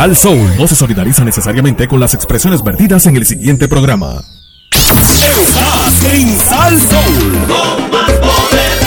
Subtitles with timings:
[0.00, 4.24] Sal Soul no se solidariza necesariamente con las expresiones vertidas en el siguiente programa.
[4.70, 7.46] Estás en Sal Soul.
[7.46, 8.78] Con más poder,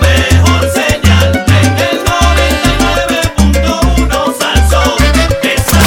[0.00, 4.98] mejor señal en el 99.1 Salsón.
[5.44, 5.78] Está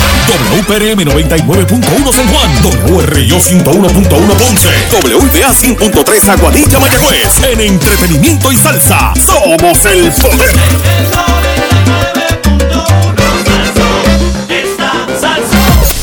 [0.56, 2.52] WPRM 99.1 San Juan,
[2.88, 7.44] WRIO 101.1 Ponce, WPA 100.3 Aguadilla Mayagüez.
[7.52, 10.56] En entretenimiento y salsa, somos el poder.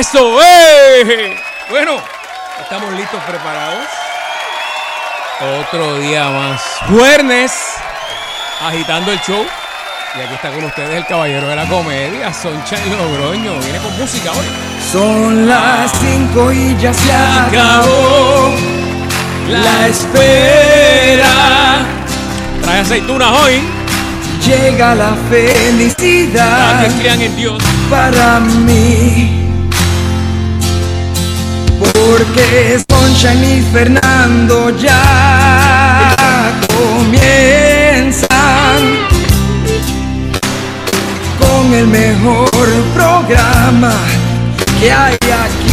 [0.00, 0.40] ¡Eso!
[0.42, 1.36] ¡eh!
[1.68, 1.96] Bueno,
[2.62, 3.84] estamos listos, preparados.
[5.60, 6.62] Otro día más.
[6.88, 7.52] Jueves,
[8.66, 9.44] agitando el show.
[10.16, 13.58] Y aquí está con ustedes el caballero de la comedia, Sonchain Logroño.
[13.60, 14.46] Viene con música hoy.
[14.90, 18.54] Son las cinco y ya se acabó
[19.50, 21.84] la espera.
[22.62, 23.62] Trae aceitunas hoy.
[24.46, 27.62] Llega la Para felicidad que crean en Dios.
[27.90, 29.49] para mí.
[31.80, 38.28] Porque Sunshine y Fernando ya comienzan
[41.38, 42.50] con el mejor
[42.94, 43.94] programa
[44.78, 45.69] que hay aquí.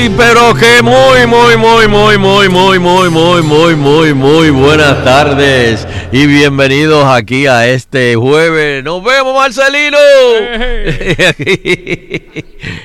[0.00, 5.04] Muy, pero que muy, muy, muy, muy, muy, muy, muy, muy, muy, muy, muy buenas
[5.04, 8.82] tardes y bienvenidos aquí a este jueves.
[8.82, 9.98] Nos vemos, Marcelino.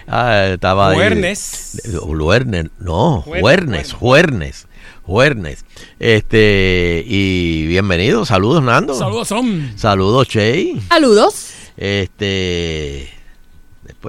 [0.08, 0.96] ah, estaba ahí.
[0.96, 1.82] Juernes.
[2.06, 4.68] Luernes, no, Juernes, Juernes,
[5.04, 5.64] Juernes.
[6.00, 8.94] Este, y bienvenidos, saludos, Nando.
[8.94, 9.72] Saludos, son.
[9.78, 10.82] Saludos, Chey.
[10.90, 11.54] Saludos.
[11.78, 13.15] Este,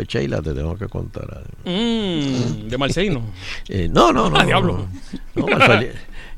[0.01, 1.49] después, Sheila, te tengo que contar algo.
[1.65, 3.23] Mm, de Marcelino.
[3.69, 4.37] Eh, no, no, no.
[4.37, 4.87] Ah, no, diablo.
[5.35, 5.81] no, no,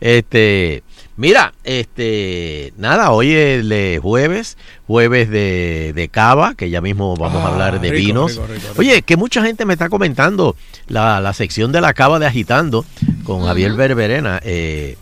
[0.01, 0.85] este,
[1.17, 7.49] mira, este, nada, hoy es jueves, jueves de, de cava, que ya mismo vamos a
[7.49, 8.33] Ah, hablar de rico, vinos.
[8.37, 8.81] rico, rico, rico.
[8.81, 10.55] Oye, que mucha gente me está comentando
[10.87, 12.85] la, la sección de la cava de agitando
[13.25, 14.97] con Javier Berberena, eh,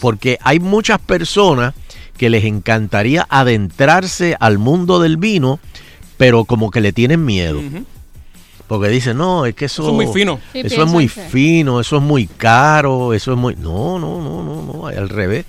[0.00, 1.74] porque hay muchas personas
[2.18, 5.58] que les encantaría adentrarse al mundo del vino,
[6.18, 7.60] pero como que le tienen miedo.
[8.66, 10.38] Porque dicen, no, es que eso, Eso es muy fino.
[10.52, 13.56] Sí, eso es muy que- fino, eso es muy caro, eso es muy...
[13.56, 15.46] No, no, no, no, no, al revés.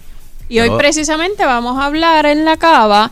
[0.47, 3.12] Y hoy precisamente vamos a hablar en la cava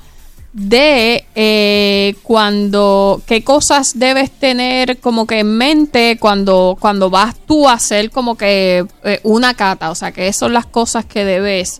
[0.53, 7.67] de eh, cuando qué cosas debes tener como que en mente cuando cuando vas tú
[7.69, 11.79] a hacer como que eh, una cata, o sea, que son las cosas que debes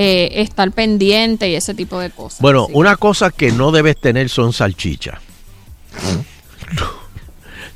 [0.00, 2.40] eh, estar pendiente y ese tipo de cosas.
[2.40, 5.18] Bueno, una cosa que no debes tener son salchichas.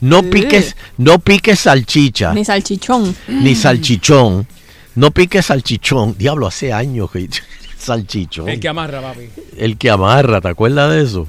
[0.01, 3.17] No piques, no piques salchicha, ni salchichón.
[3.27, 4.47] ni salchichón.
[4.95, 6.17] No piques salchichón.
[6.17, 7.29] Diablo, hace años que
[7.77, 8.49] salchichón.
[8.49, 9.29] El que amarra, papi.
[9.57, 11.27] El que amarra, ¿te acuerdas de eso?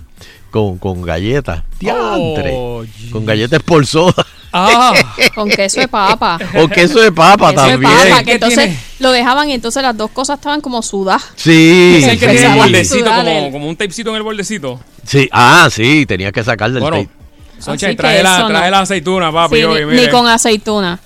[0.51, 1.63] Con, con galletas.
[1.79, 2.51] Diantre.
[2.53, 4.27] Oh, con galletas por soda.
[4.53, 4.93] Ah,
[5.33, 6.37] Con queso de papa.
[6.55, 7.91] o queso de papa Queso de también.
[7.91, 8.79] papa, ¿Qué que entonces tiene?
[8.99, 11.23] lo dejaban y entonces las dos cosas estaban como sudadas.
[11.35, 14.23] Sí, es el que tiene el Empezaba a bordecito, sudar como, un tapecito en el
[14.23, 14.79] bordecito.
[15.05, 15.27] sí.
[15.31, 17.95] Ah, sí, tenía que sacarle el Bueno, tape.
[17.95, 18.47] Trae, la, eso no.
[18.49, 19.55] trae la aceituna, papi.
[19.55, 20.01] Sí, hoy, ni, mire.
[20.05, 20.99] ni con aceituna.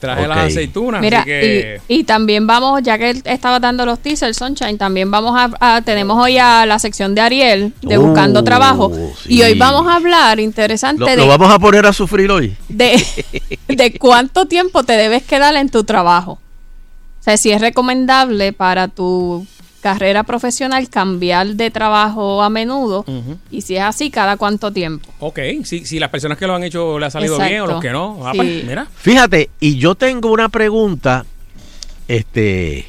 [0.00, 1.80] Traje las aceitunas, Mira, así que...
[1.88, 5.50] y, y también vamos, ya que él estaba dando los teasers, Sunshine, también vamos a,
[5.76, 8.90] a- tenemos hoy a la sección de Ariel, de Buscando Trabajo,
[9.22, 9.34] sí.
[9.34, 12.56] y hoy vamos a hablar, interesante, ¿Lo, de, lo vamos a poner a sufrir hoy?
[12.68, 13.02] de,
[13.68, 16.32] de cuánto tiempo te debes quedar en tu trabajo.
[17.20, 19.46] O sea, si es recomendable para tu
[19.80, 23.04] carrera profesional cambiar de trabajo a menudo,
[23.50, 25.08] y si es así, cada cuánto tiempo.
[25.20, 27.80] Ok, si, si las personas que lo han hecho le ha salido bien o los
[27.80, 28.20] que no.
[28.26, 28.38] ah, Sí.
[28.38, 28.86] pues, mira.
[28.94, 31.24] Fíjate, y yo tengo una pregunta,
[32.08, 32.86] este,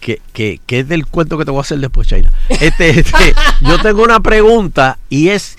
[0.00, 2.32] que, que, que es del cuento que te voy a hacer después, China.
[2.48, 5.56] Este, este, yo tengo una pregunta y es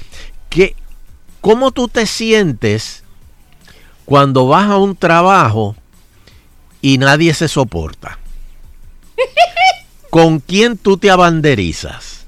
[0.50, 0.76] que,
[1.42, 3.04] ¿cómo tú te sientes
[4.06, 5.76] cuando vas a un trabajo
[6.82, 8.18] y nadie se soporta?
[10.10, 12.26] ¿Con quién tú te abanderizas?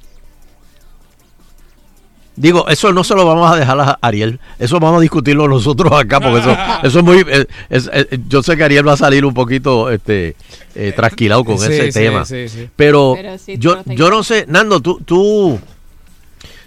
[2.36, 5.92] Digo, eso no se lo vamos a dejar a Ariel, eso vamos a discutirlo nosotros
[5.92, 7.26] acá, porque eso, eso es muy...
[7.28, 10.36] eh, es- eh, yo sé que Ariel va a salir un poquito este,
[10.74, 12.26] eh, trasquilado con Sí, ese sí, tema.
[12.26, 12.70] sí, sí.
[12.76, 15.60] Pero, Pero sí, yo, no te yo no sé, Nando, tú, tú,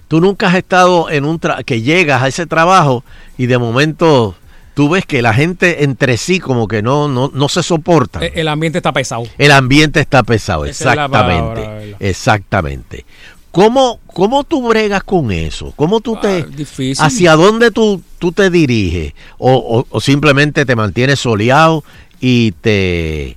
[0.06, 1.40] tú nunca has estado en un...
[1.40, 3.02] tra- que llegas a ese trabajo
[3.38, 4.36] y de momento
[4.74, 8.24] tú ves que la gente entre sí como que no, no, no se soporta.
[8.24, 9.24] Eh, El ambiente está pesado.
[9.38, 11.96] El ambiente está pesado, Esa exactamente.
[12.00, 13.04] exactamente.
[13.52, 15.72] ¿Cómo, ¿Cómo tú bregas con eso?
[15.76, 16.40] ¿Cómo tú te...
[16.42, 17.04] Ah, difícil.
[17.04, 19.12] ¿Hacia dónde tú, tú te diriges?
[19.38, 21.84] O, o- o simplemente te mantienes soleado
[22.20, 23.36] y te...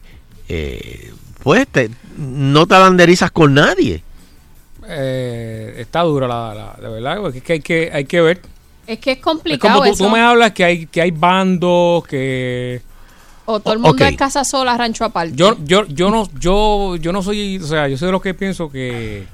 [0.49, 1.13] eh,
[1.43, 4.01] pues te, no te abanderizas con nadie.
[4.89, 8.41] Eh, está dura la, verdad, porque es que hay que, hay que ver.
[8.87, 10.03] Es que es Es complicado como tú, eso.
[10.05, 12.81] tú me hablas que hay, que hay bandos, que...
[13.45, 15.33] O todo el mundo es casa sola, rancho aparte.
[15.35, 18.33] Yo, yo, yo no, yo, yo no soy, o sea, yo soy de los que
[18.33, 19.25] pienso que,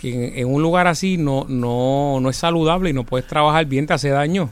[0.00, 3.64] que en, en un lugar así no, no, no es saludable y no puedes trabajar
[3.66, 4.50] bien, te hace daño.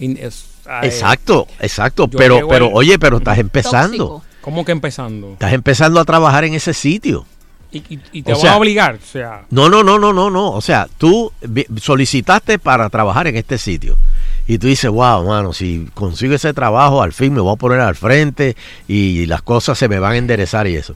[0.00, 2.08] Y es- ay, Exacto, exacto.
[2.10, 3.96] yo Pero, pero oye, pero estás empezando.
[4.08, 4.22] Tóxico.
[4.40, 5.32] ¿Cómo que empezando?
[5.32, 7.24] Estás empezando a trabajar en ese sitio.
[7.72, 10.12] Y, y- y te O van sea- a obligar, o sea, No, no, no, no,
[10.12, 10.50] no, no.
[10.52, 11.32] O sea, tú
[11.80, 13.96] solicitaste para trabajar en este sitio.
[14.48, 17.80] Y tú dices, wow, mano, si consigo ese trabajo, al fin me voy a poner
[17.80, 20.94] al frente y las cosas se me van a enderezar y eso.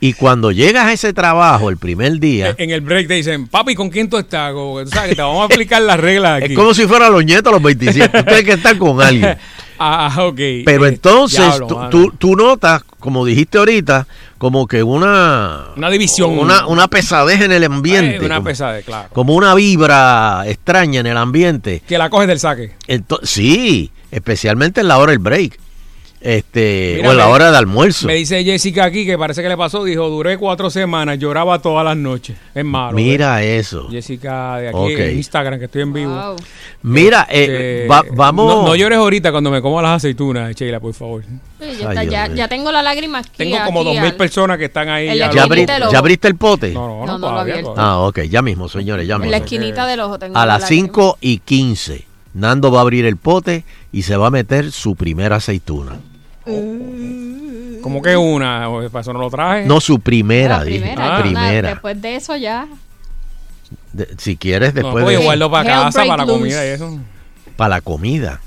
[0.00, 3.74] Y cuando llegas a ese trabajo el primer día, en el break te dicen, papi,
[3.74, 4.52] ¿con quién tú estás?
[4.52, 6.52] Como que tú sabes que te vamos a explicar las reglas aquí.
[6.52, 8.18] es como si fueran los nietos a los 27.
[8.18, 9.36] Tú tienes que estar con alguien.
[9.82, 10.36] Ah, ok.
[10.66, 11.58] Pero Eh, entonces
[11.90, 14.06] tú- tú notas, como dijiste ahorita,
[14.38, 15.68] como que una...
[15.76, 16.38] Una división.
[16.38, 18.16] Una, una pesadez en el ambiente.
[18.16, 19.08] Eh, una como, pesadez, claro.
[19.12, 21.82] como una vibra extraña en el ambiente.
[21.88, 22.74] Que la coges del saque.
[22.86, 25.58] Ento- sí, especialmente en la hora del break.
[26.22, 28.06] Este, Mira, o en la hora de almuerzo.
[28.06, 29.82] Me dice Jessica aquí que parece que le pasó.
[29.84, 32.36] Dijo, duré cuatro semanas, lloraba todas las noches.
[32.54, 32.92] Es malo.
[32.94, 33.88] Mira eso.
[33.90, 36.14] Jessica de aquí en Instagram, que estoy en vivo.
[36.14, 36.36] Wow.
[36.82, 38.54] Mira, eh, Eh, va- vamos.
[38.54, 41.22] No, no llores ahorita cuando me como las aceitunas, Sheila, por favor.
[41.24, 41.66] Sí,
[42.10, 43.30] ya, está, tengo la lágrima aquí.
[43.38, 45.06] Tengo como dos mil al- personas que están ahí.
[45.08, 46.72] la ya ¿Ya, lo- abri- abriste el pote?
[46.72, 47.82] No, no, No, no, no lo todavía, todavía.
[47.82, 49.30] Ah, ok, ya mismo, señores, ya En mismo.
[49.30, 50.86] la esquinita del ojo tengo A la las lágrima.
[50.86, 54.94] 5 y 15, Nando va a abrir el pote y se va a meter su
[54.96, 55.98] primera aceituna.
[57.82, 59.64] Como que una, o para eso no lo traje.
[59.66, 60.80] No, su primera, La dije.
[60.80, 61.22] primera, Ah.
[61.22, 61.68] primera.
[61.70, 62.68] Después de eso ya.
[63.92, 66.98] De- si quieres, No, después pues de, guardo para casa, para la comida y eso.
[67.56, 68.40] para la comida.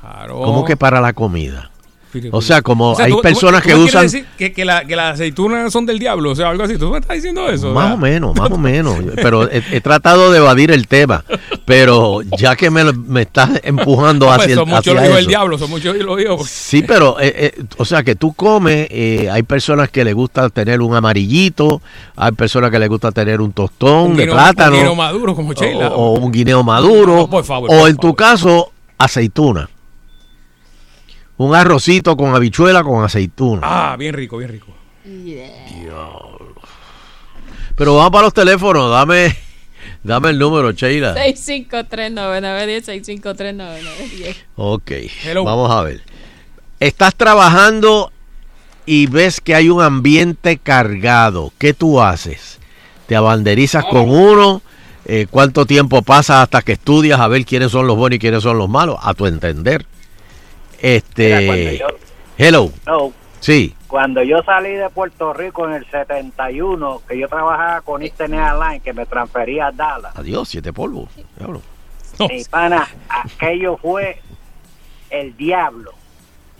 [0.00, 0.40] Claro.
[0.40, 1.70] ¿Cómo que para la comida?
[2.12, 4.02] Fili- O sea, como hay tú- personas tú que usan...
[4.02, 6.76] decir que, que, la- que las aceitunas son del diablo, o sea, algo así.
[6.76, 7.72] ¿Tú me estás diciendo eso?
[7.72, 8.96] Más o menos, más o menos.
[9.16, 11.24] Pero he, he tratado de evadir el tema.
[11.64, 15.28] Pero ya que me, me estás empujando no, pues, hacia, el, son muchos hacia eso.
[15.28, 16.48] diablo, son muchos los hijos.
[16.50, 20.50] Sí, pero, eh, eh, o sea, que tú comes, eh, hay personas que les gusta
[20.50, 21.80] tener un amarillito,
[22.16, 25.34] hay personas que les gusta tener un tostón Un de guineo- plátano, Un guineo maduro
[25.34, 25.88] como Sheila.
[25.90, 29.68] o, o un guineo maduro, No, por favor, o por en tu caso, aceituna.
[31.38, 33.60] Un arrocito con habichuela con aceituna.
[33.64, 34.68] Ah, bien rico, bien rico.
[37.76, 39.36] Pero vamos para los teléfonos, dame,
[40.04, 41.14] dame el número, Sheila.
[41.16, 44.36] 6539910, 6539910.
[44.56, 44.90] Ok,
[45.24, 45.44] Hello.
[45.44, 46.02] vamos a ver.
[46.80, 48.12] Estás trabajando
[48.86, 51.52] y ves que hay un ambiente cargado.
[51.58, 52.58] ¿Qué tú haces?
[53.06, 54.62] ¿Te abanderizas con uno?
[55.04, 58.42] Eh, ¿Cuánto tiempo pasa hasta que estudias a ver quiénes son los buenos y quiénes
[58.42, 58.98] son los malos?
[59.02, 59.86] A tu entender.
[60.82, 61.78] Este.
[61.78, 61.86] yo-
[62.36, 62.70] Hello.
[62.86, 63.74] No, Sí.
[63.88, 68.82] cuando yo salí de Puerto Rico en el 71, que yo trabajaba con Eastern Airlines,
[68.82, 71.08] que me transfería a Dallas, Adiós, siete polvos.
[71.38, 71.62] Diablo.
[72.18, 74.20] mi pana, aquello fue
[75.10, 75.92] el diablo,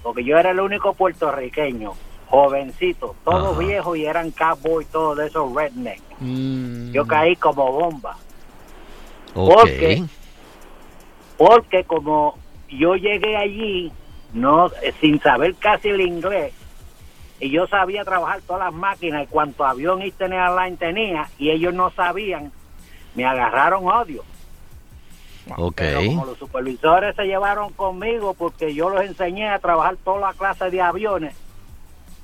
[0.02, 1.92] porque yo era el único puertorriqueño,
[2.28, 3.58] jovencito, todos Ajá.
[3.60, 6.00] viejos y eran cowboys, todos de esos redneck.
[6.20, 6.90] Mm.
[6.92, 8.16] Yo caí como bomba,
[9.34, 9.54] Ok.
[9.54, 10.02] ¿Por qué?
[11.36, 12.38] porque como
[12.68, 13.92] yo llegué allí
[14.32, 16.52] no eh, sin saber casi el inglés.
[17.40, 21.74] Y yo sabía trabajar todas las máquinas y cuanto avión Eastern Airlines tenía y ellos
[21.74, 22.52] no sabían,
[23.14, 24.22] me agarraron odio.
[25.56, 25.74] Ok.
[25.76, 30.32] Pero como los supervisores se llevaron conmigo porque yo los enseñé a trabajar toda la
[30.34, 31.34] clase de aviones,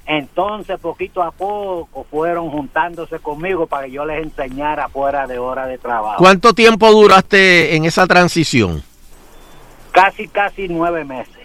[0.06, 5.66] entonces poquito a poco fueron juntándose conmigo para que yo les enseñara fuera de hora
[5.66, 6.16] de trabajo.
[6.18, 8.82] ¿Cuánto tiempo duraste en esa transición?
[9.90, 11.37] Casi, casi nueve meses,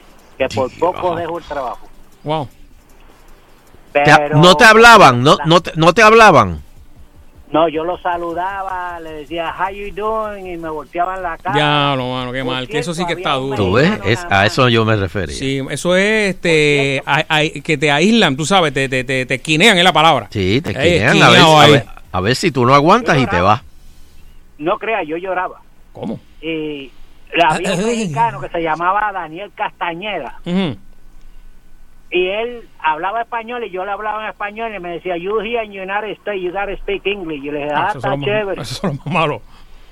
[0.49, 0.79] que por Dios.
[0.79, 1.87] poco dejo el trabajo.
[2.23, 2.47] Wow.
[3.91, 6.61] Pero- no te hablaban, no, no, te, no te hablaban.
[7.51, 10.47] No, yo los saludaba, le decía, how you doing?
[10.47, 11.55] Y me volteaban la cara.
[11.55, 12.67] Ya, no, mano, qué Por mal.
[12.67, 13.55] Que eso sí que está duro.
[13.55, 13.91] ¿Tú ves?
[14.05, 15.35] Es, a eso yo me refería.
[15.37, 19.35] Sí, eso es este, a- a- que te aíslan, tú sabes, te, te, te, te
[19.35, 20.29] esquinean es la palabra.
[20.31, 23.27] Sí, te Ey, quieren a ver, a, ver, a ver si tú no aguantas y
[23.27, 23.61] te vas.
[24.57, 25.61] No crea, yo lloraba.
[25.91, 26.19] ¿Cómo?
[26.41, 26.89] Y
[27.41, 30.39] había un mexicano que se llamaba Daniel Castañeda.
[30.45, 30.77] Ujú.
[32.11, 35.63] y él hablaba español y yo le hablaba en español y me decía, you here
[35.65, 37.41] in United States, you gotta speak English.
[37.41, 38.61] Y yo le dije, ah, Eso está chévere.
[38.61, 39.41] Eso son los más malos.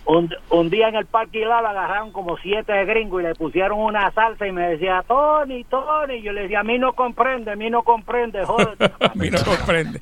[0.04, 4.12] Un, un día en el parque Hilal agarraron como siete gringos y le pusieron una
[4.12, 6.22] salsa y me decía, Tony, Tony.
[6.24, 8.76] Yo le decía, a mí no comprende, a mí no comprende, joder.
[9.00, 10.00] A mí no comprende.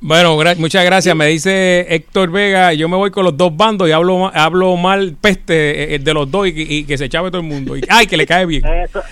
[0.00, 1.14] Bueno, gra- muchas gracias.
[1.14, 5.16] Me dice Héctor Vega, yo me voy con los dos bandos y hablo, hablo mal
[5.20, 7.76] peste eh, de los dos y, que- y que se chave todo el mundo.
[7.76, 8.64] Y, ay, que le cae bien.
[8.66, 9.02] Eso,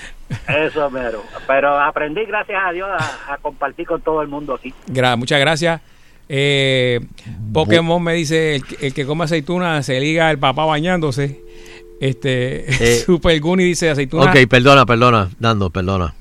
[0.49, 1.23] eso mero.
[1.47, 4.75] Pero aprendí, gracias a Dios, a, a compartir con todo el mundo aquí.
[4.89, 5.81] Gra- muchas gracias.
[6.29, 7.01] Eh,
[7.53, 11.41] Pokémon me dice, el, que- el que come aceituna se liga el papá bañándose.
[12.01, 13.03] Este, Eh.
[13.05, 14.25] Super Guni dice aceituna.
[14.31, 16.15] Ok, perdona, perdona, Dando, perdona.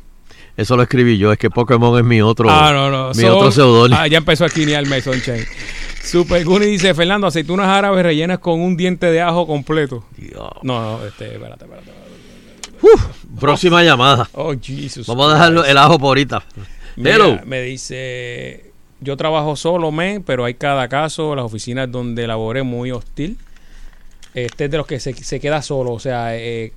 [0.56, 3.10] Eso lo escribí yo, es que Pokémon es mi otro, Ah, no, no.
[3.10, 4.00] mi Son- otro seudónimo.
[4.00, 5.46] Ah, ya empezó a esquinearme, Sunshine.
[6.04, 10.06] Super Guni dice, Fernando, aceitunas árabes rellenas con un diente de ajo completo.
[10.18, 10.52] Dios.
[10.62, 11.92] No, no, este, espérate, espérate.
[13.40, 14.30] Próxima llamada.
[14.34, 15.08] Oh, Jesus.
[15.08, 16.44] Vamos a dejarlo el ajo por ahorita.
[16.98, 17.40] Mira, Hello.
[17.46, 18.73] me dice,
[19.04, 23.38] yo trabajo solo, men, pero hay cada caso, las oficinas donde laboré muy hostil.
[24.34, 26.74] Este es de los que se, se queda solo, o sea, eh,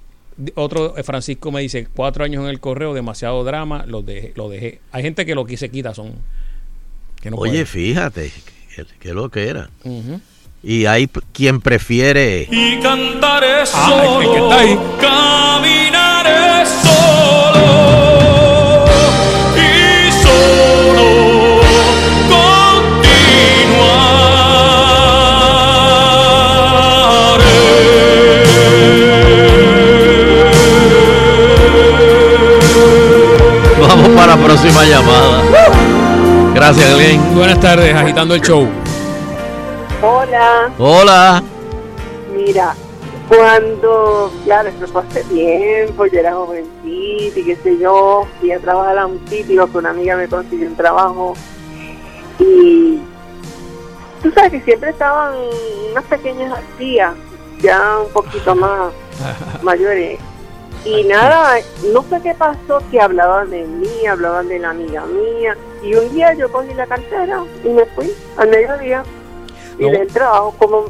[0.55, 4.33] otro, eh, Francisco me dice, cuatro años en el correo, demasiado drama, lo dejé.
[4.37, 4.81] Lo dejé.
[4.93, 6.13] Hay gente que lo que se quita son...
[7.23, 7.65] Que no Oye, puede.
[7.67, 8.31] fíjate,
[8.75, 9.71] que, que lo que era.
[10.63, 12.47] Y hay quien prefiere...
[12.51, 14.89] y cantaré Ah, el- el
[34.37, 35.43] la próxima llamada.
[36.55, 37.35] Gracias, Glenn.
[37.35, 38.67] Buenas tardes, agitando el show.
[40.03, 41.43] Hola, Hola.
[42.35, 42.75] mira,
[43.29, 48.59] cuando, claro, esto fue hace tiempo, yo era jovencita y qué sé yo, fui a
[48.61, 51.35] trabajar a un sitio que una amiga me consiguió un trabajo
[52.39, 52.99] y
[54.23, 55.35] tú sabes que siempre estaban
[55.91, 57.15] unas pequeñas tías,
[57.61, 58.93] ya un poquito más
[59.63, 60.19] mayores.
[60.85, 61.57] Y nada,
[61.93, 65.57] no sé qué pasó, que hablaban de mí, hablaban de la amiga mía.
[65.83, 69.03] Y un día yo cogí la cartera y me fui al mediodía.
[69.79, 69.91] Y No.
[69.91, 70.85] del trabajo, como...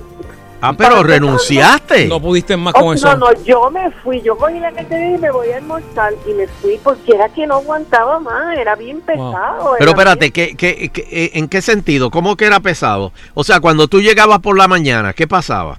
[0.61, 2.07] Ah, pero renunciaste.
[2.09, 3.14] No pudiste más Oh, con eso.
[3.16, 6.33] no, no, yo me fui, yo cogí la cartera y me voy a almorzar y
[6.33, 9.75] me fui porque era que no aguantaba más, era bien pesado.
[9.78, 12.11] Pero era espérate, bien- ¿qué, qué, qué- ¿en qué sentido?
[12.11, 13.12] ¿Cómo que era pesado?
[13.35, 15.78] O sea, cuando tú llegabas por la mañana, ¿qué pasaba?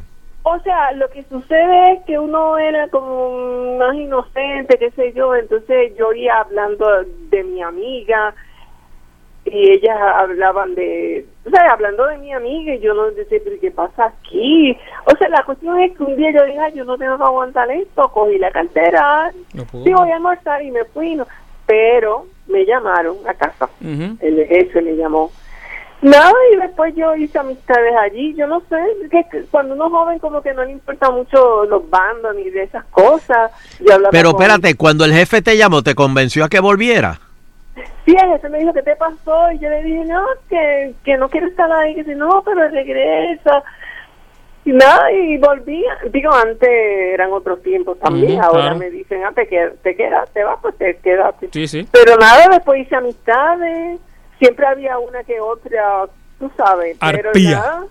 [0.50, 5.36] O sea, lo que sucede es que uno era como más inocente, qué sé yo,
[5.36, 6.86] entonces yo iba hablando
[7.30, 8.34] de mi amiga
[9.44, 13.60] y ellas hablaban de, o sea, hablando de mi amiga y yo no decía, pero
[13.60, 14.78] ¿qué pasa aquí?
[15.06, 17.24] O sea, la cuestión es que un día yo dije, "Ay, yo no tengo que
[17.24, 21.28] aguantar esto, cogí la cartera, No sí voy a almorzar y me fui, no.
[21.66, 24.16] pero me llamaron a casa, Ujú.
[24.22, 25.30] el jefe me llamó.
[26.02, 28.36] Nada, y después yo hice amistades allí.
[28.36, 28.78] Yo no sé,
[29.10, 32.50] que que cuando uno es joven, como que no le importa mucho los bandos ni
[32.52, 33.52] de esas cosas.
[33.80, 37.20] Yo Pero con- espérate, cuando el jefe te llamó, ¿te convenció a que volviera?
[38.06, 39.52] Sí, el jefe me dijo, ¿qué te pasó?
[39.52, 41.96] Y yo le dije, no, que, que no quiero estar ahí.
[41.96, 43.64] Que dice, no, pero regresa.
[44.66, 45.84] Y nada, y volví.
[46.12, 48.40] Digo, antes eran otros tiempos también.
[48.42, 48.76] Ahora claro.
[48.78, 51.34] me dicen, ah, te, qued- te quedas, te vas, pues te quedas.
[51.52, 51.88] Sí, sí.
[51.92, 54.00] Pero nada, después hice amistades.
[54.40, 56.06] Siempre había una que otra,
[56.40, 56.98] tú sabes.
[57.00, 57.52] Pero Arpía.
[57.52, 57.86] nada.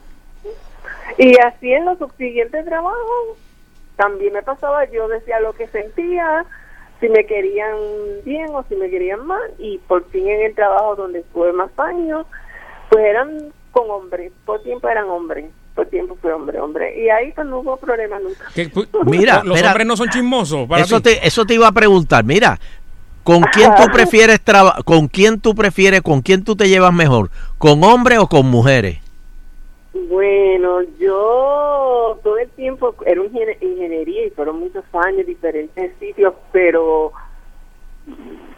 [1.19, 3.39] Y así en los subsiguientes trabajos,
[3.97, 6.45] también me pasaba, yo decía lo que sentía,
[7.01, 7.77] si me querían
[8.25, 9.51] bien o si me querían mal.
[9.59, 12.27] Y por fin en el trabajo donde estuve más años,
[12.91, 16.99] pues eran con hombres, por tiempo eran hombres, por tiempo fue hombre, hombre.
[17.03, 18.45] Y ahí pues no hubo problema nunca.
[18.55, 20.69] ¿Qué- pu- Mira, los hombres no son chismosos.
[20.69, 21.15] Para Eso ti?
[21.15, 22.25] te, eso te iba a preguntar.
[22.25, 22.59] Mira,
[23.27, 24.85] ¿Con quién tú prefieres trabajar?
[24.85, 26.01] ¿Con quién tú prefieres?
[26.01, 27.29] ¿Con quién tú te llevas mejor?
[27.59, 29.01] ¿Con hombres o con mujeres?
[30.09, 36.35] Bueno, yo todo el tiempo era un ingenie- ingeniería y fueron muchos años, diferentes sitios,
[36.53, 37.13] pero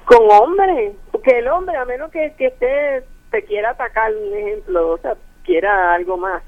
[0.04, 4.90] con hombres, porque el hombre, a menos que, que esté, te quiera atacar, un ejemplo,
[4.90, 6.42] o sea, quiera algo más,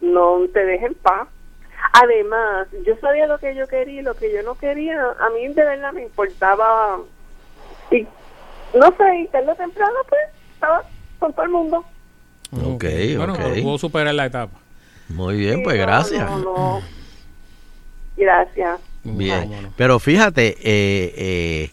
[0.00, 1.28] no te deje en paz.
[1.92, 5.46] Además, yo sabía lo que yo quería y lo que yo no quería, a mí
[5.48, 6.98] de verdad me importaba,
[7.92, 8.06] y
[8.78, 10.20] no sé, y tarde o temprano, pues,
[10.54, 10.82] estaba
[11.18, 11.84] con todo el mundo.
[12.52, 12.84] Ok,
[13.16, 13.38] Bueno, ok.
[13.42, 14.58] pero pudo superar la etapa.
[15.08, 16.30] Muy bien, Sí, pues no, gracias.
[16.30, 16.80] no, no.
[18.16, 18.80] Gracias.
[19.04, 19.72] Bien, Vámonos.
[19.76, 21.70] pero fíjate, eh, eh,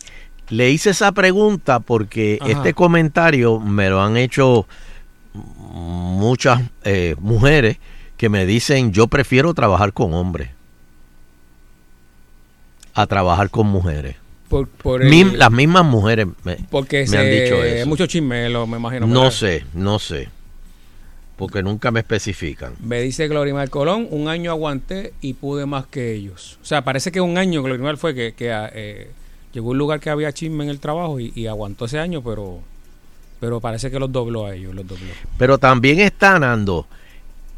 [0.50, 2.52] le hice esa pregunta porque Ajá.
[2.52, 4.66] este comentario me lo han hecho
[5.34, 7.78] muchas eh, mujeres
[8.18, 10.50] que me dicen yo prefiero trabajar con hombres
[12.96, 14.16] a trabajar con mujeres.
[14.50, 17.88] Por, por el- Mim- las mismas mujeres me, porque me se, han dicho eso.
[17.88, 19.06] mucho chismelo, me imagino.
[19.08, 19.32] No ¿verdad?
[19.32, 20.28] sé, no sé,
[21.38, 22.74] porque nunca me especifican.
[22.84, 26.58] Me dice Glorimar Colón, un año aguanté y pude más que ellos.
[26.62, 29.12] O sea, parece que un año Glorimar fue que, que, ah, eh,
[29.54, 32.22] llegó a un lugar que había chisme en el trabajo y, y aguantó ese año,
[32.24, 32.60] pero
[33.40, 35.06] pero parece que los dobló a ellos, los dobló.
[35.38, 36.88] Pero también está, Nando,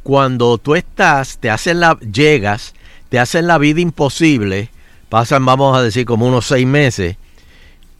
[0.03, 2.73] cuando tú estás, te hacen la, llegas,
[3.09, 4.69] te hacen la vida imposible,
[5.11, 7.17] pasan, vamos a decir, como unos seis meses,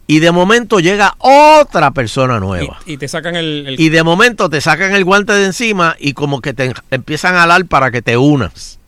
[0.06, 2.80] y de momento llega otra persona nueva.
[2.86, 3.64] Y, y te sacan el...
[3.68, 7.34] el- Y de momento te sacan el guante de encima y como que te empiezan
[7.36, 8.78] a alar para que te unas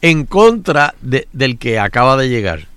[0.00, 2.68] en contra de- del que acaba de llegar.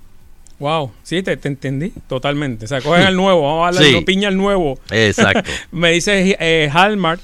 [0.59, 2.65] Wow, sí, te, te entendí totalmente.
[2.65, 4.03] O sea, cogen al nuevo, vamos a darle Sí.
[4.05, 4.77] piña al nuevo.
[4.91, 5.49] Exacto.
[5.71, 7.19] Me dice eh, Hallmark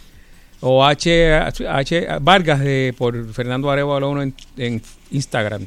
[0.62, 1.34] o H,
[1.68, 5.66] H Vargas de, por Fernando Arevalo en, en Instagram.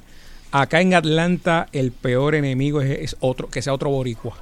[0.53, 4.35] Acá en Atlanta el peor enemigo es, es otro, que sea otro boricua.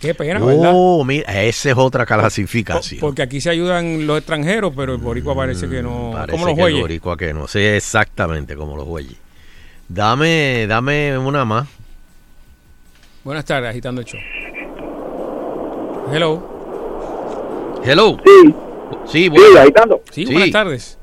[0.00, 0.70] Qué pena, ¿verdad?
[0.74, 3.00] Oh, mira, esa es otra clasificación.
[3.00, 6.10] Porque aquí se ayudan los extranjeros, pero el boricua parece que no...
[6.10, 9.16] Mm, Parece como los que el boricua que no sé exactamente como los jueyes.
[9.88, 11.68] Dame, dame una más.
[13.24, 14.20] Buenas tardes, agitando el show.
[16.12, 17.80] Hello.
[17.84, 18.16] Hello.
[18.24, 18.54] Sí,
[19.06, 19.60] Sí, sí, bueno.
[19.60, 20.02] agitando.
[20.10, 20.32] Sí, Sí.
[20.32, 20.98] buenas tardes.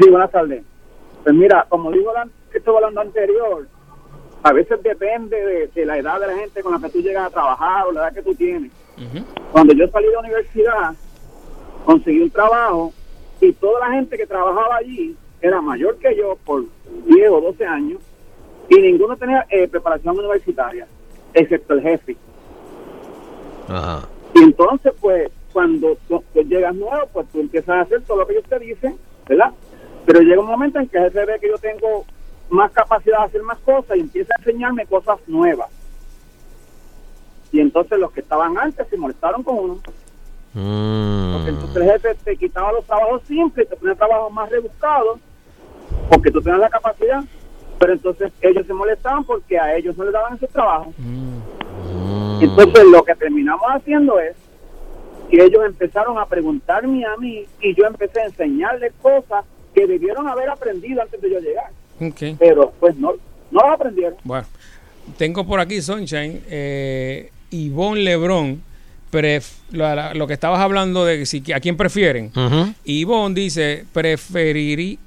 [0.00, 0.62] Sí, buenas tardes.
[1.24, 2.10] Pues mira, como dijo
[2.58, 3.66] la, esto hablando anterior,
[4.42, 7.26] a veces depende de, de la edad de la gente con la que tú llegas
[7.26, 8.72] a trabajar o la edad que tú tienes.
[9.52, 10.94] Cuando yo salí de la universidad,
[11.84, 12.92] conseguí un trabajo
[13.40, 16.64] y toda la gente que trabajaba allí era mayor que yo por
[17.06, 18.00] 10 o 12 años
[18.68, 20.86] y ninguno tenía eh, preparación universitaria,
[21.32, 22.16] excepto el jefe.
[24.34, 28.26] Y entonces, pues, cuando tú, tú llegas nuevo, pues tú empiezas a hacer todo lo
[28.26, 28.96] que ellos te dicen,
[29.28, 29.52] ¿verdad?
[30.06, 32.04] Pero llega un momento en que se ve que yo tengo
[32.50, 35.68] más capacidad de hacer más cosas y empieza a enseñarme cosas nuevas.
[37.52, 39.80] Y entonces los que estaban antes se molestaron con uno.
[40.52, 45.20] Porque entonces el jefe te quitaba los trabajos simples y te ponía trabajos más rebuscados
[46.10, 47.22] porque tú tenías la capacidad.
[47.78, 50.94] Pero entonces ellos se molestaban porque a ellos no les daban esos trabajos.
[50.98, 51.38] Mm.
[52.40, 54.36] Entonces lo que terminamos haciendo es
[55.30, 60.26] que ellos empezaron a preguntarme a mí y yo empecé a enseñarles cosas que debieron
[60.28, 61.70] haber aprendido antes de yo llegar.
[62.38, 63.12] Pero pues no,
[63.50, 64.14] no lo aprendieron.
[64.24, 64.46] Bueno,
[65.16, 68.62] tengo por aquí, Sunshine, eh, Ivonne Lebrón,
[69.10, 72.30] pref- lo, la- lo que estabas hablando de si, a quién prefieren.
[72.36, 72.72] Ujú.
[72.84, 74.98] Ivonne dice, preferirí,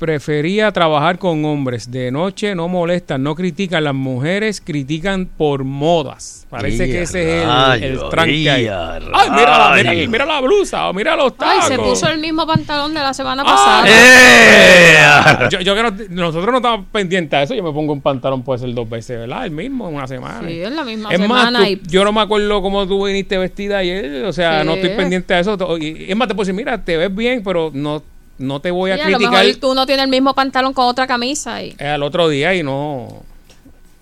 [0.00, 1.90] prefería trabajar con hombres.
[1.90, 3.84] De noche no molestan, no critican.
[3.84, 6.46] Las mujeres critican por modas.
[6.48, 8.64] Parece ¡Ya que ese es el, el tranque ahí.
[8.64, 11.66] ¡Ya Ay, mira, la- mira, mira la blusa, o mira los Ay, tacos.
[11.66, 15.44] se puso el mismo pantalón de la semana Ah, pasada.
[15.44, 15.48] ¡Eh!
[15.50, 15.92] Yo, yo que no-
[16.24, 17.54] nosotros no estamos pendientes a eso.
[17.54, 19.44] Yo me pongo un pantalón, puede ser dos veces, ¿verdad?
[19.44, 20.48] El mismo en una semana.
[20.48, 21.58] Sí, es la misma Es más, semana.
[21.60, 24.24] tú- y yo no me acuerdo cómo tú viniste vestida ayer.
[24.24, 24.66] O sea, Sí.
[24.66, 25.58] no estoy pendiente a eso.
[25.78, 28.02] Es más, te puedo decir, mira, te ves bien, pero no,
[28.40, 30.72] no te voy a Sí, a lo criticar mejor tú no tienes el mismo pantalón
[30.72, 31.62] con otra camisa.
[31.62, 31.76] Y...
[31.78, 33.22] al otro día y no.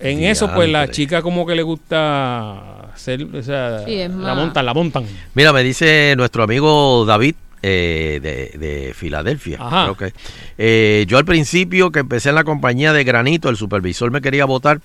[0.01, 4.65] En eso, pues la chica como que le gusta hacer, o sea, Sí, la montan,
[4.65, 5.05] la montan.
[5.35, 9.59] Mira, me dice nuestro amigo David eh, de, de Filadelfia.
[9.61, 9.93] Ajá.
[9.93, 10.19] creo que.
[10.57, 14.45] Eh, yo al principio que empecé en la compañía de Granito, el supervisor me quería
[14.45, 14.81] votar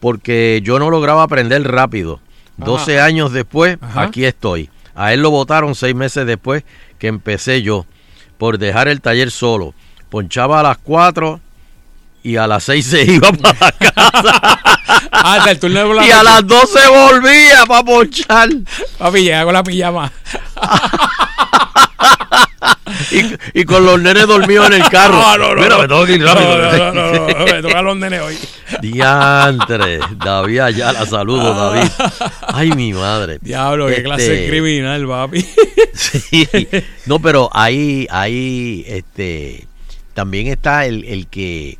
[0.00, 2.20] porque yo no lograba aprender rápido.
[2.56, 4.04] 12 años después, Ajá.
[4.04, 4.70] aquí estoy.
[4.94, 6.62] A él lo votaron seis meses después
[6.98, 7.84] que empecé yo
[8.44, 9.72] por dejar el taller solo.
[10.10, 11.40] Ponchaba a las 4
[12.24, 14.60] y a las 6 se iba para la casa.
[15.10, 18.50] Ah, del turno de la y a las 12 volvía para ponchar.
[18.98, 20.12] Papi, llega con la pijama.
[23.10, 25.14] y, y con los nenes dormidos en el carro.
[25.14, 25.82] No, no, no, Mira, no.
[25.82, 26.58] me tengo que ir rápido.
[26.58, 28.38] No, no, no, no, me toca los nenes hoy.
[28.80, 31.90] Diantre, David Ayala, saludos, David.
[32.48, 33.38] Ay, mi madre.
[33.40, 35.44] Diablo, qué clase Este, criminal, papi.
[35.94, 36.48] Sí.
[37.06, 39.66] No, pero ahí, ahí, este,
[40.12, 41.78] también está el, el que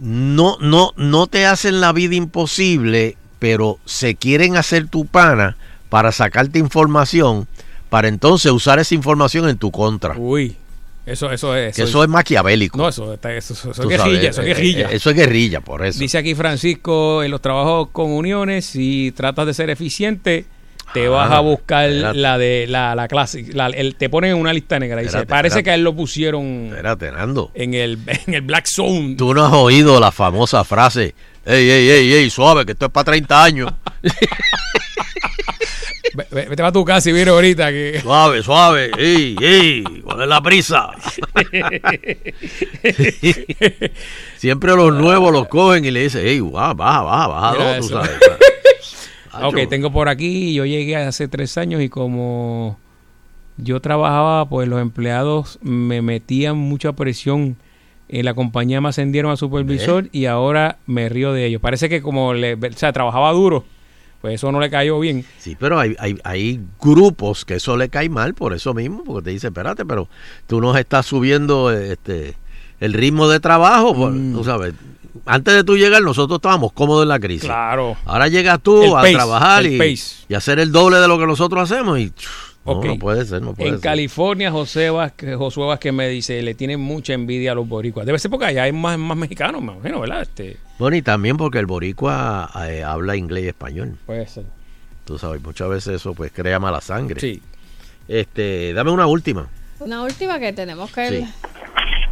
[0.00, 5.56] no, no, no te hacen la vida imposible, pero se quieren hacer tu pana
[5.88, 7.46] para sacarte información,
[7.90, 10.16] para entonces usar esa información en tu contra.
[10.16, 10.56] Uy,
[11.04, 11.78] eso, eso es.
[11.78, 12.78] Eso es maquiavélico.
[12.78, 14.86] No, eso, está- eso, eso, es sabes, guerrilla, eso es guerrilla.
[14.90, 15.98] eh, Eso es guerrilla, por eso.
[15.98, 20.44] Dice aquí Francisco, en los trabajos con uniones, si tratas de ser eficiente,
[20.94, 22.18] te Ah, vas a buscar espérate.
[22.18, 23.44] la de la, la clase.
[23.52, 25.00] la- el- te ponen en una lista negra.
[25.00, 25.62] Dice, parece espérate.
[25.64, 27.50] que a él lo pusieron Espérate, Nando.
[27.54, 29.14] en el, en el Black Zone.
[29.16, 32.92] Tú no has oído la famosa frase, ey, ey, ey, ey, suave, que esto es
[32.92, 33.72] para 30 años.
[36.14, 38.00] Ve- ve- Vete a tu casa y mira ahorita que...
[38.02, 40.90] Suave, suave, ey, ey, ¿cuál es la prisa?
[44.36, 48.10] Siempre los nuevos los cogen y le dicen, ey, baja, baja, baja, baja, tú sabes.
[49.42, 52.78] Ok, tengo por aquí, yo llegué hace tres años y como
[53.56, 57.56] yo trabajaba, pues los empleados me metían mucha presión.
[58.08, 61.62] En la compañía me ascendieron a supervisor y ahora me río de ellos.
[61.62, 63.64] Parece que como le, o sea, trabajaba duro,
[64.20, 65.24] pues eso no le cayó bien.
[65.38, 69.24] Sí, pero hay, hay, hay grupos que eso le cae mal por eso mismo, porque
[69.24, 70.08] te dice, espérate, pero
[70.46, 72.34] tú nos estás subiendo este
[72.80, 74.32] el ritmo de trabajo, pues, Mm.
[74.34, 74.74] tú sabes.
[75.26, 77.44] Antes de tú llegar, nosotros estábamos cómodos en la crisis.
[77.44, 77.96] Claro.
[78.06, 81.70] Ahora llegas tú El a pace, trabajar y hacer el doble de lo que nosotros
[81.70, 82.12] hacemos y
[82.64, 83.82] no, puede ser, no puede En ser.
[83.82, 88.06] California, José Vázquez, Josué Vázquez me dice, le tienen mucha envidia a los boricuas.
[88.06, 90.22] Debe ser porque allá hay más, más mexicanos, más o menos, ¿verdad?
[90.22, 93.96] Este, Bueno, y también porque el boricua eh, habla inglés y español.
[94.06, 94.44] puede ser.
[95.04, 97.18] Tú sabes, muchas veces eso pues crea mala sangre.
[97.20, 97.42] Sí.
[98.06, 99.48] Este, dame una última.
[99.80, 101.08] Una última que tenemos que...
[101.08, 101.28] Sí.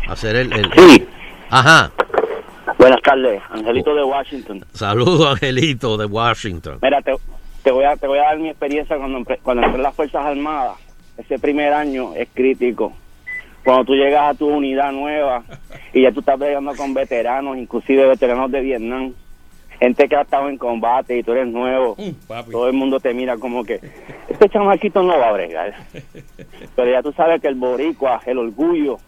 [0.08, 1.06] Hacer el, el- Sí.
[1.50, 1.92] Ajá.
[2.78, 4.64] Buenas tardes, Angelito de Washington.
[4.72, 6.78] Saludos, Angelito de Washington.
[6.82, 7.12] Mira, te,
[7.62, 10.24] te voy a te voy a dar mi experiencia cuando cuando entré en las Fuerzas
[10.24, 10.76] Armadas.
[11.16, 12.92] Ese primer año es crítico.
[13.64, 15.42] Cuando tú llegas a tu unidad nueva
[15.92, 19.12] y ya tú estás peleando con veteranos, inclusive veteranos de Vietnam,
[19.80, 21.96] gente que ha estado en combate y tú eres nuevo,
[22.50, 23.80] todo el mundo te mira como que
[24.28, 25.74] este chamaquito no va a bregar.
[26.76, 28.98] Pero ya tú sabes que el boricua, el orgullo,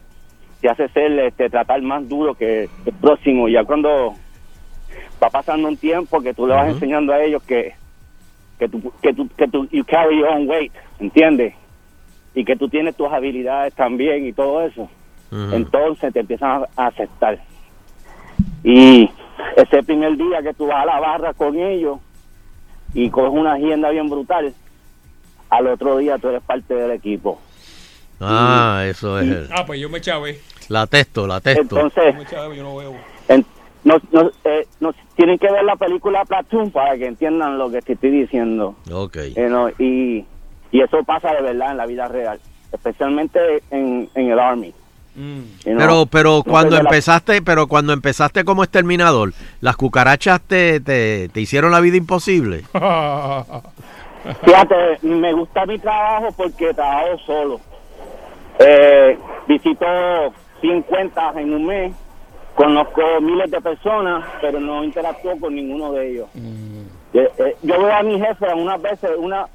[0.61, 3.49] te hace ser, este, tratar más duro que el próximo.
[3.49, 4.15] Ya cuando
[5.23, 7.75] va pasando un tiempo que tú le vas enseñando a ellos que
[8.61, 11.55] que tú, que tú, que tú, you carry your own weight, ¿entiendes?
[12.35, 14.89] Y que tú tienes tus habilidades también y todo eso.
[15.33, 17.39] Entonces te empiezan a, aceptar.
[18.63, 19.09] Y
[19.57, 21.99] ese primer día que tú vas a la barra con ellos
[22.93, 24.53] y coges una agenda bien brutal,
[25.49, 27.41] al otro día tú eres parte del equipo.
[28.21, 30.39] Ah, eso es el- Ah, pues yo me chavé.
[30.69, 31.63] la testo, la testo.
[31.63, 32.95] Entonces, Me chavé, yo no veo.
[33.29, 33.47] en-
[33.85, 37.83] no, no, eh, no- tienen que ver la película Platoon para que entiendan lo que
[37.83, 38.75] te estoy diciendo.
[38.93, 39.17] Ok.
[39.35, 40.25] Eh, no, y,
[40.73, 42.39] y eso pasa de verdad en la vida real,
[42.73, 43.39] especialmente
[43.71, 44.73] en, en el Army.
[45.17, 45.25] You
[45.65, 50.81] know, Pero, pero no cuando la- empezaste, pero cuando empezaste como exterminador, las cucarachas te,
[50.81, 52.63] te, te hicieron la vida imposible.
[54.45, 57.61] Fíjate, me gusta mi trabajo porque trabajo solo.
[58.59, 59.87] Eh, visito
[60.61, 61.93] 100 cuentas en un mes,
[62.55, 66.29] conozco miles de personas, pero no interactúo con ninguno de ellos.
[67.13, 69.47] Eh, eh, yo veo a mi jefe unas veces, una,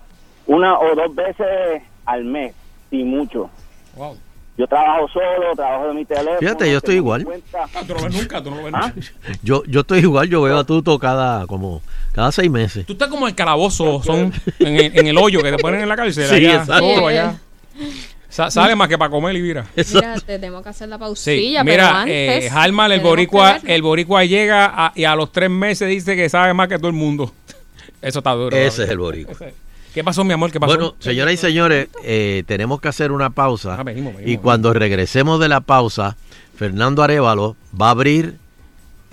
[0.47, 2.53] una o dos veces al mes,
[2.91, 3.49] y mucho.
[3.95, 4.17] Wow.
[4.57, 6.39] Yo trabajo solo, trabajo de mi teléfono.
[6.39, 7.27] Fíjate, yo estoy igual.
[7.53, 8.93] Ah, tú no lo ves nunca, tú no lo ves ¿Ah?
[8.95, 9.09] nunca.
[9.43, 11.81] Yo, yo estoy igual, yo veo a Tuto cada, como,
[12.13, 12.85] cada seis meses.
[12.85, 15.89] Tú estás como el calabozo, son en el, en el hoyo que te ponen en
[15.89, 16.25] la cárcel.
[16.27, 16.93] Sí, allá, exacto.
[16.93, 17.35] solo allá.
[18.35, 19.65] Sa- sale más que para comer y mira.
[19.93, 22.43] Mira, tenemos que hacer la Sí, pausilla, pero mira, antes...
[22.45, 22.49] eh,
[22.93, 26.67] el boricua, el boricua llega a- y a los tres meses dice que sabe más
[26.67, 27.31] que todo el mundo.
[28.01, 28.55] Eso está duro.
[28.55, 29.35] Ese es el boricua.
[29.93, 30.51] ¿Qué pasó, mi amor?
[30.51, 30.75] ¿Qué pasó?
[30.75, 33.77] Bueno, señoras y señores, eh, tenemos que hacer una pausa.
[33.79, 36.17] Ah, venimos, venimos, y cuando regresemos de la pausa,
[36.57, 38.35] Fernando Arevalo va a abrir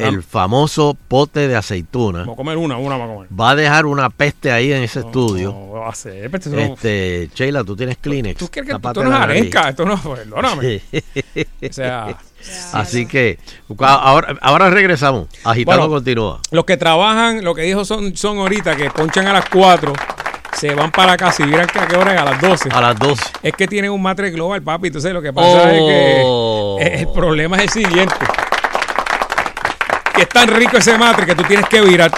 [0.09, 2.21] el famoso pote de aceituna.
[2.21, 3.41] Vamos a comer una, una vamos a comer.
[3.41, 5.53] Va a dejar una peste ahí en ese estudio.
[5.53, 6.35] No, va a ser.
[6.35, 8.39] esto no- Este, Sheila, tú tienes Kleenex.
[8.39, 9.69] ¿Tú crees que Tápate esto no es arenca?
[9.69, 10.81] Esto no, perdóname.
[10.93, 11.03] Sí.
[11.69, 12.19] O sea,
[12.73, 13.39] Así que
[13.79, 15.29] ahora, ahora regresamos.
[15.45, 15.95] Agitando Bueno.
[15.95, 16.41] continúa.
[16.51, 19.93] los que trabajan, lo que dijo son, son ahorita, que ponchan a las 4,
[20.59, 22.69] se van para casa y miran que a qué hora es, a las 12.
[22.73, 23.23] A las 12.
[23.45, 24.89] Es que tienen un matre global, papi.
[24.89, 26.79] Entonces lo que pasa es que Oh.
[26.81, 28.15] el problema es el siguiente.
[30.23, 32.13] Es tan rico ese matre que tú tienes que virar.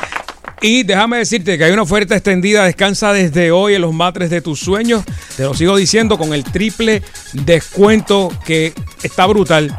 [0.61, 4.43] Y déjame decirte que hay una oferta extendida, descansa desde hoy en los matres de
[4.43, 5.05] tus sueños.
[5.39, 9.75] Te lo sigo diciendo con el triple descuento que está brutal.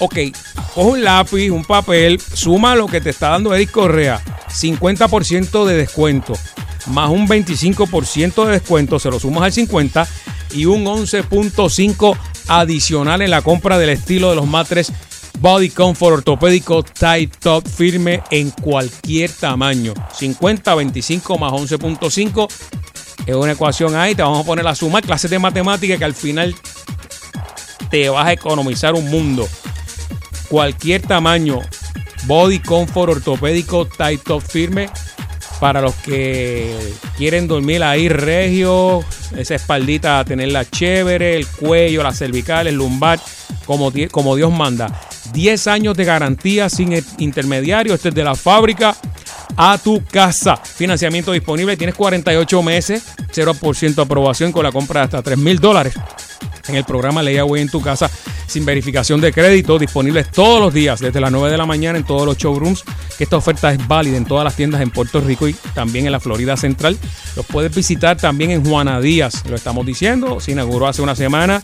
[0.00, 0.16] Ok,
[0.74, 4.20] coge un lápiz, un papel, suma lo que te está dando Eric Correa.
[4.50, 6.34] 50% de descuento,
[6.88, 10.06] más un 25% de descuento, se lo sumas al 50
[10.52, 12.18] y un 11.5
[12.48, 14.92] adicional en la compra del estilo de los matres
[15.40, 19.94] Body Comfort ortopédico Tight Top firme en cualquier tamaño.
[20.12, 22.48] 50, 25 más 11.5
[23.24, 24.16] es una ecuación ahí.
[24.16, 26.56] Te vamos a poner la suma, clases de matemática que al final
[27.88, 29.46] te vas a economizar un mundo.
[30.48, 31.60] Cualquier tamaño.
[32.26, 34.90] Body Comfort ortopédico Tight Top firme
[35.60, 36.74] para los que
[37.16, 39.04] quieren dormir ahí regio,
[39.36, 43.18] esa espaldita tenerla chévere, el cuello, las cervicales, el lumbar,
[43.66, 45.00] como, como Dios manda.
[45.32, 48.96] 10 años de garantía sin intermediario, este es de la fábrica
[49.56, 50.56] a tu casa.
[50.56, 55.94] Financiamiento disponible, tienes 48 meses, 0% aprobación con la compra de hasta 3 mil dólares
[56.68, 58.10] en el programa Layaway en tu casa
[58.46, 62.04] sin verificación de crédito, disponibles todos los días desde las 9 de la mañana en
[62.04, 62.82] todos los showrooms.
[63.18, 66.20] Esta oferta es válida en todas las tiendas en Puerto Rico y también en la
[66.20, 66.96] Florida Central.
[67.36, 71.62] Los puedes visitar también en Juana Díaz, lo estamos diciendo, se inauguró hace una semana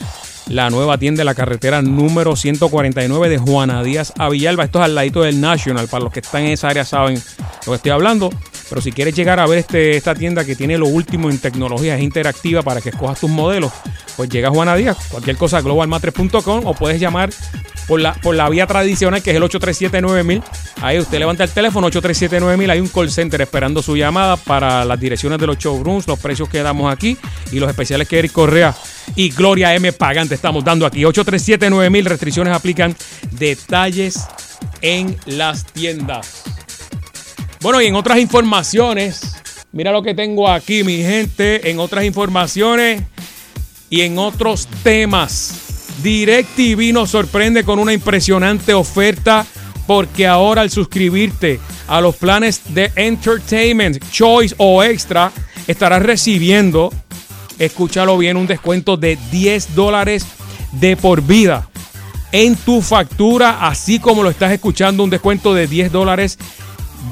[0.48, 4.64] la nueva tienda de la carretera número 149 de Juana Díaz a Villalba.
[4.64, 7.20] Esto es al ladito del National, para los que están en esa área saben
[7.66, 8.30] lo que estoy hablando.
[8.68, 11.96] Pero si quieres llegar a ver este, esta tienda que tiene lo último en tecnología,
[11.96, 13.72] es interactiva para que escojas tus modelos,
[14.16, 17.30] pues llega a Juana Díaz, cualquier cosa, globalmatres.com o puedes llamar
[17.86, 20.42] por la, por la vía tradicional que es el 837-9000.
[20.80, 24.98] Ahí usted levanta el teléfono 837-9000, hay un call center esperando su llamada para las
[24.98, 27.16] direcciones de los showrooms, los precios que damos aquí
[27.52, 28.74] y los especiales que Eric Correa
[29.16, 29.92] y Gloria M.
[29.92, 31.02] Pagan te estamos dando aquí.
[31.02, 32.96] 837-9000, restricciones aplican,
[33.32, 34.26] detalles
[34.82, 36.42] en las tiendas.
[37.60, 39.36] Bueno, y en otras informaciones,
[39.72, 41.70] mira lo que tengo aquí, mi gente.
[41.70, 43.02] En otras informaciones
[43.88, 45.63] y en otros temas,
[46.02, 49.46] DirecTV nos sorprende con una impresionante oferta
[49.86, 55.30] porque ahora al suscribirte a los planes de Entertainment, Choice o Extra,
[55.66, 56.92] estarás recibiendo,
[57.58, 60.26] escúchalo bien, un descuento de 10 dólares
[60.72, 61.68] de por vida
[62.34, 66.36] en tu factura, así como lo estás escuchando, un descuento de 10 dólares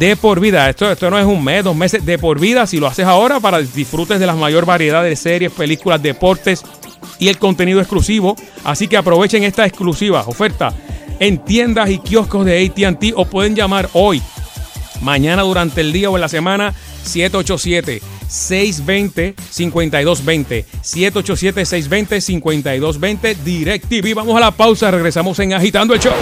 [0.00, 0.68] de por vida.
[0.68, 2.66] Esto, esto no es un mes, dos meses, de por vida.
[2.66, 6.64] Si lo haces ahora para disfrutes de la mayor variedad de series, películas, deportes
[7.18, 8.36] y el contenido exclusivo.
[8.64, 10.74] Así que aprovechen esta exclusiva oferta
[11.20, 14.20] en tiendas y kioscos de ATT o pueden llamar hoy,
[15.00, 20.64] mañana durante el día o en la semana 787 620-5220.
[20.82, 23.36] 787-620-5220.
[23.36, 24.14] DirecTV.
[24.14, 24.90] Vamos a la pausa.
[24.90, 26.14] Regresamos en Agitando el Show.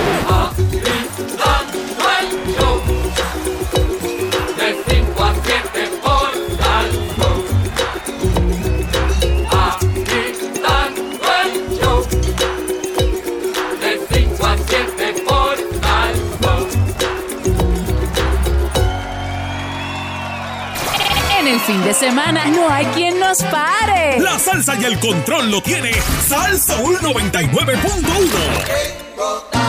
[21.81, 24.21] Fin de semana no hay quien nos pare.
[24.21, 25.93] La salsa y el control lo tiene
[26.27, 29.60] Salsa 99.1.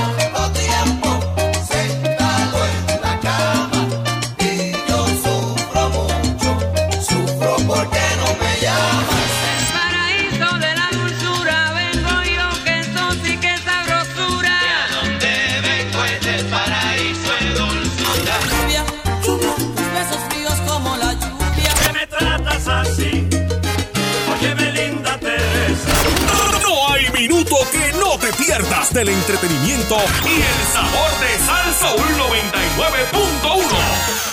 [28.94, 34.32] del entretenimiento y el sabor de Salsa 99.1.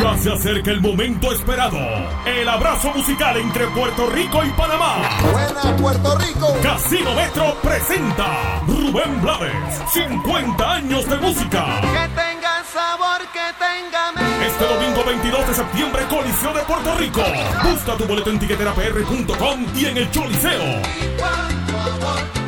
[0.00, 1.78] Ya se acerca el momento esperado.
[2.26, 5.08] El abrazo musical entre Puerto Rico y Panamá.
[5.32, 6.54] Buena Puerto Rico.
[6.62, 11.80] Casino Metro presenta Rubén Blades, 50 años de música.
[11.80, 14.12] Que tenga sabor, que tenga
[14.46, 17.22] Este domingo 22 de septiembre, Coliseo de Puerto Rico.
[17.64, 20.82] Busca tu boleto en tiqueterapr.com y en el Choliseo.
[21.86, 22.45] Presentado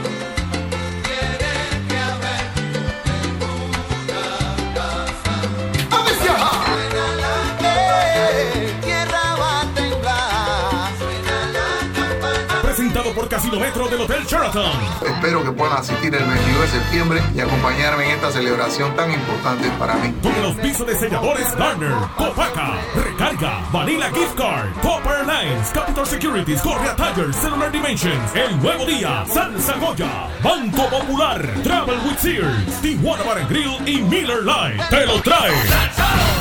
[13.28, 14.70] Casino Metro del Hotel Sheraton.
[15.04, 19.68] Espero que puedan asistir el 22 de septiembre y acompañarme en esta celebración tan importante
[19.78, 20.14] para mí.
[20.22, 26.62] Con el auspicio de selladores Garner, Copaca, Recarga, Vanilla Gift Card, Copper Lines, Capital Securities,
[26.62, 33.24] Correa Tires, Cellular Dimensions, El Nuevo Día, Salsa Goya, Banco Popular, Travel with Sears, Tijuana
[33.24, 34.82] Bar Grill y Miller Lite.
[34.88, 36.37] ¡Te lo trae!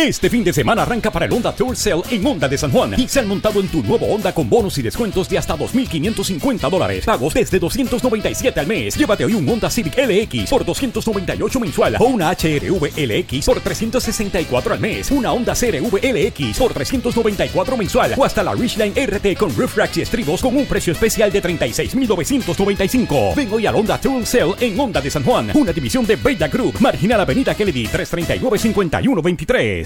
[0.00, 2.94] Este fin de semana arranca para el Honda Tour Sale en Honda de San Juan
[2.96, 6.70] y se han montado en tu nuevo Honda con bonos y descuentos de hasta 2.550
[6.70, 7.04] dólares.
[7.04, 8.96] Pagos desde 297 al mes.
[8.96, 14.72] Llévate hoy un Honda Civic LX por 298 mensual o una HRV LX por 364
[14.72, 15.10] al mes.
[15.10, 19.98] Una Honda CRV LX por 394 mensual o hasta la Ridgeline RT con roof racks
[19.98, 23.34] y estribos con un precio especial de 36.995.
[23.36, 26.48] Ven hoy al Honda Tour Sale en Honda de San Juan, una división de Beta
[26.48, 27.86] Group, Marginal Avenida Kennedy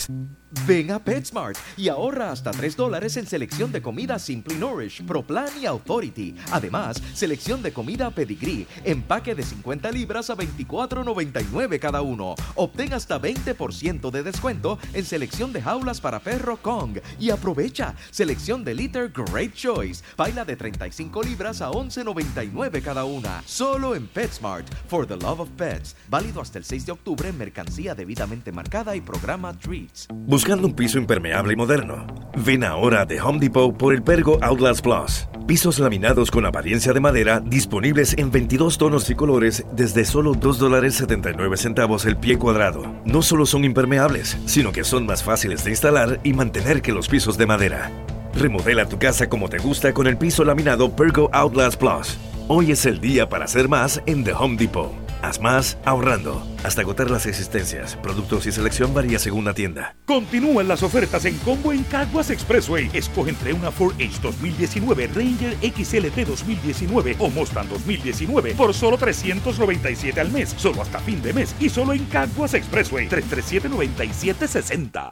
[0.07, 0.44] guys.
[0.67, 5.51] Ven a PetSmart y ahorra hasta 3 dólares en selección de comida Simply Nourish, ProPlan
[5.61, 6.35] y Authority.
[6.51, 12.35] Además, selección de comida Pedigree, empaque de 50 libras a 24.99 cada uno.
[12.55, 16.99] Obtén hasta 20% de descuento en selección de jaulas para perro Kong.
[17.21, 23.43] Y aprovecha, selección de Litter Great Choice, baila de 35 libras a 11.99 cada una.
[23.45, 25.95] Solo en PetSmart, for the love of pets.
[26.09, 30.09] Válido hasta el 6 de octubre en mercancía debidamente marcada y programa Treats.
[30.45, 32.07] Buscando un piso impermeable y moderno.
[32.37, 35.27] Ven ahora a The Home Depot por el Pergo Outlast Plus.
[35.47, 42.05] Pisos laminados con apariencia de madera disponibles en 22 tonos y colores desde solo $2.79
[42.05, 42.95] el pie cuadrado.
[43.07, 47.09] No solo son impermeables, sino que son más fáciles de instalar y mantener que los
[47.09, 47.91] pisos de madera.
[48.35, 52.19] Remodela tu casa como te gusta con el piso laminado Pergo Outlast Plus.
[52.49, 55.04] Hoy es el día para hacer más en The Home Depot.
[55.25, 56.47] Haz más ahorrando.
[56.65, 57.97] Hasta agotar las existencias.
[57.97, 59.97] Productos y selección varía según la tienda.
[60.05, 62.91] Continúan las ofertas en combo en Caguas Expressway.
[62.93, 70.21] Escoge entre una Ford Edge 2019, Ranger XLT 2019 o Mustang 2019 por solo 397
[70.21, 70.55] al mes.
[70.59, 73.09] Solo hasta fin de mes y solo en Caguas Expressway.
[73.09, 75.09] 337-9760.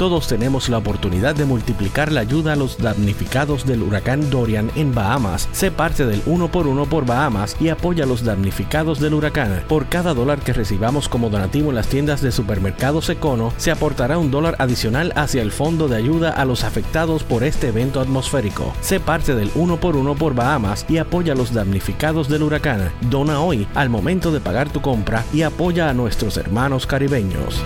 [0.00, 4.94] Todos tenemos la oportunidad de multiplicar la ayuda a los damnificados del huracán Dorian en
[4.94, 5.46] Bahamas.
[5.52, 9.62] Sé parte del 1 por 1 por Bahamas y apoya a los damnificados del huracán.
[9.68, 14.16] Por cada dólar que recibamos como donativo en las tiendas de supermercados Econo, se aportará
[14.16, 18.72] un dólar adicional hacia el fondo de ayuda a los afectados por este evento atmosférico.
[18.80, 22.90] Sé parte del 1 por 1 por Bahamas y apoya a los damnificados del huracán.
[23.10, 27.62] Dona hoy al momento de pagar tu compra y apoya a nuestros hermanos caribeños.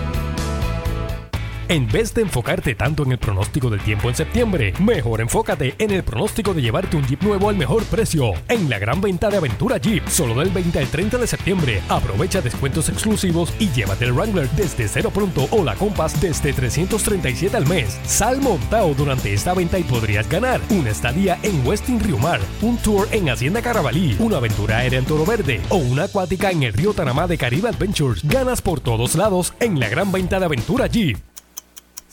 [1.67, 5.89] En vez de enfocarte tanto en el pronóstico del tiempo en septiembre, mejor enfócate en
[5.89, 8.33] el pronóstico de llevarte un Jeep nuevo al mejor precio.
[8.47, 11.81] En la gran venta de Aventura Jeep, solo del 20 al 30 de septiembre.
[11.89, 17.57] Aprovecha descuentos exclusivos y llévate el Wrangler desde cero pronto o la Compass desde 337
[17.57, 17.99] al mes.
[18.05, 22.77] Sal montado durante esta venta y podrías ganar una estadía en Westin Rio Mar, un
[22.77, 26.73] tour en Hacienda Carabalí, una aventura aérea en Toro Verde o una acuática en el
[26.73, 28.23] río Tanamá de Caribe Adventures.
[28.23, 31.34] Ganas por todos lados en la gran venta de Aventura Jeep.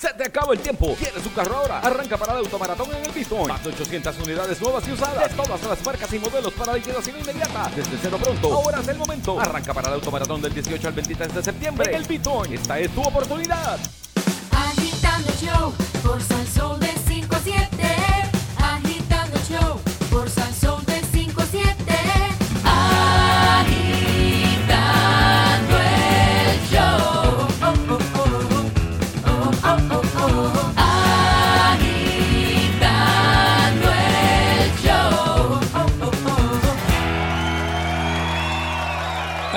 [0.02, 0.96] Se te acaba el tiempo.
[0.98, 1.78] ¿Quieres un carro ahora?
[1.78, 3.46] Arranca para el automaratón en el Bistón.
[3.46, 5.30] Más de 800 unidades nuevas y usadas.
[5.36, 7.70] Todas las marcas y modelos para liquidación inmediata.
[7.76, 8.52] Desde cero pronto.
[8.52, 9.38] Ahora es el momento.
[9.38, 11.90] Arranca para el automaratón del 18 al 23 de septiembre.
[11.90, 12.52] En el Bistón.
[12.52, 13.78] Esta es tu oportunidad.
[14.50, 17.01] Agitando el show por Salsón de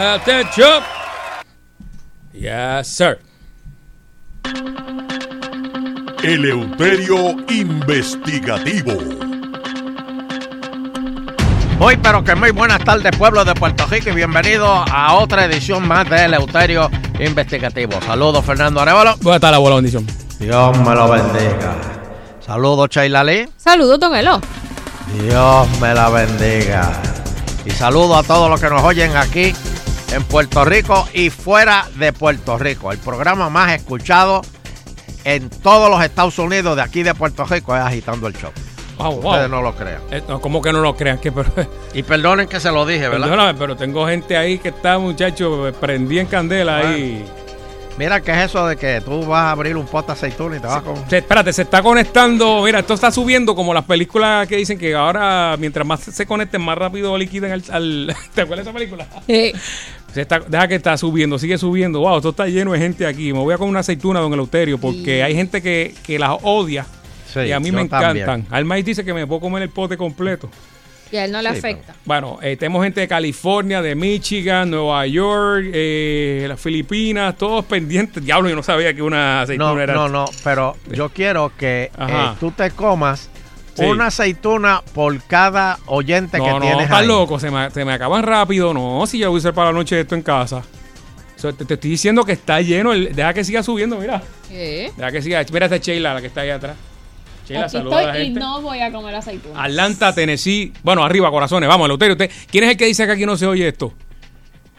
[0.05, 0.83] Attention.
[2.31, 3.17] Yes, sir.
[6.23, 8.93] Eleuterio Investigativo.
[11.79, 15.87] Muy pero que muy buenas tardes pueblo de Puerto Rico y bienvenido a otra edición
[15.87, 17.99] más de Eleuterio Investigativo.
[18.05, 19.15] Saludos Fernando Arevalo.
[19.21, 20.05] Buenas tardes, abuela, bendición.
[20.39, 21.75] Dios me lo bendiga.
[22.45, 23.49] Saludos Chayla Lee.
[23.57, 24.39] Saludos, Don Elo.
[25.19, 26.91] Dios me la bendiga.
[27.65, 29.55] Y saludo a todos los que nos oyen aquí
[30.13, 32.91] en Puerto Rico y fuera de Puerto Rico.
[32.91, 34.41] El programa más escuchado
[35.23, 38.51] en todos los Estados Unidos de aquí de Puerto Rico es Agitando el Show.
[38.97, 39.31] Wow, wow.
[39.31, 40.01] Ustedes no lo crean.
[40.11, 41.17] Eh, no, ¿Cómo que no lo crean?
[41.17, 41.51] Que, pero,
[41.93, 43.27] Y perdonen que se lo dije, ¿verdad?
[43.27, 47.25] Perdóname, pero tengo gente ahí que está, muchacho, prendí en candela ahí.
[47.97, 50.59] Mira, ¿qué es eso de que tú vas a abrir un pote de aceituna y
[50.59, 50.95] te vas con...
[51.09, 52.61] Se- espérate, se está conectando.
[52.63, 56.61] Mira, esto está subiendo como las películas que dicen que ahora, mientras más se conecten,
[56.61, 57.63] más rápido liquiden al.
[57.69, 59.07] al- ¿Te acuerdas de esa película?
[59.29, 59.53] Eh,
[60.13, 62.01] Se está, deja que está subiendo, sigue subiendo.
[62.01, 63.31] Wow, esto está lleno de gente aquí.
[63.31, 66.85] Me voy a con una aceituna, don Eleuterio, porque hay gente que, que las odia.
[67.33, 68.17] Sí, y a mí yo me encantan.
[68.25, 68.47] también.
[68.51, 70.49] Almaís dice que me puedo comer el pote completo.
[71.11, 71.93] Y a él no le Sí, afecta.
[72.03, 78.23] Bueno, eh, tenemos gente de California, de Michigan, Nueva York, eh, las Filipinas, todos pendientes.
[78.25, 79.93] Diablo, yo no sabía que una aceituna No, era.
[79.93, 83.29] no, no, pero yo quiero que eh, tú te comas
[83.75, 83.83] Sí.
[83.83, 87.07] una aceituna por cada oyente No, que no, tienes estás ahí.
[87.07, 88.73] loco, se me, se me acaban rápido.
[88.73, 90.57] No, si yo voy a usar para la noche esto en casa.
[91.35, 92.93] O sea, te, te estoy diciendo que está lleno.
[92.93, 94.23] el- deja que siga subiendo, mira.
[94.49, 94.91] ¿Qué?
[94.95, 95.45] Deja que siga.
[95.51, 96.77] Mira esta Sheila, la que está ahí atrás.
[97.47, 99.63] Sheila, Aquí saluda a la estoy y no voy a comer aceituna.
[99.63, 100.73] Atlanta, Tennessee.
[100.83, 101.69] Bueno, arriba, corazones.
[101.69, 102.13] Vamos, Eleuterio.
[102.13, 103.93] Usted, ¿Quién es el que dice que aquí no se oye esto?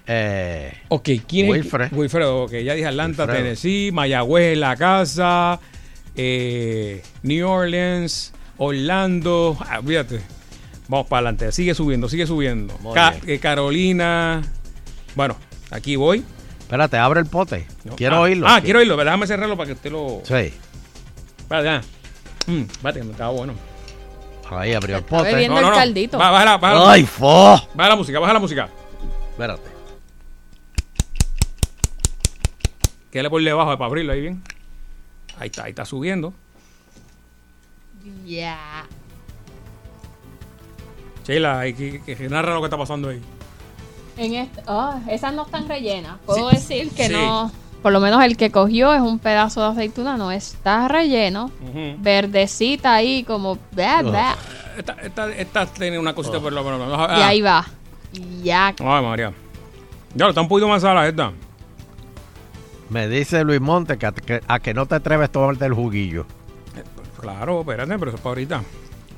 [0.07, 1.53] Eh, Ok, ¿quién es?
[1.55, 1.89] el- Wilfred.
[1.93, 2.53] Wilfredo, ok.
[2.53, 3.43] Ya dije Atlanta, Wilfredo.
[3.45, 5.59] Tennessee, Mayagüez en la casa,
[6.15, 9.57] eh, New Orleans, Orlando.
[9.61, 10.21] Ah, fíjate.
[10.89, 11.51] Vamos para adelante.
[11.53, 12.79] Sigue subiendo, sigue subiendo.
[12.95, 14.43] Ca- eh, Carolina.
[15.17, 15.37] Bueno,
[15.71, 16.23] aquí voy.
[16.61, 17.67] Espérate, abre el pote.
[17.85, 18.47] No, Quiero ah, oírlo.
[18.49, 18.97] Ah, quiero oírlo.
[18.97, 20.21] Déjame cerrarlo para que usted lo.
[20.25, 20.53] Sí.
[21.39, 21.83] Espérate, ah.
[22.47, 23.55] Mm, espérate, que me estaba bueno.
[24.51, 25.45] Ahí abrió el pote.
[25.45, 26.19] el caldito.
[26.19, 27.57] Va, baja ¡Ay, fo!
[27.75, 28.69] baja la música, baja la música.
[29.33, 29.69] Espérate.
[33.11, 34.43] Quédale por debajo para abrirlo ahí bien.
[35.39, 36.33] Ahí está, ahí está subiendo.
[38.25, 38.87] Ya.
[41.27, 43.21] Sheila, hay que, que- que narra lo que está pasando ahí.
[44.17, 46.19] En este, ah, esas no están rellenas.
[46.25, 47.13] Puedo decir que Sí.
[47.13, 47.51] no.
[47.83, 51.51] Por lo menos el que cogió es un pedazo de aceituna, no está relleno.
[51.99, 53.59] Verdecita ahí, como.
[53.73, 54.37] bla, bla.
[54.77, 57.11] Esta, esta, esta tiene una cosita por lo menos.
[57.19, 57.65] Y ahí va.
[58.43, 58.69] Ya.
[58.79, 59.33] Ay, María.
[60.15, 61.33] Ya, lo está un poquito más sala esta.
[62.89, 65.75] Me dice Luis Monte que a, que a que no te atreves a tomarte el
[65.75, 66.27] juguillo.
[67.21, 68.63] Claro, espérate, pero eso es para ahorita.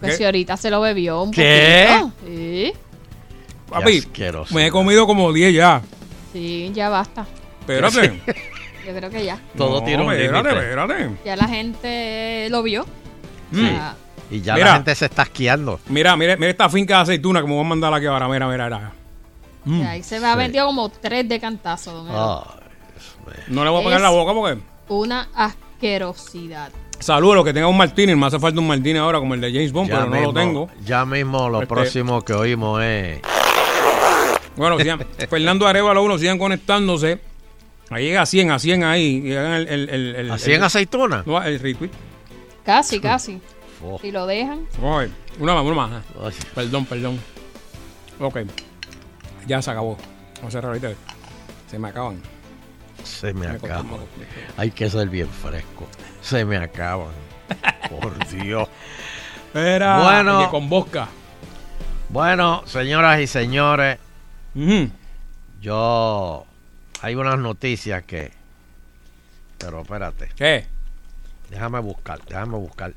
[0.01, 1.89] Pues si ahorita se lo bebió un ¿Qué?
[2.01, 2.13] poquito.
[2.27, 2.73] Sí.
[3.69, 4.03] Papi,
[4.55, 5.83] me he comido como 10 ya.
[6.33, 7.27] Sí, ya basta.
[7.69, 8.21] Espérate.
[8.87, 9.39] Yo creo que ya.
[9.57, 10.65] Todo No, tiene un espérate, límite.
[10.71, 11.11] espérate.
[11.25, 12.87] Ya la gente lo vio.
[13.51, 13.65] Mm.
[13.65, 13.97] O sea,
[14.31, 14.67] Y ya Mira.
[14.69, 15.81] la gente se está esquiando.
[15.89, 18.29] Mira, mira, mira esta finca de aceituna que me voy a mandar aquí ahora.
[18.29, 18.93] Mira, mira, mira.
[19.65, 19.83] Mm.
[19.87, 20.39] ahí se me ha Sí.
[20.39, 21.93] vendido como tres de cantazo.
[21.93, 22.45] don Elo.
[23.27, 24.59] Ay, No le voy a pegar Es- la boca porque.
[24.89, 26.71] Una asquerosidad.
[26.99, 28.17] Saludos, los que tengan un Martínez.
[28.17, 30.27] Me hace falta un Martínez ahora como el de James Bond, ya pero no mismo-
[30.33, 30.71] lo tengo.
[30.85, 33.21] Ya mismo lo Este- próximo que oímos es.
[34.57, 37.21] Bueno, sigan- Fernando Arevalo uno sigan conectándose.
[37.91, 39.23] Ahí llega a 100, a 100 ahí.
[39.25, 41.27] Y el, el, el, el- ¿A 100 el- aceitunas?
[41.27, 41.91] No, el retweet.
[42.65, 43.41] Casi, casi.
[43.85, 43.99] Oh.
[44.01, 44.67] Si lo dejan.
[44.81, 45.11] Ver.
[45.39, 46.05] Una más, una más.
[46.23, 47.19] Ay, Perdón, perdón.
[48.21, 48.39] Ok.
[49.47, 49.97] Ya se acabó.
[50.37, 50.91] Vamos a cerrar ahorita.
[51.71, 52.21] Se me acaban.
[53.05, 53.87] Se me acaban.
[54.57, 55.87] Hay que ser bien fresco.
[56.21, 57.09] Se me acaban.
[57.89, 58.69] Por Dios.
[59.55, 60.41] Era Bueno.
[60.45, 61.09] que con Bosca.
[62.11, 63.99] Bueno, señoras y señores,
[65.61, 66.45] yo.
[67.01, 68.33] Hay unas noticias que.
[69.59, 70.29] Pero espérate.
[70.37, 70.67] ¿Qué?
[71.51, 72.95] Déjame buscar, déjame buscar.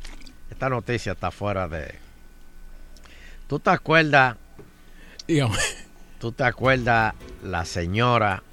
[0.49, 1.95] Esta noticia está fuera de.
[3.47, 4.37] ¿Tú te acuerdas?
[5.27, 5.57] Dígame.
[6.19, 8.43] ¿Tú te acuerdas la señora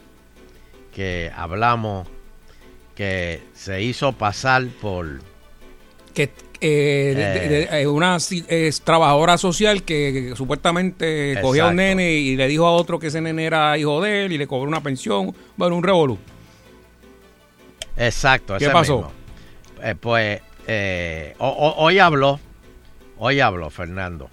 [0.94, 2.08] que hablamos
[2.94, 5.20] que se hizo pasar por
[6.14, 8.16] Que eh, de- de- de- eh, una
[8.48, 12.98] es trabajadora social que, que supuestamente cogía a un nene y le dijo a otro
[12.98, 15.34] que ese nene era hijo de él y le cobró una pensión.
[15.56, 16.18] Bueno, un revolú.
[17.96, 18.96] Exacto, ¿Qué ese pasó?
[18.96, 19.12] mismo.
[19.82, 22.38] Eh, pues eh, ho- ho- hoy habló,
[23.18, 24.30] hoy habló Fernando.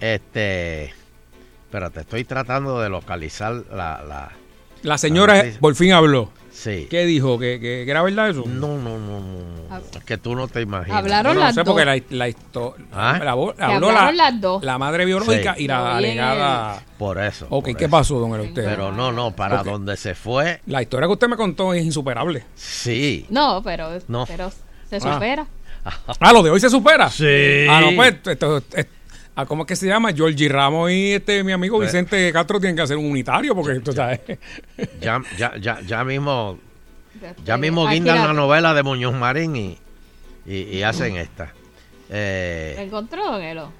[0.00, 0.92] Este,
[1.66, 4.32] espérate, estoy tratando de localizar la, la
[4.82, 5.60] La señora noticia.
[5.60, 6.30] por fin habló.
[6.54, 6.86] Sí.
[6.88, 7.38] ¿Qué dijo?
[7.38, 8.44] ¿Que, que- que era verdad eso?
[8.46, 9.20] No, no, no, no,
[9.68, 10.98] no, es que tú no te imaginas.
[10.98, 11.68] Hablaron Yo no las sé dos.
[11.74, 13.20] porque la, la histo- ¿Ah?
[13.22, 14.62] la vo- Que habló hablaron la, las dos.
[14.64, 15.64] la madre biológica Sí.
[15.64, 16.82] y la alegada.
[16.98, 17.46] Por eso.
[17.50, 17.90] Ok, por ¿qué eso.
[17.90, 18.64] pasó, don usted?
[18.64, 22.44] Pero no, no, para donde se fue, La historia que usted me contó es insuperable.
[22.54, 23.26] sí.
[23.28, 24.24] No, pero, No.
[24.26, 24.50] pero
[24.88, 25.00] se Ah.
[25.14, 25.46] supera.
[26.20, 27.10] Ah, lo de hoy se supera.
[27.10, 27.66] Sí.
[27.68, 28.62] Ah, no, pues, esto, esto-
[29.36, 30.12] ah, ¿cómo es que se llama?
[30.12, 33.80] Georgie Ramos y este mi amigo Pues- Vicente Castro tienen que hacer un unitario porque
[33.80, 34.20] tú sabes.
[35.00, 36.58] Ya, ya, ya, ya mismo,
[37.44, 39.78] ya Eh, mismo guindan la- la novela de Muñoz Marín y,
[40.46, 41.44] y, y hacen esta.
[41.46, 41.50] ¿Lo
[42.10, 43.72] Eh, encontró, don Elo?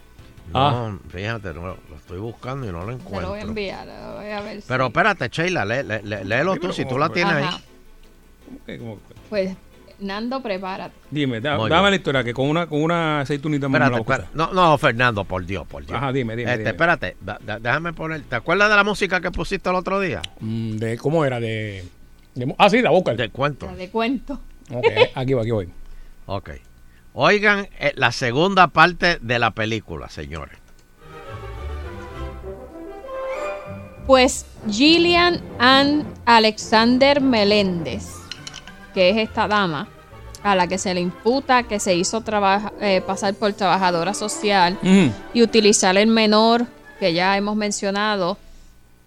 [0.52, 3.48] no, fíjate, no, lo estoy buscando y no lo Se lo voy a encuentro.
[3.48, 3.86] enviar.
[3.86, 6.82] lo voy a ver si- Pero espérate, Sheila, lé- lé- lé- léelo Sí, tú, si
[6.82, 7.56] tú ¿cómo la tienes Ajá.
[8.66, 8.80] ahí.
[9.30, 9.56] Pues,
[10.04, 10.94] Nando, prepárate.
[11.10, 11.82] Dime, da- dame bien.
[11.90, 14.28] la historia que con una, con una aceitunita Espérate, espérate.
[14.34, 15.96] No, no, Fernando, por Dios, por Dios.
[15.96, 16.70] Ajá, dime, dime, Este, dime.
[16.70, 18.22] espérate, da- da- déjame poner.
[18.22, 20.22] ¿Te acuerdas de la música que pusiste el otro día?
[20.40, 21.40] Mm, de, ¿Cómo era?
[21.40, 21.84] De,
[22.34, 23.14] de- ah, sí, la boca.
[23.14, 23.66] De cuento.
[23.66, 24.40] La de cuento.
[24.70, 25.68] Ok, aquí voy, aquí voy.
[26.26, 26.50] Ok.
[27.14, 30.58] Oigan eh, la segunda parte de la película, señores.
[34.06, 38.06] Pues Gillian Ann Alexander Meléndez,
[38.92, 39.88] que es esta dama,
[40.44, 42.22] a la que se le imputa que se hizo
[42.80, 44.78] eh, pasar por trabajadora social
[45.32, 46.66] y utilizar el menor,
[47.00, 48.38] que ya hemos mencionado,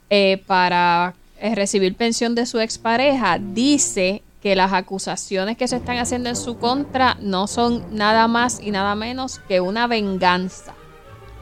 [0.09, 5.97] eh, para eh, recibir pensión de su expareja, dice que las acusaciones que se están
[5.97, 10.73] haciendo en su contra no son nada más y nada menos que una venganza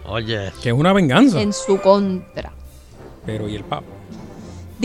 [0.07, 0.51] Oye.
[0.61, 1.41] Que es una venganza.
[1.41, 2.51] en su contra.
[3.25, 3.87] Pero ¿y el papa?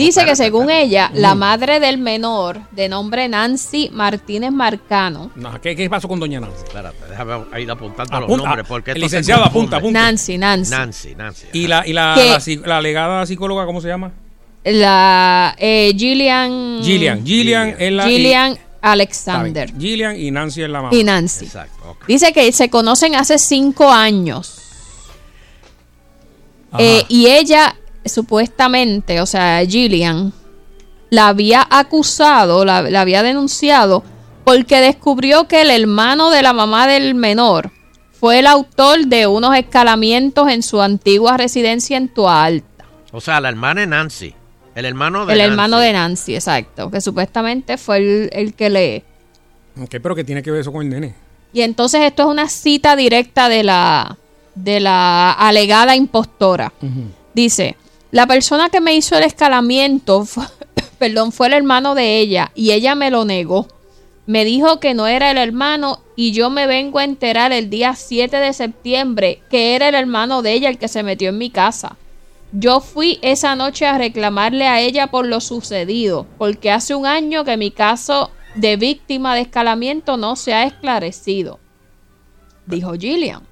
[0.05, 5.75] Dice que según ella, la madre del menor, de nombre Nancy Martínez Marcano, No, ¿qué,
[5.75, 6.63] qué pasó con Doña Nancy?
[6.65, 8.67] Espérate, déjame ir apuntando los Apunta, nombres.
[8.67, 9.99] Porque licenciado, apunta, apunta.
[10.01, 11.47] Nancy, Nancy, Nancy, Nancy.
[11.53, 12.15] ¿Y la, y la,
[12.65, 14.11] la, alegada psicóloga cómo se llama?
[14.63, 17.25] la eh, Gillian, Gillian.
[17.25, 18.05] Gillian es la...
[18.07, 19.79] Gillian y- Alexander bien.
[19.81, 20.95] Gillian y Nancy es la mamá.
[20.95, 21.45] y Nancy.
[21.45, 21.97] Exacto.
[22.07, 24.57] Dice que se conocen hace cinco años.
[26.77, 27.75] Eh, y ella,
[28.05, 30.33] supuestamente, o sea, Gillian,
[31.09, 34.03] la había acusado, la, la había denunciado,
[34.43, 37.71] porque descubrió que el hermano de la mamá del menor
[38.19, 42.85] fue el autor de unos escalamientos en su antigua residencia en Toalta.
[43.11, 44.33] O sea, la hermana de Nancy.
[44.73, 45.51] El hermano de El Nancy.
[45.51, 46.89] hermano de Nancy, exacto.
[46.89, 49.03] Que supuestamente fue el, el que le...
[49.81, 51.13] Ok, pero ¿qué tiene que ver eso con el nene?
[51.51, 54.17] Y entonces esto es una cita directa de la,
[54.55, 56.71] de la alegada impostora.
[57.33, 57.75] Dice,
[58.11, 60.27] la persona que me hizo el escalamiento,
[60.99, 63.67] perdón, fue el hermano de ella y ella me lo negó.
[64.27, 67.95] Me dijo que no era el hermano y yo me vengo a enterar el día
[67.95, 71.49] 7 de septiembre que era el hermano de ella el que se metió en mi
[71.49, 71.97] casa.
[72.51, 77.45] Yo fui esa noche a reclamarle a ella por lo sucedido, porque hace un año
[77.45, 81.59] que mi caso de víctima de escalamiento no se ha esclarecido,
[82.65, 83.43] dijo Gillian.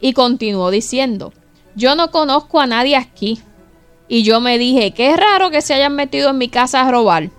[0.00, 1.32] Y continuó diciendo,
[1.76, 3.40] yo no conozco a nadie aquí.
[4.08, 7.30] Y yo me dije, qué raro que se hayan metido en mi casa a robar.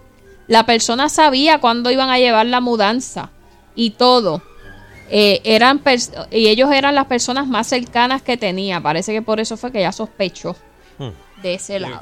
[0.47, 3.31] La persona sabía cuándo iban a llevar la mudanza
[3.75, 4.41] y todo.
[5.09, 5.81] Eh, eran
[6.31, 8.81] y ellos eran las personas más cercanas que tenía.
[8.81, 10.55] Parece que por eso fue que ella sospechó
[11.41, 11.99] de ese lado.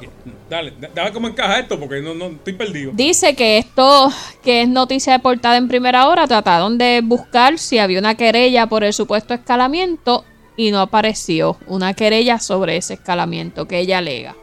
[0.50, 2.90] Dale, da- dame cómo encaja esto porque no, no estoy perdido.
[2.94, 4.10] Dice que esto,
[4.42, 8.66] que es noticia de portada en primera hora, trataron de buscar si había una querella
[8.66, 10.24] por el supuesto escalamiento
[10.56, 14.34] y no apareció una querella sobre ese escalamiento que ella alega.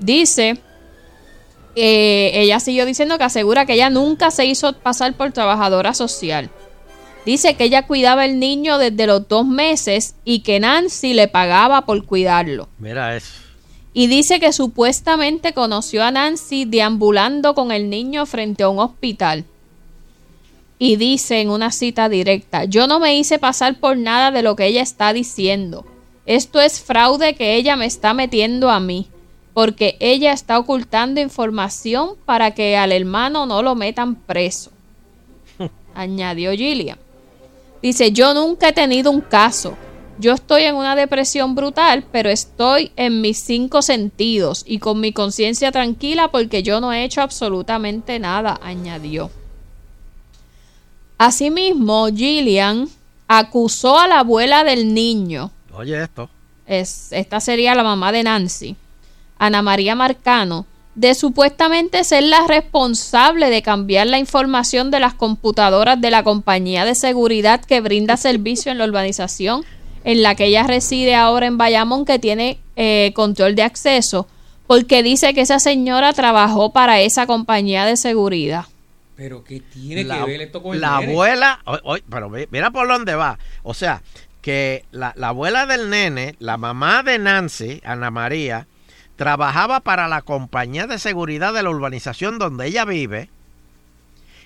[0.00, 0.58] Dice,
[1.76, 6.50] eh, ella siguió diciendo que asegura que ella nunca se hizo pasar por trabajadora social.
[7.24, 11.86] Dice que ella cuidaba el niño desde los dos meses y que Nancy le pagaba
[11.86, 12.68] por cuidarlo.
[12.78, 13.32] Mira eso.
[13.94, 19.44] Y dice que supuestamente conoció a Nancy deambulando con el niño frente a un hospital.
[20.84, 24.54] Y dice en una cita directa, yo no me hice pasar por nada de lo
[24.54, 25.86] que ella está diciendo.
[26.26, 29.08] Esto es fraude que ella me está metiendo a mí,
[29.54, 34.72] porque ella está ocultando información para que al hermano no lo metan preso.
[35.94, 36.98] Añadió Gillian.
[37.80, 39.78] Dice, yo nunca he tenido un caso.
[40.18, 45.14] Yo estoy en una depresión brutal, pero estoy en mis cinco sentidos y con mi
[45.14, 49.30] conciencia tranquila porque yo no he hecho absolutamente nada, añadió.
[51.24, 52.86] Asimismo, Gillian
[53.28, 56.28] acusó a la abuela del niño, Oye esto.
[56.66, 58.76] es, esta sería la mamá de Nancy,
[59.38, 65.98] Ana María Marcano, de supuestamente ser la responsable de cambiar la información de las computadoras
[65.98, 69.64] de la compañía de seguridad que brinda servicio en la urbanización
[70.04, 74.28] en la que ella reside ahora en Bayamón, que tiene eh, control de acceso,
[74.66, 78.66] porque dice que esa señora trabajó para esa compañía de seguridad.
[79.16, 81.12] Pero ¿qué tiene la, que ver esto con el la nene?
[81.12, 83.38] abuela, o- o- pero mi- mira por dónde va.
[83.62, 84.02] O sea,
[84.42, 88.66] que la, la abuela del nene, la mamá de Nancy, Ana María,
[89.16, 93.30] trabajaba para la compañía de seguridad de la urbanización donde ella vive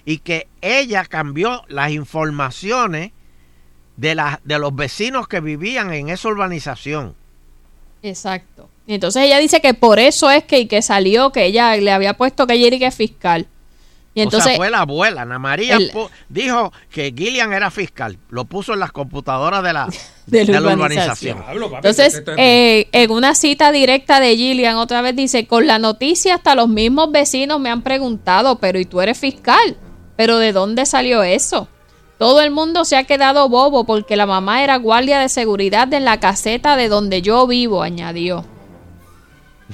[0.04, 3.12] y que ella cambió las informaciones
[3.96, 7.14] de, la- de los vecinos que vivían en esa urbanización.
[8.02, 8.68] Exacto.
[8.86, 12.14] Y entonces ella dice que por eso es que, que salió, que ella le había
[12.14, 13.46] puesto que ella era que es fiscal.
[14.18, 15.92] Y o entonces, sea, fue la abuela, Ana María el-
[16.28, 19.86] dijo que Gillian era fiscal, lo puso en las computadoras de la,
[20.26, 21.38] De la de la urbanización.
[21.38, 21.74] urbanización.
[21.76, 26.54] entonces eh, en una cita directa de Gillian otra vez dice, con la noticia hasta
[26.54, 29.76] los mismos vecinos me han preguntado, pero ¿y tú eres fiscal?
[30.16, 31.68] ¿Pero de dónde salió eso?
[32.18, 36.04] Todo el mundo se ha quedado bobo porque la mamá era guardia de seguridad en
[36.04, 38.44] la caseta de donde yo vivo, añadió.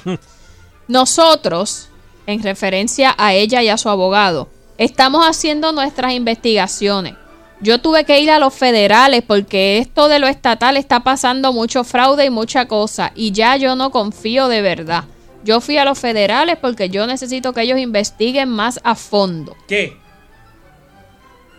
[0.88, 1.88] Nosotros,
[2.26, 4.48] en referencia a ella y a su abogado,
[4.78, 7.14] estamos haciendo nuestras investigaciones.
[7.60, 11.84] Yo tuve que ir a los federales porque esto de lo estatal está pasando mucho
[11.84, 15.04] fraude y mucha cosa y ya yo no confío de verdad.
[15.44, 19.56] Yo fui a los federales porque yo necesito que ellos investiguen más a fondo.
[19.68, 20.04] ¿Qué?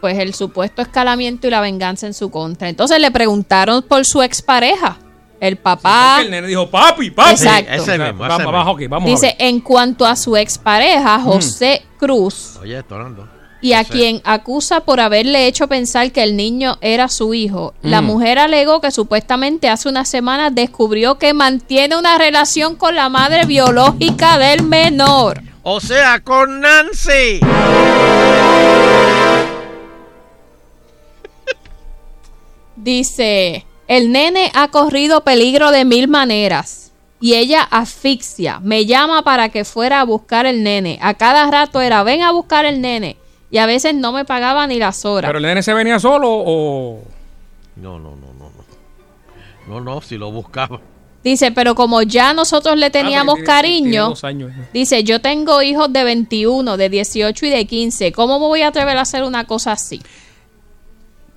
[0.05, 2.70] pues el supuesto escalamiento y la venganza en su contra.
[2.70, 4.99] Entonces le preguntaron por su expareja,
[5.39, 6.19] el papá.
[6.21, 7.31] el nene dijo, papi, papi.
[7.31, 7.71] Exacto.
[7.71, 11.19] Ese O sea, mismo, ese vamos, vamos, ok, vamos Dice, en cuanto a su expareja,
[11.19, 13.27] José Cruz, Oye, Tornando.
[13.61, 13.91] y a José.
[13.91, 17.73] quien acusa por haberle hecho pensar que el niño era su hijo.
[17.81, 18.05] La Mm.
[18.05, 23.45] mujer alegó que supuestamente hace unas semanas descubrió que mantiene una relación con la madre
[23.45, 25.41] biológica del menor.
[25.63, 27.39] O sea, con Nancy.
[32.75, 38.59] Dice, el nene ha corrido peligro de mil maneras y ella asfixia.
[38.61, 40.99] Me llama para que fuera a buscar el nene.
[41.01, 43.17] A cada rato era, ven a buscar el nene.
[43.51, 45.29] Y a veces no me pagaba ni las horas.
[45.29, 46.99] ¿Pero el nene se venía solo o...?
[47.77, 48.65] No, no, no, no, no.
[49.67, 50.79] No, no, si lo buscaba.
[51.23, 54.63] Dice, pero como ya nosotros le teníamos Ah, tiene- tiene cariño, dos años, ¿no?
[54.73, 58.11] dice, yo tengo hijos de 21, de 18 y de 15.
[58.11, 60.01] ¿Cómo me voy a atrever a hacer una cosa así?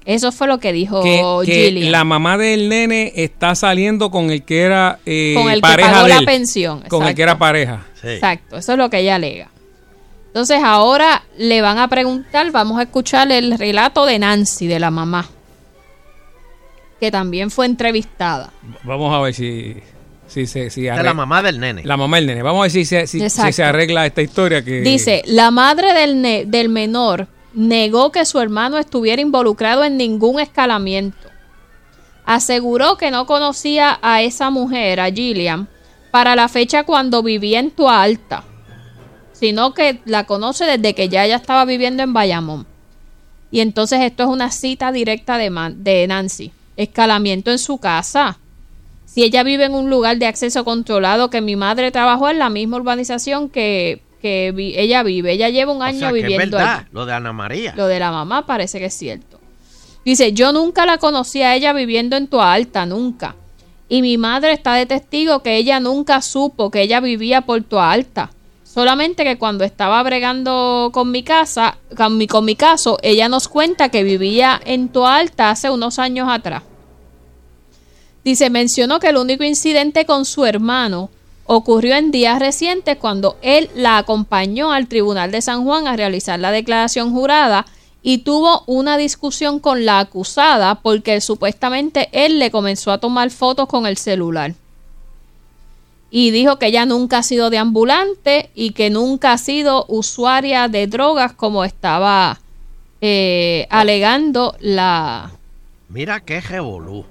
[0.08, 4.42] Eso fue lo que dijo que, que la mamá del nene está saliendo con el
[4.42, 7.16] que era eh, Con el que pareja pagó de la pensión, Con el exacto.
[7.16, 7.86] que era pareja.
[8.02, 9.50] Exacto, eso es lo que ella alega.
[10.28, 14.90] Entonces ahora le van a preguntar, vamos a escuchar el relato de Nancy, de la
[14.90, 15.28] mamá,
[17.00, 18.50] que también fue entrevistada.
[18.84, 19.76] Vamos a ver si,
[20.26, 21.82] si, se si De arre- la mamá del nene.
[21.84, 22.42] La mamá del nene.
[22.42, 23.52] Vamos a ver si, se- si, si Exacto.
[23.52, 24.80] se arregla esta historia que...
[24.80, 27.26] Dice, la madre del, ne- del menor
[27.58, 31.28] negó que su hermano estuviera involucrado en ningún escalamiento.
[32.24, 35.68] Aseguró que no conocía a esa mujer, a Gillian,
[36.12, 38.44] para la fecha cuando vivía en Tua Alta,
[39.32, 42.64] sino que la conoce desde que ya ella estaba viviendo en Bayamón.
[43.50, 46.52] Y entonces esto es una cita directa de, de Nancy.
[46.76, 48.38] Escalamiento en su casa.
[49.04, 52.50] Si ella vive en un lugar de acceso controlado, que mi madre trabajó en la
[52.50, 55.32] misma urbanización que, que vi- ella vive.
[55.32, 56.88] Ella lleva un O año sea, que es viviendo verdad, allí.
[56.92, 57.74] lo de Ana María.
[57.76, 59.38] Lo de la mamá parece que es cierto.
[60.04, 63.36] Dice, yo nunca la conocí a ella viviendo en Tua Alta, nunca.
[63.88, 67.90] Y mi madre está de testigo que ella nunca supo que ella vivía por Tua
[67.92, 68.30] Alta.
[68.64, 73.48] Solamente que cuando estaba bregando con mi casa, con mi, con mi caso, ella nos
[73.48, 76.62] cuenta que vivía en Tua Alta hace unos años atrás.
[78.24, 81.10] Dice, mencionó que el único incidente con su hermano
[81.48, 86.38] ocurrió en días recientes cuando él la acompañó al Tribunal de San Juan a realizar
[86.38, 87.66] la declaración jurada
[88.02, 93.66] y tuvo una discusión con la acusada porque supuestamente él le comenzó a tomar fotos
[93.66, 94.54] con el celular.
[96.10, 100.68] Y dijo que ella nunca ha sido de ambulante y que nunca ha sido usuaria
[100.68, 102.40] de drogas como estaba
[103.00, 105.32] eh, alegando la,
[105.88, 107.06] Mira qué revolú.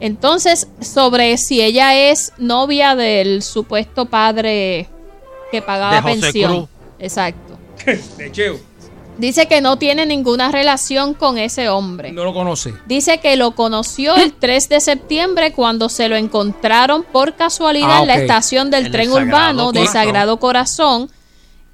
[0.00, 4.88] Entonces, sobre si ella es novia del supuesto padre
[5.50, 6.52] que pagaba De José pensión.
[6.52, 6.68] Cruz.
[6.98, 7.58] Exacto.
[8.16, 8.58] De Cheo.
[9.18, 12.12] Dice que no tiene ninguna relación con ese hombre.
[12.12, 12.72] No lo conoce.
[12.86, 18.00] Dice que lo conoció el 3 de septiembre cuando se lo encontraron por casualidad Ah,
[18.02, 19.86] en la estación del En el tren urbano de.
[19.88, 21.10] Sagrado Corazón.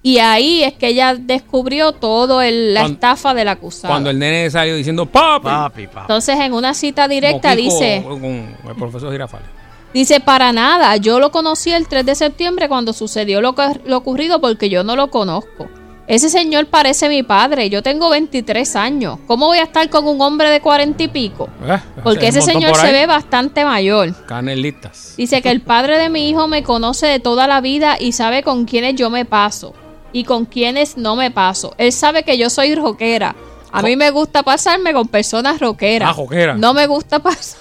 [0.07, 3.91] Y ahí es que ella descubrió todo el- la Cuando- estafa del acusado.
[3.91, 5.45] Cuando el nene salió diciendo papi.
[5.47, 6.01] Papi, papi.
[6.03, 8.05] Entonces, en una cita directa dice...
[8.07, 9.49] Con el profesor Girafales.
[9.95, 13.97] Dice, para nada, yo lo conocí el 3 de septiembre cuando sucedió lo, que- lo
[13.97, 15.69] ocurrido porque yo no lo conozco.
[16.07, 19.19] Ese señor parece mi padre, yo tengo 23 años.
[19.27, 21.49] ¿Cómo voy a estar con un hombre de 40 y pico?
[21.67, 24.13] Eh, Porque ese señor por se ve bastante mayor.
[24.27, 25.15] Canelitas.
[25.17, 28.43] Dice que el padre de mi hijo me conoce de toda la vida y sabe
[28.43, 29.73] con quiénes yo me paso
[30.15, 31.75] y con quiénes no me paso.
[31.77, 33.35] Él sabe que yo soy rockera.
[33.73, 36.11] A mí me gusta pasarme con personas rockeras.
[36.11, 36.55] Ah, rockera.
[36.55, 37.61] No me gusta pasar.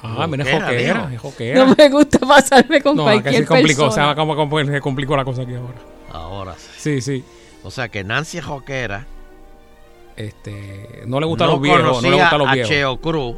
[0.00, 1.08] Ah, mira, es dijo.
[1.12, 1.64] es joquera.
[1.64, 4.14] No me gusta pasarme con No, que cualquier se complicó, persona.
[4.14, 5.74] como se complicó la cosa aquí ahora.
[6.12, 6.68] Ahora sí.
[6.78, 7.24] Sí, sí.
[7.64, 9.06] O sea que Nancy Joquera
[10.16, 12.68] Este, no le gustan no los viejos, no le conocía gustan los a viejos.
[12.70, 13.36] Cheo Cruz,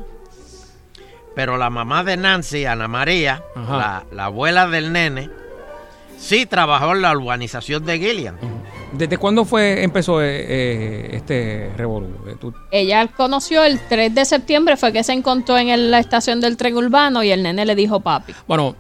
[1.35, 3.43] pero la mamá de Nancy, Ana María,
[4.13, 5.31] la abuela del nene,
[6.19, 8.37] sí trabajó en la urbanización de Gillian.
[8.93, 12.07] ¿Desde cuándo fue empezó eh, eh, este revolú?
[12.27, 12.37] Eh,
[12.71, 16.57] Ella conoció el 3 de septiembre, fue que se encontró en el- la estación del
[16.57, 18.33] tren urbano y el nene le dijo papi.
[18.47, 18.77] bueno,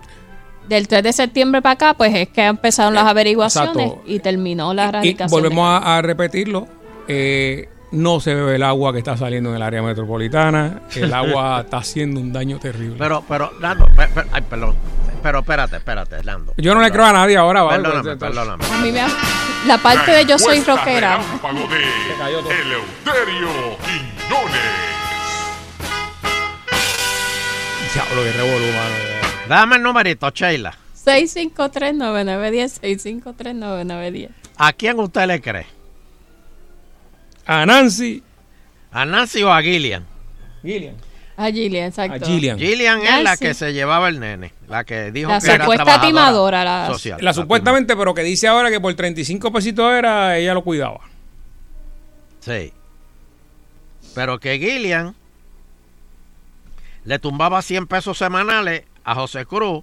[0.68, 4.03] Del 3 de septiembre para acá, pues es que empezaron las Eh, averiguaciones exacto.
[4.07, 5.30] y terminó la y erradicación.
[5.43, 6.66] volvemos a, a repetirlo.
[7.07, 10.80] eh, no se bebe el agua que está saliendo en el área metropolitana.
[10.97, 12.97] El agua está haciendo un daño terrible.
[12.99, 14.74] Pero, pero, Nando, pe- pe- ay, perdón.
[15.25, 16.53] Pero espérate, espérate, Nando.
[16.59, 17.62] Yo no le creo a nadie ahora.
[17.62, 17.83] ¿vale?
[17.83, 18.64] Perdóname, Entonces, perdóname.
[18.66, 19.09] A mí me ha-
[19.66, 21.18] la parte de yo soy rockera.
[21.18, 23.49] de Eleuterio
[23.79, 24.61] Quiñones.
[27.95, 28.95] Diablo, que revolú, mano.
[29.49, 30.77] Dame el numerito, Sheila.
[30.95, 34.29] 653-9910, 653-9910.
[34.59, 35.66] ¿A quién usted le cree?
[37.47, 38.22] A Nancy.
[38.93, 40.05] ¿A Nancy o a Gillian?
[40.61, 40.97] Gillian.
[41.37, 42.26] A Gillian, exacto.
[42.26, 42.59] Gillian.
[42.59, 44.53] Gillian es la que se llevaba el nene.
[44.68, 47.18] La que dijo La que era supuesta trabajadora timadora, la- social.
[47.20, 51.01] La supuestamente, pero que dice ahora que por 35 pesitos era, ella lo cuidaba.
[52.41, 52.72] Sí.
[54.14, 55.14] Pero que Gillian
[57.05, 59.82] le tumbaba 100 pesos semanales a José Cruz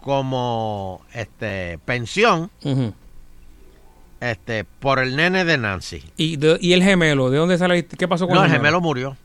[0.00, 2.50] como este pensión
[4.20, 6.02] este por el nene de Nancy.
[6.16, 7.30] ¿Y, de- y el gemelo?
[7.30, 7.86] ¿De dónde sale?
[7.86, 8.78] ¿Qué pasó con No, el el gemelo?
[8.78, 9.16] gemelo murió.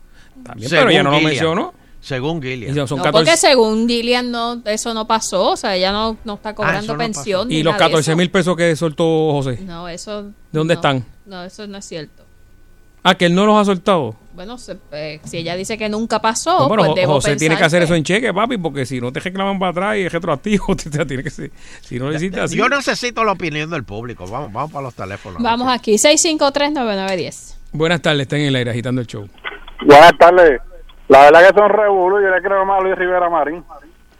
[0.42, 1.74] También, pero ella no lo mencionó.
[2.00, 2.74] Según Gillian.
[2.86, 6.34] Son No, 14 porque según Gillian no, eso no pasó, o sea, ella no, no
[6.34, 7.48] está cobrando Ah, no pensión.
[7.48, 8.16] ni Y los nada de 14 eso.
[8.18, 9.58] mil pesos que soltó José.
[9.62, 10.24] No, eso.
[10.24, 11.04] ¿De dónde no, están?
[11.24, 12.22] No, eso no es cierto.
[13.02, 14.16] Ah, que él no los ha soltado.
[14.34, 17.36] Bueno, se- eh, si ella dice que nunca pasó, No, pero pues Jo- debo José
[17.36, 20.00] tiene que hacer eso en cheque, papi, porque si no te reclaman para atrás y
[20.02, 22.30] es retroactivo, te, te tiene que ser- si no así.
[22.54, 24.26] Yo necesito la opinión del público.
[24.26, 25.42] Vamos, vamos para los teléfonos.
[25.42, 27.54] Vamos aquí, 6539910.
[27.72, 29.26] Buenas tardes, está en el aire agitando el show.
[29.82, 30.60] Buenas tardes.
[31.08, 33.64] La verdad que son revulos, yo le creo más a Luis Rivera Marín.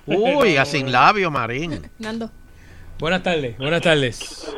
[0.06, 1.90] Uy, a sin labio, Marín.
[1.98, 2.28] Nando.
[2.98, 4.54] Buenas tardes, buenas tardes.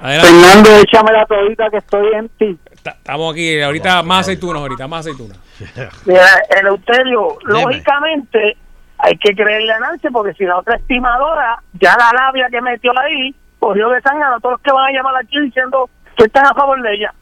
[0.00, 0.28] Adelante.
[0.32, 2.58] Fernando, échame la todita que estoy en ti.
[2.82, 5.38] Ta- Estamos aquí, ahorita más aceitunas, ahorita más aceitunas.
[6.06, 6.26] Mira,
[6.60, 8.56] Eleuterio, lógicamente
[8.98, 12.92] hay que creerle a Nancy porque si la otra estimadora, ya la labia que metió
[12.98, 16.46] ahí, cogió de sangre a todos los que van a llamar aquí diciendo que están
[16.46, 17.14] a favor de ella.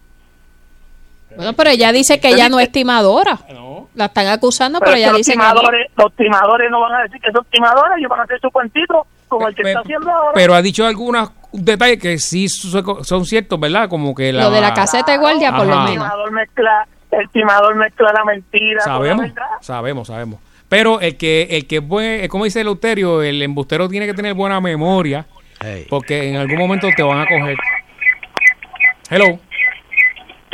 [1.36, 3.38] Bueno, pero ella dice que ella no es timadora.
[3.94, 5.38] La están acusando, pero, ella dice que
[5.96, 9.06] los timadores no van a decir que son timadores, ellos van a hacer su cuentito
[9.28, 10.32] como el que está haciendo ahora.
[10.34, 12.70] Pero ha dicho algunos detalles que sí su-
[13.04, 13.88] son ciertos, ¿verdad?
[13.90, 14.44] Como que la...
[14.44, 15.84] lo de la caseta de guardia, por lo Ajá.
[15.84, 16.04] el menos.
[16.08, 19.46] timador mezcla, el timador mezcla la mentira con la Sabemos, verdad.
[19.60, 20.40] sabemos, sabemos.
[20.70, 24.14] Pero el que, el que es buen, como dice el Euterio, el embustero tiene que
[24.14, 25.26] tener buena memoria,
[25.90, 27.56] porque en algún momento te van a coger.
[29.10, 29.38] Hello.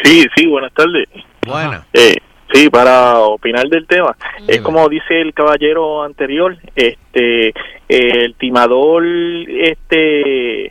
[0.03, 1.09] Sí, sí, buenas tardes.
[1.47, 1.87] Buenas.
[1.93, 2.17] Eh,
[2.53, 4.17] sí, para opinar del tema.
[4.47, 7.53] Es como dice el caballero anterior, este, eh,
[7.89, 10.67] el timador, este,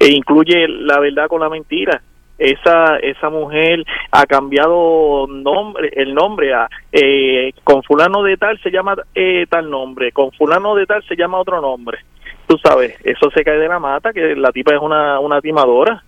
[0.00, 2.02] eh, incluye la verdad con la mentira.
[2.38, 8.70] Esa esa mujer ha cambiado nombre el nombre a eh, con fulano de tal se
[8.70, 11.98] llama eh, tal nombre con fulano de tal se llama otro nombre
[12.46, 16.04] tú sabes eso se cae de la mata que la tipa es una una timadora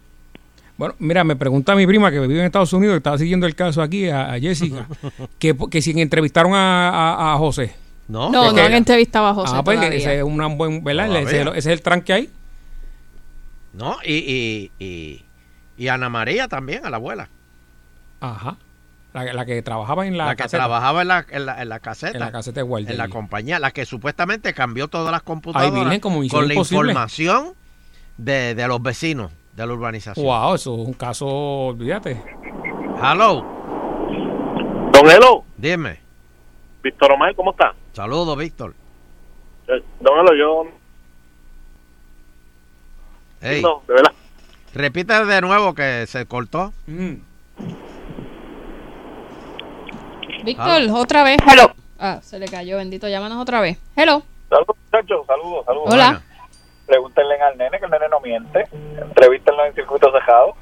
[0.81, 3.55] Bueno, mira, me pregunta mi prima que vive en Estados Unidos, que estaba siguiendo el
[3.55, 4.87] caso aquí, a, a Jessica,
[5.39, 7.75] que, que si entrevistaron a, a- a José.
[8.09, 9.99] No, No, no han entrevistado a José Ah, pues todavía.
[9.99, 11.15] ese es una buen, ¿verdad?
[11.17, 12.31] Ese, ese es el tranque ahí.
[13.75, 13.99] ¿No?
[14.05, 15.25] Y, y, y,
[15.77, 17.29] y Ana María también, a la abuela.
[18.21, 18.57] Ajá.
[19.13, 20.59] La, la que trabajaba en la, La, que caseta.
[20.59, 22.13] trabajaba en la, en la, en la caseta.
[22.17, 22.91] En la caseta de guardia.
[22.93, 26.55] En la compañía, la que supuestamente cambió todas las Ay, computadoras Virgen, como con la
[26.55, 26.93] imposible.
[26.93, 27.53] información
[28.17, 30.25] de, de los vecinos de la urbanización.
[30.25, 32.23] Wow, eso es un caso, olvídate.
[33.03, 33.45] Hello.
[34.93, 35.99] Don Elo, Dime.
[36.83, 37.75] Víctor Omar, ¿cómo está?
[37.93, 38.75] Saludos, Víctor.
[39.69, 40.65] Eh, Don Elo, yo
[43.43, 44.13] Ey, no, de verdad.
[44.75, 46.73] repite de nuevo que se cortó.
[50.45, 51.39] Víctor, otra vez.
[51.99, 53.79] Ah, se le cayó, bendito, llámanos otra vez.
[53.97, 54.23] Hello.
[54.49, 55.93] Saludos, muchachos, saludos, saludos.
[55.93, 56.23] Hola.
[56.91, 58.65] Pregúntenle al nene, que el nene no miente.
[59.01, 60.55] Entrevístenlo en circuito cejado.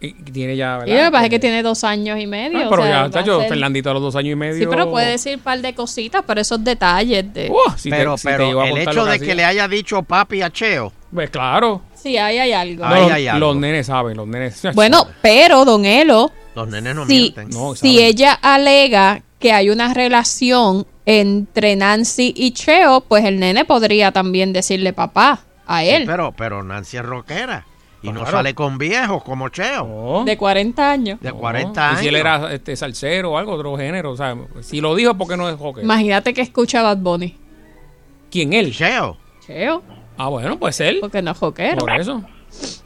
[0.00, 2.58] Y tiene ya, Y lo que pasa es que tiene dos años y medio.
[2.58, 4.36] Ah, o pero sea, ya, va a chacho, ser- Fernandito a los dos años y
[4.36, 4.54] medio.
[4.58, 7.50] Sí, pero puede decir un par de cositas, pero esos detalles de...
[7.78, 10.42] si te- pero si te pero el hecho que de que le haya dicho papi
[10.42, 10.92] a Cheo.
[11.10, 11.80] Pues claro.
[11.94, 12.84] Sí, ahí hay algo.
[12.86, 13.46] No, Ahí los, hay algo.
[13.46, 14.60] los nenes saben, los nenes.
[14.74, 17.50] Bueno, pero, don Elo, Los nenes no si, mienten.
[17.76, 24.10] si ella alega que hay una relación entre Nancy y Cheo, pues el nene podría
[24.10, 26.04] también decirle papá a Sí, él.
[26.06, 27.66] pero, pero Nancy es rockera.
[28.02, 28.38] Y no Claro.
[28.38, 30.22] sale con viejos como Cheo.
[30.24, 31.20] De 40 años.
[31.20, 32.00] De 40 Y años.
[32.00, 34.12] si él era este, salsero o algo, otro género.
[34.12, 35.84] O sea, si lo dijo, porque no es hockey?
[35.84, 37.36] Imagínate que escucha Bad Bunny.
[38.30, 38.72] ¿Quién él?
[38.72, 39.18] Cheo.
[39.46, 39.82] Cheo.
[40.16, 41.00] Ah, bueno, pues él.
[41.02, 41.76] Porque no es rockero.
[41.80, 42.22] Por eso.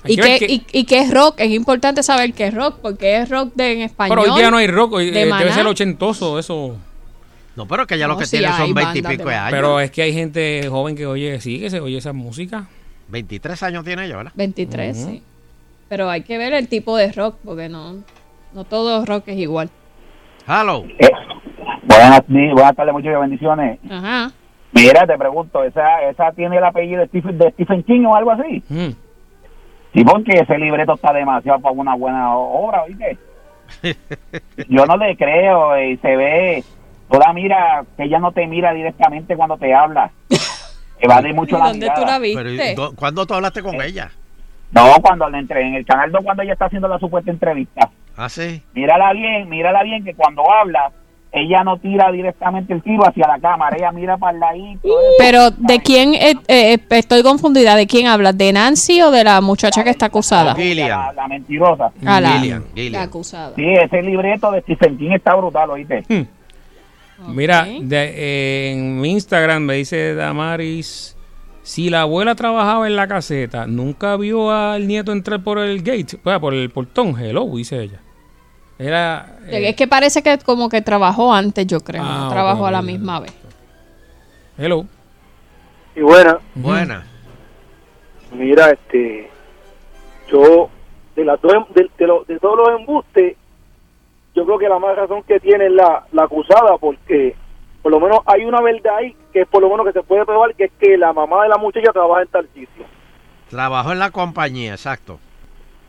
[0.05, 3.17] Hay Y que y, y que es rock, es importante saber que es rock, porque
[3.17, 4.19] es rock de, en español.
[4.21, 6.77] Pero hoy día no hay rock, hoy, de eh, debe ser ochentoso eso.
[7.57, 9.35] No, pero que ya lo No, que sí tiene son 20 y bandas pico de
[9.35, 9.51] años.
[9.51, 12.69] Pero es que hay gente joven que oye, sí, que se oye esa música.
[13.09, 14.33] 23 años tiene ella, ¿verdad?
[14.37, 15.11] 23, Ujú.
[15.11, 15.23] sí.
[15.89, 18.05] Pero hay que ver el tipo de rock, porque no,
[18.53, 19.71] no todo rock es igual.
[20.47, 20.85] Hello.
[21.83, 23.79] Buenas, di- buenas tardes, muchas bendiciones.
[23.91, 24.31] Ajá.
[24.73, 28.31] Mira, te pregunto, ¿esa, esa tiene el apellido de Stephen, de Stephen King o algo
[28.33, 28.63] así?
[28.69, 28.89] Mm.
[29.93, 33.19] Sí, porque ese libreto está demasiado para una buena obra, ¿oíste?
[34.69, 36.65] Yo no le creo y se ve,
[37.11, 40.11] toda mira, que ella no te mira directamente cuando te habla.
[41.01, 42.07] Evade mucho ¿Y la dónde tú mirada.
[42.13, 42.43] la viste?
[42.43, 44.11] Pero, ¿y do- ¿Cuándo tú hablaste con ella?
[44.73, 47.89] No, cuando le entré en el canal 2 cuando ella está haciendo la supuesta entrevista.
[48.17, 48.63] ¿Ah, sí?
[48.75, 50.91] Mírala bien, mírala bien que cuando habla,
[51.33, 54.89] ella no tira directamente el tiro hacia la cámara, ella mira para el ladito.
[55.19, 56.15] Pero, ¿de quién?
[56.15, 57.77] eh, eh, estoy confundida.
[57.77, 58.37] ¿De quién hablas?
[58.37, 60.55] ¿De Nancy o de la muchacha que está acusada?
[60.55, 61.93] La, la mentirosa.
[62.07, 63.53] Ah, la, Gillian, la acusada.
[63.57, 66.03] Sí, ese libreto de Stephen King está brutal, ¿oíste?
[67.27, 71.17] Mira, de- en mi Instagram me dice Damaris,
[71.63, 76.17] si la abuela trabajaba en la caseta, nunca vio al nieto entrar por el gate,
[76.23, 78.01] o sea, por el portón, hello, dice ella.
[78.79, 79.39] Era...
[79.49, 82.03] eh, Es que parece que como que trabajó antes, yo creo.
[82.05, 83.33] Ah, no trabajó a la misma vez.
[84.57, 84.85] hello.
[85.97, 86.39] Y buena.
[86.55, 87.05] Buena.
[88.33, 89.31] Mira, este,
[90.31, 90.69] yo
[91.17, 93.37] de las dos, de, de lo- de todos los embustes,
[94.35, 97.35] yo creo que la más razón que tiene es la, la acusada, porque
[97.83, 100.55] por lo menos hay una verdad ahí que por lo menos que se puede probar,
[100.55, 102.85] que es que la mamá de la muchacha trabaja en tal sitio.
[103.51, 105.19] Trabajó en la compañía, exacto.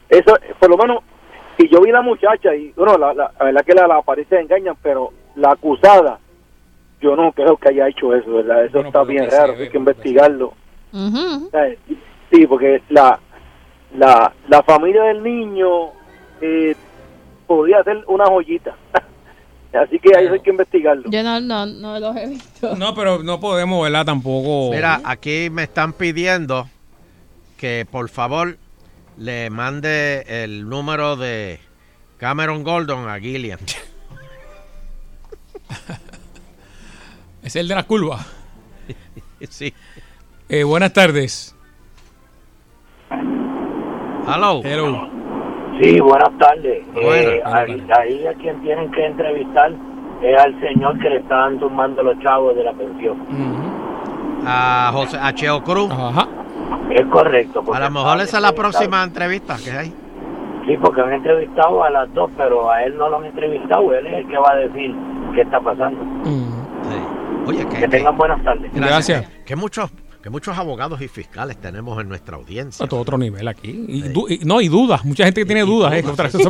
[0.10, 1.04] Eso, por lo menos,
[1.60, 4.40] y yo vi la muchacha y, bueno, la, la, la verdad que la, la apariencia
[4.40, 6.20] engañan, pero la acusada,
[7.02, 8.66] yo no creo que haya hecho eso, ¿verdad?
[8.66, 10.54] Eso está bien raro, hay que investigarlo.
[12.32, 13.20] Sí, porque la,
[13.96, 15.90] la, la familia del niño
[16.42, 16.76] eh,
[17.46, 18.76] podría ser una joyita.
[19.74, 21.10] Así que ahí hay que investigarlo.
[21.10, 22.76] Yo no, no, no los he visto.
[22.76, 24.06] No, pero no podemos, ¿verdad?
[24.06, 24.72] Tampoco...
[24.72, 26.68] Mira, aquí me están pidiendo
[27.58, 28.58] que por favor
[29.20, 31.60] le mande el número de
[32.18, 33.60] Cameron Gordon a Gillian.
[37.42, 38.20] Es el de las curvas.
[39.50, 39.74] sí.
[40.50, 41.56] Eh, buenas tardes.
[44.28, 44.62] Hello.
[44.64, 45.08] Hello.
[45.82, 46.86] Sí, buenas tardes.
[46.94, 49.72] Buenas, Eh, ahí, ahí a quien tienen que entrevistar
[50.22, 53.18] es al señor que le estaban tomando los chavos de la pensión.
[54.46, 55.90] A José a Cheo Cruz.
[55.92, 56.28] Ajá.
[56.92, 57.64] Es correcto.
[57.74, 59.94] A lo mejor esa es la próxima entrevista que hay.
[60.68, 63.94] Sí, porque han entrevistado a las dos, pero a él no lo han entrevistado.
[63.94, 64.96] Él es el que va a decir
[65.34, 66.00] qué está pasando.
[67.46, 68.72] Oye, que, Que tengan buenas tardes.
[68.74, 69.28] Gracias.
[69.46, 69.90] Que muchos,
[70.22, 72.86] que muchos abogados y fiscales tenemos en nuestra audiencia.
[72.86, 73.86] A todo otro nivel aquí.
[73.88, 75.04] Y du- y- no, y dudas.
[75.06, 75.94] Mucha gente que tiene dudas.
[75.94, 76.04] eh,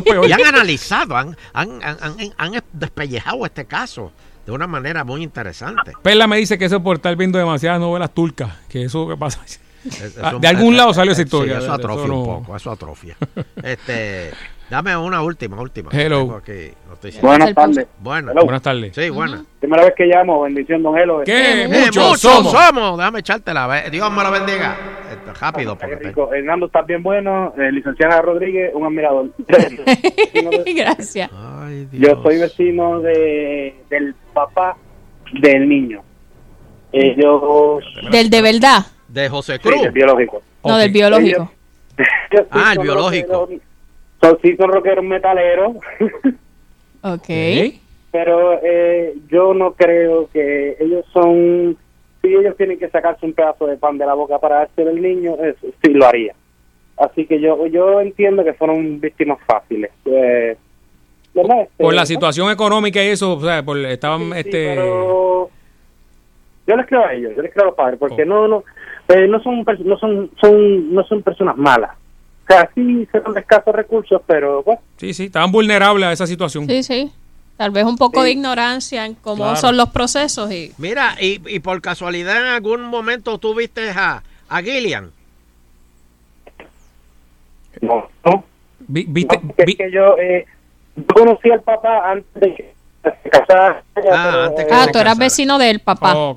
[0.04, 0.28] peor.
[0.28, 4.12] Y han analizado, han, han, han, han- han despellejado este caso
[4.44, 5.92] de una manera muy interesante.
[6.02, 8.50] Perla me dice que eso es por estar viendo demasiadas novelas turcas.
[8.68, 9.40] Que eso que pasa.
[9.82, 11.58] Ah, eso- de algún eh, lado eh, salió esa sí, historia.
[11.58, 13.16] eso atrofia eso un poco, eso atrofia.
[13.62, 14.30] este,
[14.68, 15.90] dame una última, última.
[15.92, 16.20] Hello.
[16.20, 17.22] Tengo aquí noticias.
[17.22, 17.86] Buenas tardes.
[17.98, 18.32] Buenas.
[18.32, 18.44] Hello.
[18.44, 18.94] Buenas tardes.
[18.94, 19.42] Sí, buenas.
[19.58, 21.22] Primera vez que llamo, bendición, don Elo.
[21.24, 21.66] ¿Qué?
[21.68, 22.52] muchos, somos.
[22.98, 23.82] Déjame echártela.
[23.90, 24.76] Dios me lo bendiga.
[25.10, 26.32] Esto, rápido, porque Rico.
[26.32, 27.52] Hernando, estás bien bueno.
[27.58, 29.30] Eh, licenciada Rodríguez, un admirador.
[30.76, 31.30] Gracias.
[31.92, 34.76] Yo soy vecino de, del papá
[35.40, 36.02] del niño.
[36.92, 37.84] Ellos.
[38.10, 38.86] Del de verdad.
[39.12, 39.82] De José Sí, Cruz.
[39.82, 40.42] del biológico.
[40.64, 41.50] No, del biológico.
[41.98, 43.32] Ellos sí Ah, el son biológico.
[43.46, 43.60] rockeros-
[44.20, 45.76] Son, sí, son rockeros metaleros.
[47.02, 47.28] Ok.
[48.12, 51.76] Pero eh, yo no creo que ellos son.
[52.20, 55.00] Si ellos tienen que sacarse un pedazo de pan de la boca para hacer el
[55.00, 56.34] niño, eso sí lo haría.
[56.98, 59.90] Así que yo yo entiendo que fueron víctimas fáciles.
[60.04, 60.56] Eh,
[61.32, 61.62] ¿verdad?
[61.62, 64.74] Este, Por la situación económica y eso, o sea, por, estaban, este...
[64.74, 65.48] pero
[66.66, 68.64] yo les creo a ellos, yo les creo a los padres, porque no no
[69.14, 71.90] eh, no son no son son no son personas malas.
[72.44, 76.26] O sea, sí son de escasos recursos, pero bueno, Sí, sí, estaban vulnerables a esa
[76.26, 76.66] situación.
[76.66, 77.12] Sí, sí.
[77.56, 79.56] Tal vez un poco de ignorancia en cómo Claro.
[79.56, 84.22] son los procesos y Mira, y, y por casualidad en algún momento tú viste a,
[84.48, 85.10] a Gillian.
[87.82, 88.44] no, no.
[88.88, 89.38] Vi- ¿Viste?
[89.42, 90.46] No, es que yo, eh,
[90.96, 92.74] yo conocí al papá antes de que
[93.52, 93.82] Ah,
[94.46, 96.12] antes Ah, tú eras vecino del papá.
[96.14, 96.34] Oh.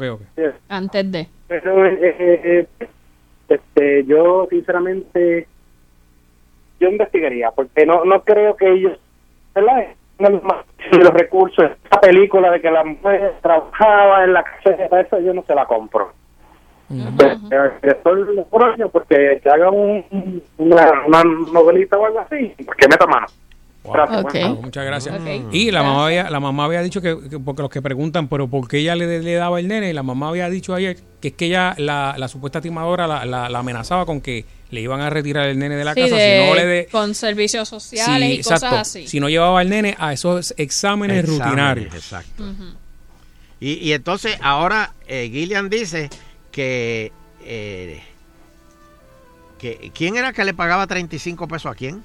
[0.69, 1.27] Antes de.
[1.47, 2.87] Pero eh, eh, eh,
[3.49, 5.47] este, yo sinceramente
[6.79, 8.97] yo investigaría porque no no creo que ellos
[9.53, 9.87] ¿verdad?
[10.17, 14.99] tengan más de los recursos esa película de que la mujer trabajaba en la casa
[14.99, 16.13] eso yo no se la compro
[17.17, 22.55] Pero, eh, estoy de acuerdo porque que haga un, una, una novelita o algo así
[22.77, 23.27] que meta mano
[23.91, 24.49] Tardes.
[24.61, 25.21] Muchas gracias.
[25.51, 28.47] Y la mamá había, la mamá había dicho que, que- porque los que preguntan, pero
[28.47, 29.89] ¿por qué ella le, le daba el nene?
[29.89, 33.25] Y la mamá había dicho ayer que es que ella, la, la supuesta timadora, la,
[33.25, 36.15] la- la amenazaba con que le iban a retirar el nene de la Sí, casa
[36.15, 39.07] de- si no le de, con servicios sociales si- y cosas exacto, así.
[39.07, 41.93] si no llevaba al nene a esos exámenes, Exámenes, rutinarios.
[41.95, 42.43] Exacto.
[43.59, 46.09] Y, y entonces ahora eh, Gillian dice
[46.51, 47.11] que,
[47.45, 48.01] eh,
[49.59, 49.91] que...
[49.93, 52.03] ¿Quién era que le pagaba 35 pesos a quién?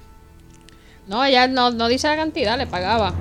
[1.09, 3.13] No, ella no, no dice la cantidad, le pagaba.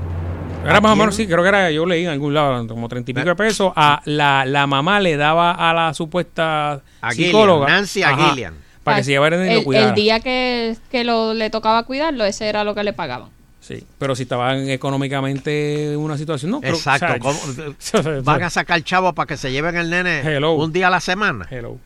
[0.65, 3.11] Era más o menos, sí, creo que era, yo leí en algún lado, como treinta
[3.11, 3.73] y pico de pesos.
[3.75, 7.67] A la, la mamá le daba a la supuesta A psicóloga.
[7.67, 8.55] Gillian, Nancy a Ajá, Gillian.
[8.85, 9.89] Para que se llevara el nene y lo el, cuidara.
[9.89, 13.31] el día que, que lo, le tocaba cuidarlo, ese era lo que le pagaban.
[13.61, 16.61] Sí, pero si estaban económicamente en una situación, no.
[16.61, 17.07] pero, Exacto.
[17.29, 17.33] o
[17.79, 20.91] sea, ¿cómo- van a sacar chavos para que se lleven el nene un día a
[20.91, 21.47] la semana.
[21.51, 21.79] Hello.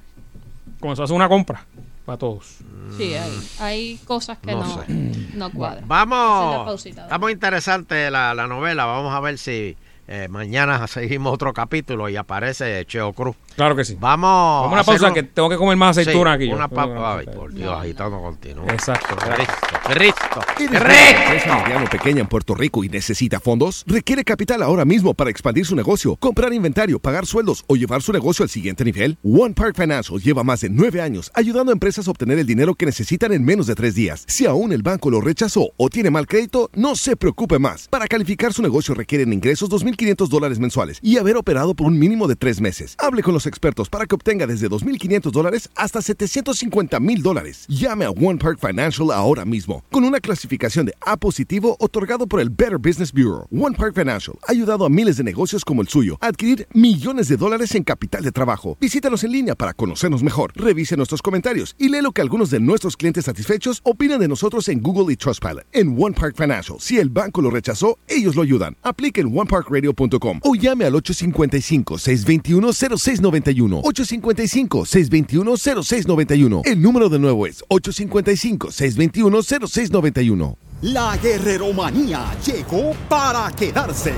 [0.81, 1.65] Como se hace una compra
[2.05, 2.59] para todos.
[2.97, 4.93] Sí, hay, hay cosas que No no, sé.
[5.35, 5.83] no cuadran.
[5.83, 6.67] La Vamos.
[6.67, 7.03] pausita.
[7.03, 8.85] Está muy interesante la, la novela.
[8.87, 9.77] Vamos a ver si
[10.09, 13.37] eh, mañana seguimos otro capítulo y aparece Cheo Cruz.
[13.57, 13.97] Claro que sí.
[13.99, 14.29] Vamos.
[14.65, 16.53] Vamos a una pausa un- que tengo que comer más aceituna Sí, aquí.
[16.53, 17.19] Una pausa.
[17.19, 18.65] Ay, por Dios, agitando continuo.
[18.69, 19.17] Exacto.
[19.17, 20.77] Cristo, Cristo.
[20.77, 23.85] ¿Eres una empresa mediana o pequeña en Puerto Rico y necesita fondos?
[23.87, 28.13] ¿Requiere capital ahora mismo para expandir su negocio, comprar inventario, pagar sueldos o llevar su
[28.13, 29.19] negocio al siguiente nivel?
[29.23, 32.75] One Park Financial lleva más de nueve años ayudando a empresas a obtener el dinero
[32.75, 34.25] que necesitan en menos de tres días.
[34.29, 37.89] Si aún el banco lo rechazó o tiene mal crédito, no se preocupe más.
[37.89, 42.29] Para calificar su negocio requieren ingresos 2.500 dólares mensuales y haber operado por un mínimo
[42.29, 42.95] de tres meses.
[42.99, 47.67] Hable con los expertos para que obtenga desde 2.500 dólares hasta 750.000 dólares.
[47.69, 52.41] Llame a One Park Financial ahora mismo con una clasificación de A positivo otorgado por
[52.41, 53.47] el Better Business Bureau.
[53.51, 57.29] One Park Financial ha ayudado a miles de negocios como el suyo a adquirir millones
[57.29, 58.77] de dólares en capital de trabajo.
[58.81, 60.53] Visítanos en línea para conocernos mejor.
[60.55, 64.69] Revise nuestros comentarios y lee lo que algunos de nuestros clientes satisfechos opinan de nosotros
[64.69, 65.67] en Google y Trustpilot.
[65.73, 68.77] En One Park Financial, si el banco lo rechazó, ellos lo ayudan.
[68.83, 69.37] Aplique en
[69.83, 73.83] oneparkradio.com o llame al 855-621-0691.
[73.83, 76.63] 855-621-0691.
[76.65, 80.57] El número de nuevo es 855-621-0691.
[80.83, 84.13] La guerreromanía llegó para quedarse.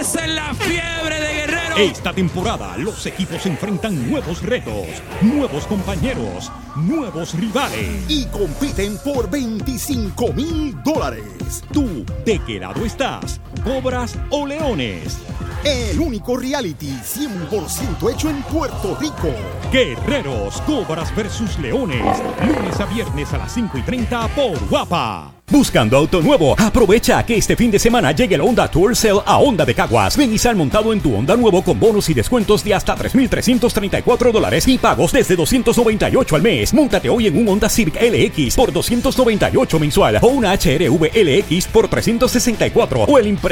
[0.00, 1.76] Esa es la fiebre de Guerrero.
[1.76, 4.88] Esta temporada los equipos enfrentan nuevos retos,
[5.20, 8.04] nuevos compañeros, nuevos rivales.
[8.08, 11.62] Y compiten por 25 mil dólares.
[11.72, 13.40] ¿Tú de qué lado estás?
[13.64, 15.18] ¿Cobras o leones?
[15.64, 19.28] El único reality 100% hecho en Puerto Rico.
[19.70, 22.18] Guerreros, Cobras versus Leones.
[22.44, 25.32] Lunes a viernes a las 5 y 30 por Guapa.
[25.48, 29.38] Buscando auto nuevo, aprovecha que este fin de semana llegue el Honda Tour Sale a
[29.38, 30.16] Honda de Caguas.
[30.16, 34.32] Ven y sal montado en tu Honda nuevo con bonos y descuentos de hasta 3.334
[34.32, 36.72] dólares y pagos desde 298 al mes.
[36.72, 41.86] Móntate hoy en un Honda Civic LX por 298 mensual o una HRV LX por
[41.86, 43.51] 364 o el impresionante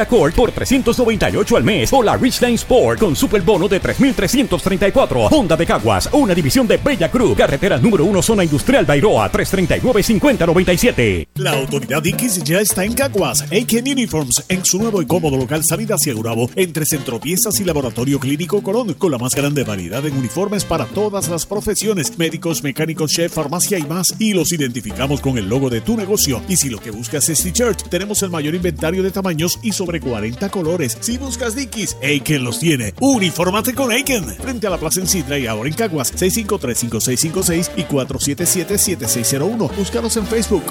[0.00, 5.28] Accord por 398 al mes o la Ridgeline Sport con super bono de 3.334.
[5.30, 11.28] Honda de Caguas, una división de Bella Cruz, carretera número 1 zona industrial Bairoa 339-5097.
[11.36, 13.44] La autoridad X ya está en Caguas.
[13.52, 17.64] Aiken Uniforms en su nuevo y cómodo local salida hacia Gurabo entre Centro Piezas y
[17.64, 22.62] Laboratorio Clínico Colón con la más grande variedad en uniformes para todas las profesiones, médicos,
[22.62, 24.14] mecánicos, chef, farmacia y más.
[24.18, 26.42] Y los identificamos con el logo de tu negocio.
[26.48, 30.00] Y si lo que buscas es t-shirt, tenemos el mayor inventario de tamaños y sobre
[30.00, 30.96] 40 colores.
[31.00, 32.94] Si buscas Dickies, Aiken los tiene.
[33.00, 34.24] Unifórmate con Aiken.
[34.24, 39.76] Frente a la Plaza en Sidra y ahora en Caguas, 653-5656 y 477-7601.
[39.76, 40.64] Búscanos en Facebook.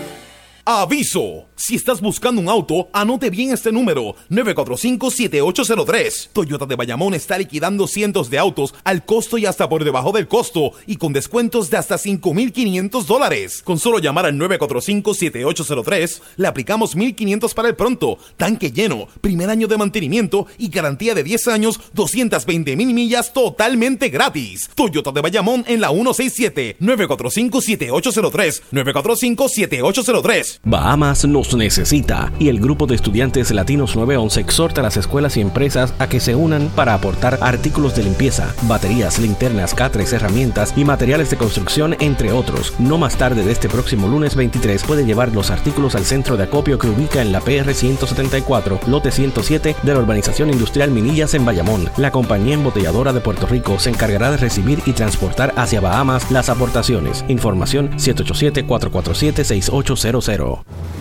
[0.68, 1.45] ¡Aviso!
[1.57, 6.30] Si estás buscando un auto, anote bien este número, 945-7803.
[6.34, 10.28] Toyota de Bayamón está liquidando cientos de autos al costo y hasta por debajo del
[10.28, 13.61] costo y con descuentos de hasta 5.500 dólares.
[13.63, 19.68] Con solo llamar al 945-7803, le aplicamos 1.500 para el pronto, tanque lleno, primer año
[19.68, 24.70] de mantenimiento y garantía de 10 años, 220 mil millas totalmente gratis.
[24.74, 30.55] Toyota de Bayamón en la 167, 945-7803, 945-7803.
[30.64, 35.41] Bahamas nos necesita y el grupo de estudiantes latinos 911 exhorta a las escuelas y
[35.41, 40.86] empresas a que se unan para aportar artículos de limpieza, baterías, linternas, catres, herramientas y
[40.86, 42.74] materiales de construcción, entre otros.
[42.80, 46.43] No más tarde de este próximo lunes 23 puede llevar los artículos al centro de
[46.43, 51.45] acopio que ubica en la PR 174, lote 107 de la urbanización industrial Minillas en
[51.45, 51.89] Bayamón.
[51.97, 56.49] La compañía embotelladora de Puerto Rico se encargará de recibir y transportar hacia Bahamas las
[56.49, 57.26] aportaciones.
[57.28, 60.45] Información 787-447-6800.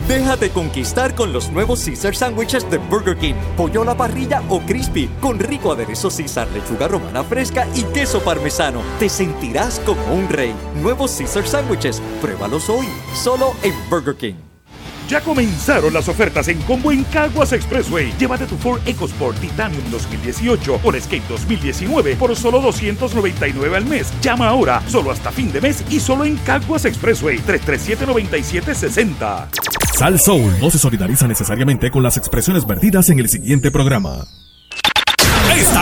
[0.08, 3.34] Déjate conquistar con los nuevos Caesar Sandwiches de Burger King.
[3.56, 8.20] Pollo a la parrilla o crispy, con rico aderezo Caesar, lechuga romana fresca y queso
[8.20, 8.82] parmesano.
[8.98, 10.54] Te sentirás como un rey.
[10.82, 12.02] Nuevos Caesar Sandwiches.
[12.20, 14.53] Pruébalos hoy, solo en Burger King.
[15.08, 18.12] Ya comenzaron las ofertas en combo en Caguas Expressway.
[18.18, 24.12] Llévate tu Ford EcoSport Titanium 2018 o Escape 2019 por solo 299 al mes.
[24.20, 29.48] Llama ahora, solo hasta fin de mes y solo en Caguas Expressway 337-9760.
[29.96, 34.26] Sal Soul no se solidariza necesariamente con las expresiones vertidas en el siguiente programa.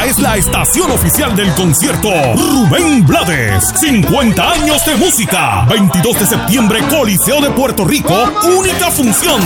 [0.06, 3.72] Es la estación oficial del concierto Rubén Blades.
[3.78, 5.64] 50 años de música.
[5.70, 8.12] 22 de septiembre, Coliseo de Puerto Rico.
[8.58, 9.40] Única función.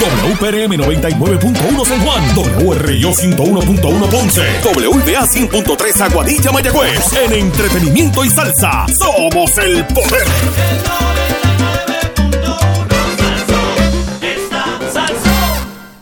[0.00, 2.24] WPRM 99.1 San Juan.
[2.34, 4.42] WRIO 101.1 Ponce.
[4.64, 7.12] WBA 100.3 Aguadilla Mayagüez.
[7.12, 8.86] En entretenimiento y salsa.
[8.98, 10.26] Somos el poder.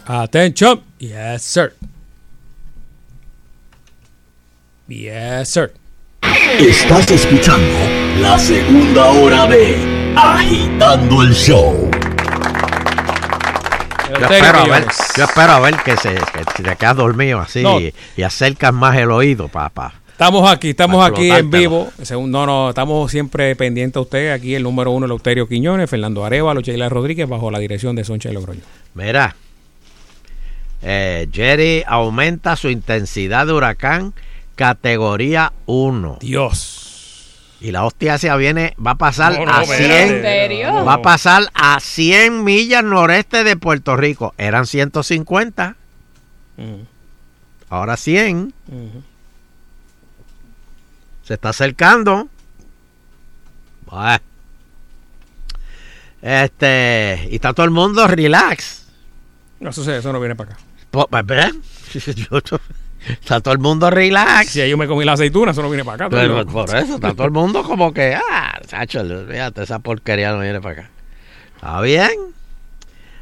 [0.07, 0.81] Attention.
[0.99, 1.78] Yes, sir.
[4.89, 5.73] Yes, sir.
[6.59, 7.77] Estás escuchando
[8.21, 9.77] la segunda hora de
[10.17, 11.91] Agitando el Show.
[14.09, 14.87] Yo espero, a ver,
[15.17, 17.79] yo espero a ver que, se, que te quedas dormido así No.
[17.79, 19.93] y, y acercas más el oído, papá.
[20.11, 21.93] Estamos aquí, estamos aquí en vivo.
[22.27, 24.33] No, no, estamos siempre pendientes a usted.
[24.33, 28.33] Aquí el número uno, Eleuterio Quiñones, Fernando Arevalo, Sheila Rodríguez, bajo la dirección de Soncha
[28.33, 28.63] Logroño.
[28.95, 29.37] Mira,
[30.83, 34.15] eh, Jerry aumenta su intensidad de huracán
[34.59, 36.19] categoría 1.
[36.21, 37.55] Dios.
[37.61, 39.87] Y la hostia se viene, va a pasar No, no, a espérate.
[39.87, 40.15] 100.
[40.17, 40.85] ¿En serio?
[40.85, 44.35] Va a pasar a 100 millas noreste de Puerto Rico.
[44.37, 45.77] Eran 150.
[47.71, 48.53] Ahora 100.
[51.23, 52.29] Se está acercando.
[53.87, 54.19] Bueno.
[56.21, 58.87] Este, y está todo el mundo relax.
[59.61, 60.61] No, eso, eso no viene para acá.
[60.91, 61.07] Pues,
[62.17, 62.41] yo-
[63.09, 64.51] Está todo el mundo relax.
[64.51, 66.11] Si yo me comí la aceituna, eso no viene para acá.
[66.11, 70.41] Pero por eso, está todo el mundo como que, ah, chacho, fíjate, esa porquería no
[70.41, 70.91] viene para acá.
[71.57, 72.11] Está bien.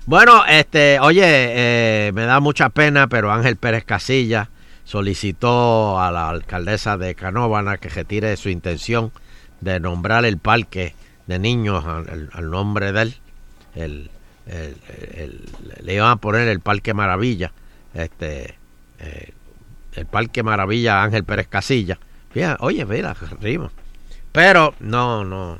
[0.06, 4.48] Bueno, este, oye, eh, me da mucha pena, pero Ángel Pérez Casilla
[4.84, 9.12] solicitó a la alcaldesa de Canóvana que retire su intención
[9.60, 10.94] de nombrar el parque
[11.26, 13.14] de niños al, al- al nombre de él.
[13.74, 14.10] El,
[14.46, 14.76] el-
[15.14, 15.44] el-
[15.84, 17.52] le iban a poner el Parque Maravilla,
[17.94, 18.54] este,
[19.00, 19.32] eh,
[19.96, 21.98] el Parque Maravilla Ángel Pérez Casilla.
[22.32, 23.70] Fíjate, oye, mira, rima.
[24.32, 25.58] Pero no, no,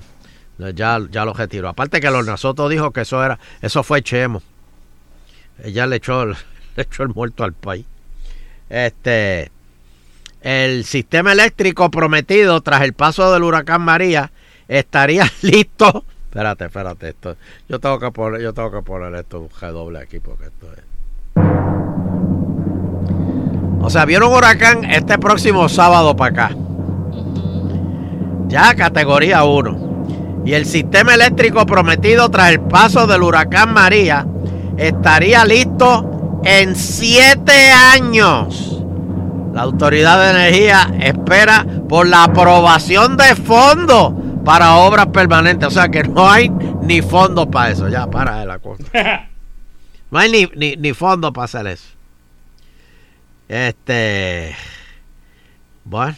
[0.75, 1.69] ya, ya lo retiró.
[1.69, 4.43] Aparte que los Nasoto dijo que eso era, eso fue Chemo.
[5.63, 6.37] Ella le echó, el-
[6.77, 7.87] le echó el muerto al país.
[8.69, 9.51] Este,
[10.43, 14.31] el sistema eléctrico prometido tras el paso del huracán María
[14.69, 16.05] estaría listo.
[16.29, 17.37] Espérate, espérate, esto.
[17.69, 20.83] Yo tengo que poner, yo tengo que poner esto un G aquí porque esto es.
[23.87, 26.57] O sea, viene un huracán este próximo sábado para acá.
[28.49, 30.43] Ya categoría 1.
[30.45, 34.27] Y el sistema eléctrico prometido tras el paso del huracán María
[34.77, 37.53] estaría listo en 7
[37.93, 38.83] años.
[39.55, 44.15] La Autoridad de Energía espera por la aprobación de fondos
[44.45, 45.69] para obras permanentes.
[45.69, 46.51] O sea que no hay
[46.83, 47.89] ni fondos para eso.
[47.89, 48.83] Ya, para de la cosa.
[50.09, 51.96] No hay ni, ni, ni fondos para hacer eso.
[53.49, 54.57] Este.
[55.85, 56.17] Bueno.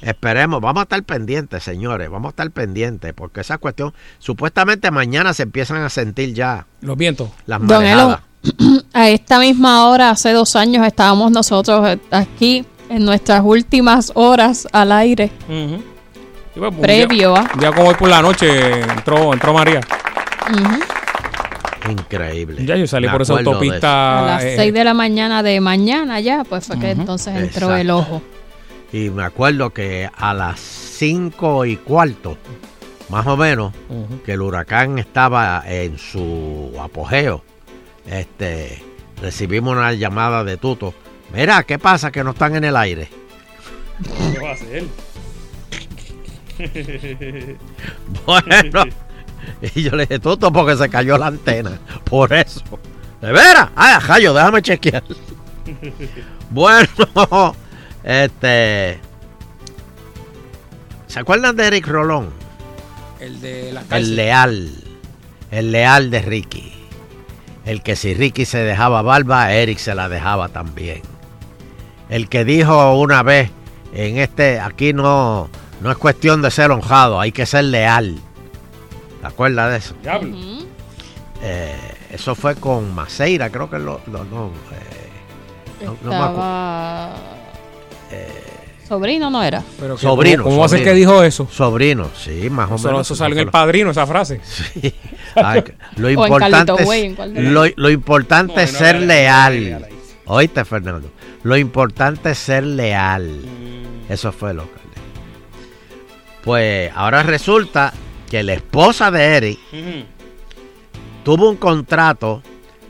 [0.00, 5.32] Esperemos, vamos a estar pendientes, señores, vamos a estar pendientes, porque esa cuestión, supuestamente mañana
[5.32, 7.30] se empiezan a sentir ya Los vientos.
[7.46, 8.84] las Don Elo, marejadas.
[8.92, 14.68] a esta misma hora, hace dos años, estábamos nosotros eh, aquí en nuestras últimas horas
[14.72, 15.32] al aire.
[15.46, 17.34] Pues, un Previo.
[17.54, 19.80] Un día como hoy por la noche entró, entró María.
[20.52, 20.78] Ujú.
[21.90, 22.64] Increíble.
[22.64, 24.20] Ya yo salí Me por esa autopista.
[24.20, 27.66] A las eh, 6 de la mañana de mañana ya, pues fue que entonces entró
[27.66, 27.76] Exacto.
[27.76, 28.22] el ojo.
[28.92, 32.38] Y me acuerdo que a las 5 y cuarto,
[33.08, 33.72] más o menos,
[34.24, 37.42] que el huracán estaba en su apogeo,
[38.06, 38.82] este,
[39.20, 40.94] recibimos una llamada de Tuto.
[41.34, 43.08] Mira, ¿qué pasa que no están en el aire?
[44.32, 44.84] ¿Qué va a hacer?
[48.26, 48.84] Bueno,
[49.74, 51.78] y yo le dije, Tuto, porque se cayó la antena.
[52.04, 52.62] Por eso.
[53.20, 53.70] ¿De veras?
[53.74, 55.02] Ay, Jayo, déjame chequear.
[56.50, 56.86] Bueno,
[58.04, 59.00] este.
[61.06, 62.30] ¿Se acuerdan de Eric Rolón?
[63.18, 64.16] El de la El cárcel.
[64.16, 64.70] leal.
[65.50, 66.72] El leal de Ricky.
[67.64, 71.00] El que si Ricky se dejaba barba, Eric se la dejaba también.
[72.10, 73.50] El que dijo una vez,
[73.94, 75.48] en este, aquí no,
[75.80, 78.18] no es cuestión de ser honrado, hay que ser leal.
[79.24, 79.94] ¿Te acuerdas de eso?
[80.02, 80.36] Diablo.
[81.42, 81.74] Eh,
[82.12, 87.16] eso fue con Maceira, creo que lo, lo- no, eh, no- no me acu- Estaba...
[88.86, 89.62] Sobrino no era.
[89.80, 90.42] Pero Sobrino.
[90.42, 91.48] ¿Cómo, cómo va a ser que dijo eso?
[91.50, 93.06] Sobrino, sí, más o Eso, menos.
[93.06, 94.42] eso salió en el padrino, esa frase.
[95.34, 95.64] Ay,
[95.96, 98.78] lo O importante, es, Way, ¿en cuál de los lo, lo importante No, es no,
[98.78, 99.86] ser leal.
[100.26, 101.10] Oíste, Fernando.
[101.44, 103.26] Lo importante es ser leal.
[103.26, 104.12] Mm.
[104.12, 105.02] Eso fue lo que le
[106.44, 107.92] Pues ahora resulta
[108.30, 109.58] que la esposa de Eric
[111.24, 112.42] tuvo un contrato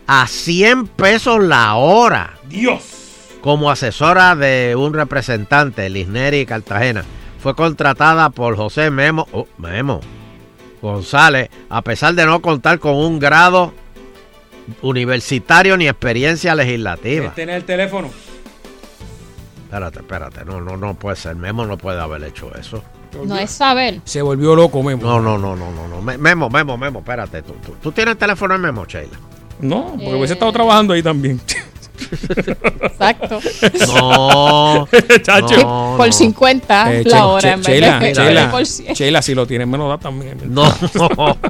[0.06, 2.82] a 100 pesos la hora Dios.
[3.40, 7.04] como asesora de un representante, Lisneri Cartagena.
[7.40, 10.00] Fue contratada por José Memo, oh, Memo
[10.80, 13.72] González, a pesar de no contar con un grado
[14.82, 17.32] universitario ni experiencia legislativa.
[17.34, 18.10] Tiene el teléfono.
[19.74, 21.34] Espérate, espérate, no, no, no puede ser.
[21.34, 22.80] Memo no puede haber hecho eso.
[23.26, 24.00] No es saber.
[24.04, 25.02] Se volvió loco, Memo.
[25.02, 26.00] No, no, no, no, no, no.
[26.00, 27.42] Me- Memo, Memo, Memo, espérate.
[27.42, 29.18] ¿Tú, tú, tú tienes el teléfono en Memo, Sheila?
[29.58, 30.14] No, porque Eh.
[30.14, 31.40] hubiese estado trabajando ahí también.
[32.82, 33.40] Exacto.
[33.86, 34.88] No,
[35.22, 35.56] Chacho.
[35.62, 36.12] no, por no.
[36.12, 38.94] 50 Eh, la Che- hora Che- en vez Chela, de Chela, por 100.
[38.94, 40.38] Chela, si lo tienes, me lo da también.
[40.46, 40.64] No,
[40.94, 41.36] no.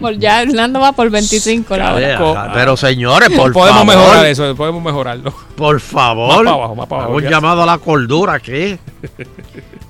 [0.00, 2.50] Por ya Hernando va por 25 la hora.
[2.54, 3.96] Pero señores, por podemos favor.
[3.96, 5.32] mejorar eso, podemos mejorarlo.
[5.56, 6.28] Por favor.
[6.28, 8.78] Más para abajo, más para abajo, un llamado a la cordura aquí.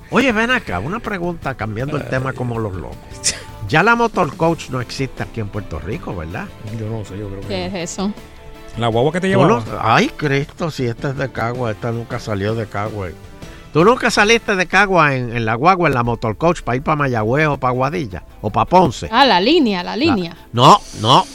[0.09, 2.97] Oye, ven acá, una pregunta cambiando el tema como los locos.
[3.67, 6.45] Ya la motor coach no existe aquí en Puerto Rico, ¿verdad?
[6.79, 8.11] Yo no sé, yo creo ¿Qué es eso?
[8.77, 12.55] La guagua que te no- Ay, Cristo, si esta es de Cagua, esta nunca salió
[12.55, 13.07] de Cagua.
[13.71, 16.83] ¿Tú nunca saliste de Cagua en, en la guagua, en la motor coach, para ir
[16.83, 19.09] para Mayagüez o para Guadilla o para Ponce?
[19.11, 20.35] Ah, la línea, la línea.
[20.53, 21.25] No, no.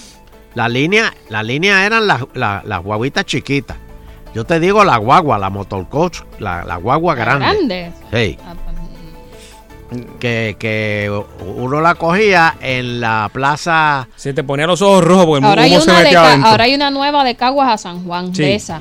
[0.55, 3.77] La línea, la línea eran las, las, las guaguitas chiquitas.
[4.35, 7.47] Yo te digo la guagua, la motor coach, la, la guagua grande.
[7.47, 7.93] Grande.
[8.13, 8.39] Sí.
[10.21, 11.11] Que, que
[11.45, 14.07] uno la cogía en la plaza.
[14.15, 16.21] Se te ponía los ojos rojos porque Ahora el hay, humo se una de metía
[16.21, 16.51] Ca- adentro.
[16.51, 18.43] ahora hay una nueva de Caguas a San Juan, Sí.
[18.43, 18.81] de esa.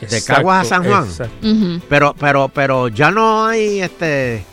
[0.00, 1.80] de Caguas a San Juan.
[1.88, 4.44] Pero, pero, pero ya no hay este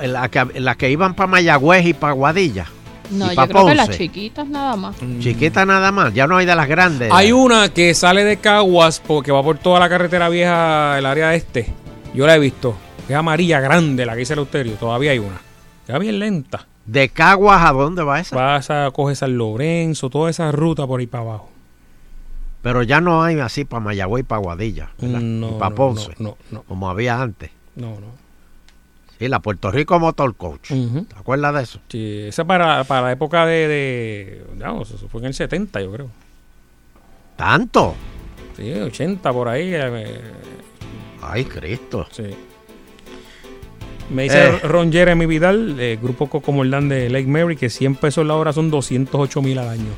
[0.00, 2.66] en la que, la que iban para Mayagüez y para Guadilla.
[3.10, 4.94] No, y yo pa' creo que las chiquitas nada más.
[5.20, 7.10] Chiquita nada más, ya no hay de las grandes.
[7.12, 11.34] Hay una que sale de Caguas porque va por toda la carretera vieja, el área
[11.34, 11.66] este.
[12.14, 12.76] Yo la he visto.
[13.10, 14.74] Es amarilla grande la que dice el Euterio.
[14.74, 15.40] Todavía hay una.
[15.88, 16.66] Ya bien lenta.
[16.86, 18.36] ¿De Caguas a dónde va esa?
[18.36, 21.50] Vas a coger San Lorenzo, toda esa ruta por ahí para abajo.
[22.62, 24.90] Pero ya no hay así para Mayagüez y para Guadilla.
[24.98, 25.20] ¿verdad?
[25.20, 26.10] No, y para no, Ponce.
[26.18, 26.62] no, no.
[26.62, 27.50] Como había antes.
[27.76, 28.20] No, no.
[29.18, 30.68] Sí, la Puerto Rico Motor Coach.
[30.70, 31.78] ¿Te acuerdas de eso?
[31.88, 34.44] Sí, esa para, para la época de, de-
[34.82, 36.08] eso fue en el 70, yo creo.
[37.36, 37.94] ¿Tanto?
[38.56, 39.70] Sí, 80 por ahí.
[39.74, 40.20] eh,
[41.22, 42.06] Ay, Cristo.
[42.10, 42.24] Sí.
[44.10, 44.58] Me dice Eh.
[44.64, 48.70] Ron Jeremy Vidal, de Grupo Cocomordán de Lake Mary, que 100 pesos la hora son
[48.70, 49.90] 208 mil al año.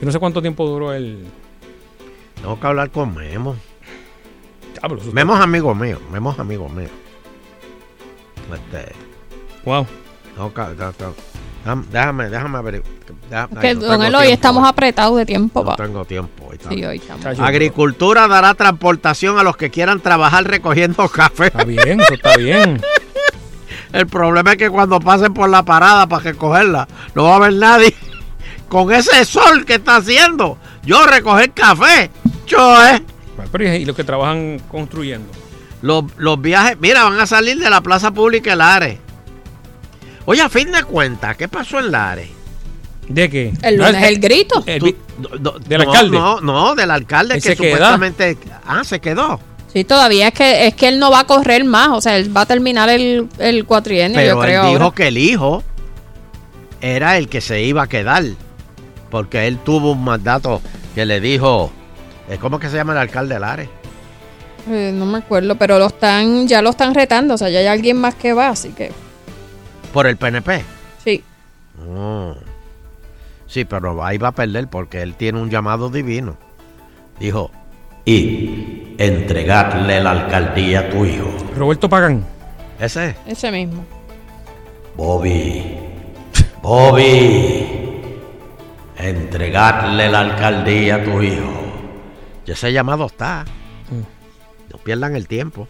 [0.00, 1.24] Yo no sé cuánto tiempo duró el...
[2.40, 3.56] Tengo que hablar con Memo.
[4.74, 5.98] Eso- Memo es amigo mío.
[6.10, 6.88] Memo es amigo mío.
[8.54, 8.92] Este,
[9.64, 9.86] Wow.
[11.66, 12.82] dam- déjame, déjame ver.
[13.28, 14.68] déjame- Es que, no don Eloy, estamos hoy.
[14.70, 15.60] apretados de tiempo.
[15.62, 15.76] No pa.
[15.76, 16.88] tengo tiempo hoy Sí, también.
[16.88, 17.02] hoy
[17.40, 21.46] Agricultura dará transportación a los que quieran trabajar recogiendo café.
[21.48, 22.80] Está bien, eso está bien.
[23.92, 27.54] El problema es que cuando pasen por la parada para recogerla, no va a haber
[27.54, 27.94] nadie.
[28.68, 32.10] Con ese sol que está haciendo, yo recoger café.
[32.46, 33.02] Yo, eh.
[33.50, 35.30] Pero y los que trabajan construyendo.
[35.80, 38.98] Los, los viajes, mira, van a salir de la plaza pública de Lares.
[40.26, 42.28] Oye, a fin de cuentas, ¿qué pasó en Lares?
[43.08, 43.54] ¿De qué?
[43.62, 44.62] El lunes el grito.
[44.66, 46.18] El vi- no, no, ¿Del no, alcalde?
[46.18, 47.70] No, no, del alcalde ¿Y que queda?
[47.70, 48.36] supuestamente.
[48.66, 49.40] Ah, se quedó.
[49.78, 52.36] Sí, todavía es que es que él no va a correr más, o sea, él
[52.36, 54.66] va a terminar el, el cuatrienio, Pero yo él creo.
[54.70, 54.94] dijo ahora.
[54.96, 55.62] que el hijo
[56.80, 58.24] era el que se iba a quedar.
[59.08, 60.60] Porque él tuvo un mandato
[60.96, 61.70] que le dijo.
[62.28, 63.68] eh, ¿Cómo que se llama el alcalde de Lares?
[64.68, 67.66] Eh, no me acuerdo, pero lo están ya lo están retando, o sea, ya hay
[67.68, 68.90] alguien más que va, así que
[69.92, 70.64] Por el PNP.
[71.04, 71.22] sí.
[71.88, 72.34] Oh.
[73.46, 76.36] Sí, pero ahí va a perder porque él tiene un llamado divino.
[77.20, 77.50] Dijo,
[78.08, 81.30] y entregarle la alcaldía a tu hijo.
[81.54, 82.24] Roberto Pagán.
[82.80, 83.16] Ese es.
[83.26, 83.84] Ese mismo.
[84.96, 85.62] Bobby.
[86.62, 87.66] Bobby.
[88.96, 91.52] Entregarle la alcaldía a tu hijo.
[92.46, 93.44] Y ese llamado está.
[94.72, 95.68] No pierdan el tiempo.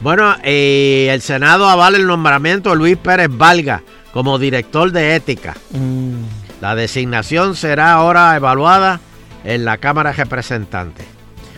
[0.00, 3.82] Bueno, eh, el Senado avala el nombramiento de Luis Pérez Valga
[4.14, 5.54] como director de ética.
[5.72, 6.22] Mm,
[6.62, 9.00] La designación será ahora evaluada
[9.44, 11.15] en la Cámara de Representantes.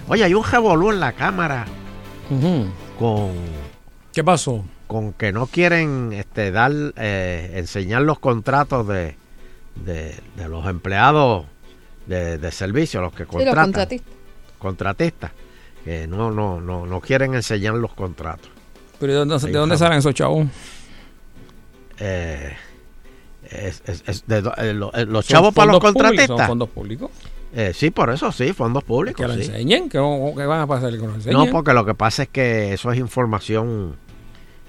[0.08, 1.66] Oye, hay un revolú en la Cámara
[2.98, 3.32] con,
[4.12, 4.64] ¿Qué pasó?
[4.86, 9.16] con que no quieren este, dar, eh, enseñar los contratos de,
[9.76, 11.44] de, de los empleados
[12.06, 13.64] de, de servicio, los que Sí, los contratan.
[13.66, 14.14] contratistas.
[14.58, 15.30] contratistas,
[15.84, 18.50] que no, no, no, no quieren enseñar los contratos.
[18.98, 19.18] ¿Pero de
[19.52, 20.46] dónde, salen esos chavos?
[21.98, 22.56] Eh,
[23.50, 26.26] es- es- es de do- eh, eh, los ¿Son chavos para los contratistas.
[26.38, 27.10] ¿Son fondos públicos?
[27.54, 29.20] Eh, sí, por eso sí, fondos públicos.
[29.24, 29.48] Que lo sí.
[29.50, 31.38] enseñen, que van a pasar que lo enseñen.
[31.38, 33.96] No, porque lo que pasa es que eso es información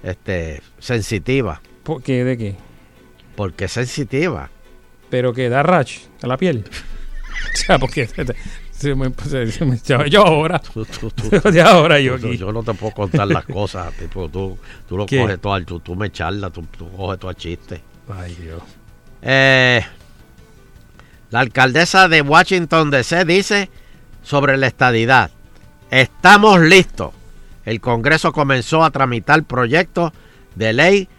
[0.04, 1.62] este, sensitiva.
[1.84, 2.24] ¿Por qué?
[2.24, 2.56] ¿De qué?
[3.36, 4.50] Porque es sensitiva.
[5.10, 6.64] Pero que da rash a la piel.
[7.54, 8.08] o sea, porque
[8.72, 9.12] se, me,
[9.48, 10.60] se- me yo ahora.
[10.74, 12.38] Tú- tú- tú- de ahora yo aquí.
[12.38, 13.94] yo no te puedo contar las cosas.
[13.94, 14.58] tipo, tú,
[14.88, 15.20] tú lo ¿Qué?
[15.20, 17.82] coges todo al tú, tú me charlas, tú, tú coges todo al chiste.
[18.10, 18.62] Ay, Dios.
[19.22, 19.82] Eh,
[21.30, 23.70] la alcaldesa de Washington DC dice
[24.24, 25.32] sobre la estadidad.
[25.92, 27.12] Estamos listos.
[27.66, 30.12] El Congreso comenzó a tramitar proyectos
[30.56, 31.10] de ley.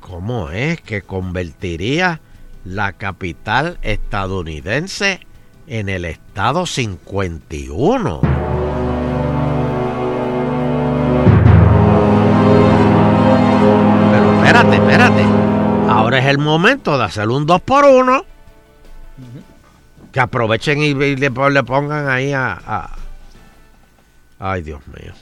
[0.00, 2.20] ¿Cómo es que convertiría
[2.64, 5.20] la capital estadounidense
[5.66, 8.20] en el estado 51.
[14.12, 15.24] Pero espérate, espérate.
[15.88, 18.24] Ahora es el momento de hacer un 2 por 1
[20.12, 22.96] Que aprovechen y, y le, le pongan ahí a, a-
[24.38, 25.12] Ay, Dios mío.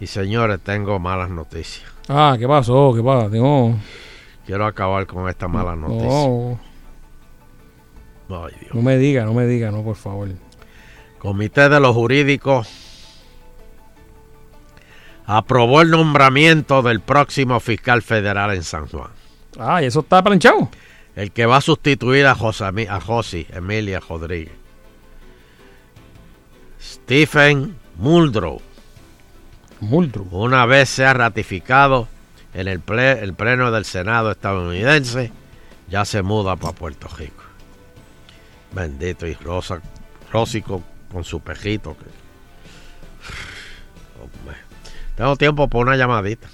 [0.00, 1.84] Y señores, tengo malas noticias.
[2.08, 2.92] Ah, ¿qué pasó?
[2.94, 3.30] ¿Qué pasa?
[3.30, 3.74] Tengo...
[4.46, 6.08] Quiero acabar con esta mala noticia.
[6.08, 6.58] No,
[8.44, 8.74] Ay, Dios.
[8.74, 10.28] no me diga, no me diga, no, por favor.
[11.18, 12.68] Comité de los Jurídicos
[15.26, 19.10] aprobó el nombramiento del próximo fiscal federal en San Juan.
[19.58, 20.68] Ah, ¿y eso está planchado?
[21.16, 24.52] El que va a sustituir a, José, a Emilia Rodríguez.
[26.80, 28.60] Stephen Muldrow.
[29.80, 30.26] Muldrow.
[30.30, 32.08] Una vez sea ratificado
[32.52, 35.32] en el, ple- el pleno del Senado estadounidense,
[35.88, 37.42] ya se muda para Puerto Rico.
[38.72, 39.80] Bendito y Rosa,
[40.32, 40.82] Rósico
[41.12, 41.96] con su pejito.
[41.96, 42.04] que-.
[45.16, 46.48] Tengo tiempo para una llamadita.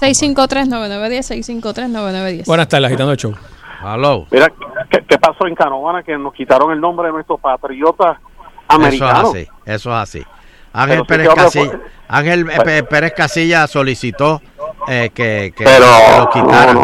[0.00, 2.44] 653-9910, 653-9910.
[2.46, 3.34] Buenas tardes, agitando el show.
[3.82, 4.26] Aló.
[4.30, 4.48] Mira,
[4.90, 6.02] ¿qué, qué pasó en Canóvana?
[6.02, 9.34] Que nos quitaron el nombre de nuestros patriotas Eso americanos.
[9.34, 10.24] es así, eso es así.
[10.72, 14.40] Ángel sí Pérez, Casilla, por- Ángel eh, P- Pérez Casilla solicitó
[14.86, 16.76] eh, que, que- Pero, que lo quitaran.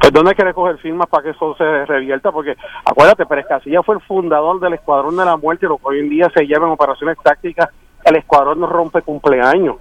[0.00, 2.30] Pues ¿dónde hay que recoger firmas para que eso se revierta?
[2.30, 2.54] Porque
[2.84, 6.10] acuérdate, Pérez Casilla fue el fundador del Escuadrón de la Muerte, lo que hoy en
[6.10, 7.68] día se llama en operaciones tácticas
[8.04, 9.76] el Escuadrón no rompe cumpleaños.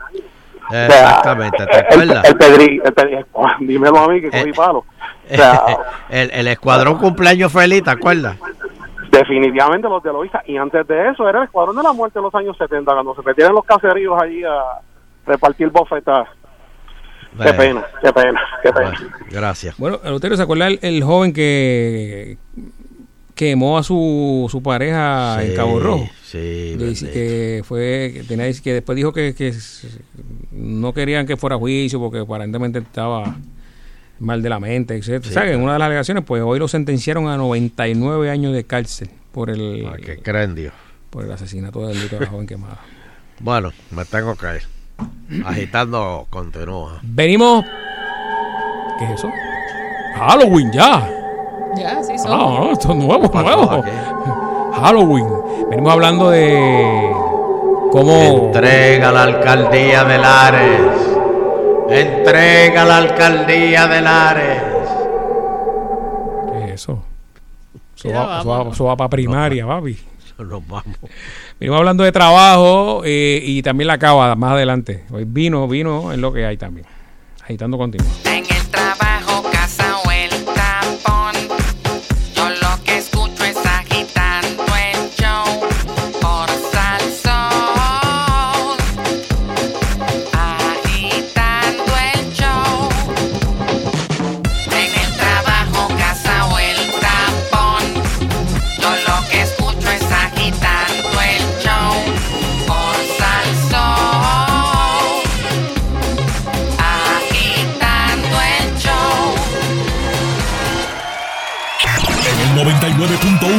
[0.71, 2.25] Eh, Exactamente, ¿te el, acuerdas?
[2.25, 3.25] el pedri- el pedri-
[3.59, 4.85] dímelo a mí que cogí palo.
[5.31, 5.61] O sea,
[6.09, 8.37] el, el escuadrón cumpleaños feliz, ¿te acuerdas?
[9.11, 10.41] definitivamente los de Loíza.
[10.47, 13.13] Y antes de eso era el Escuadrón de la Muerte en los años 70, cuando
[13.15, 14.59] se metían los caseríos allí a
[15.27, 16.27] repartir bofetas.
[17.41, 18.91] Qué Eh, pena, qué pena, qué pena.
[19.29, 19.77] Gracias.
[19.77, 22.37] Bueno, Eleuterio, ¿se acuerda el, el joven que
[23.35, 26.09] quemó a su, su pareja en Sí, Cabo Rojo?
[26.23, 26.75] Sí,
[27.11, 29.53] Que fue que que después dijo que, que
[30.51, 33.35] no querían que fuera a juicio porque aparentemente estaba
[34.19, 35.23] mal de la mente, etcétera.
[35.23, 38.29] Sí, O sea, que en una de las alegaciones, pues hoy lo sentenciaron a 99
[38.29, 40.73] años de cárcel por el ¿Qué creen, Dios?
[41.09, 42.79] por el asesinato del de la joven quemada.
[43.39, 45.43] Bueno, me tengo que ir.
[45.45, 46.99] Agitando continúa.
[47.03, 47.65] Venimos
[48.97, 49.31] ¿Qué es eso?
[50.15, 51.22] Halloween ya.
[51.77, 52.31] Ya, sí, son.
[52.31, 53.83] Ah, no, esto es nuevo, pasó nuevo.
[54.73, 55.27] Halloween.
[55.69, 57.11] Venimos hablando de
[57.91, 58.13] cómo
[58.47, 60.79] Entrega la alcaldía de Lares.
[61.89, 64.61] Entrega la alcaldía de Lares.
[66.51, 67.03] ¿Qué es eso?
[67.95, 69.97] Eso Ya va, va- eso va para primaria, papi.
[70.39, 70.97] Nos vamos.
[71.59, 75.03] Venimos hablando de trabajo eh, y también la cava más adelante.
[75.11, 76.85] Hoy vino, vino es lo que hay también.
[77.43, 78.07] Agitando continúa.
[78.25, 79.02] En el trabajo,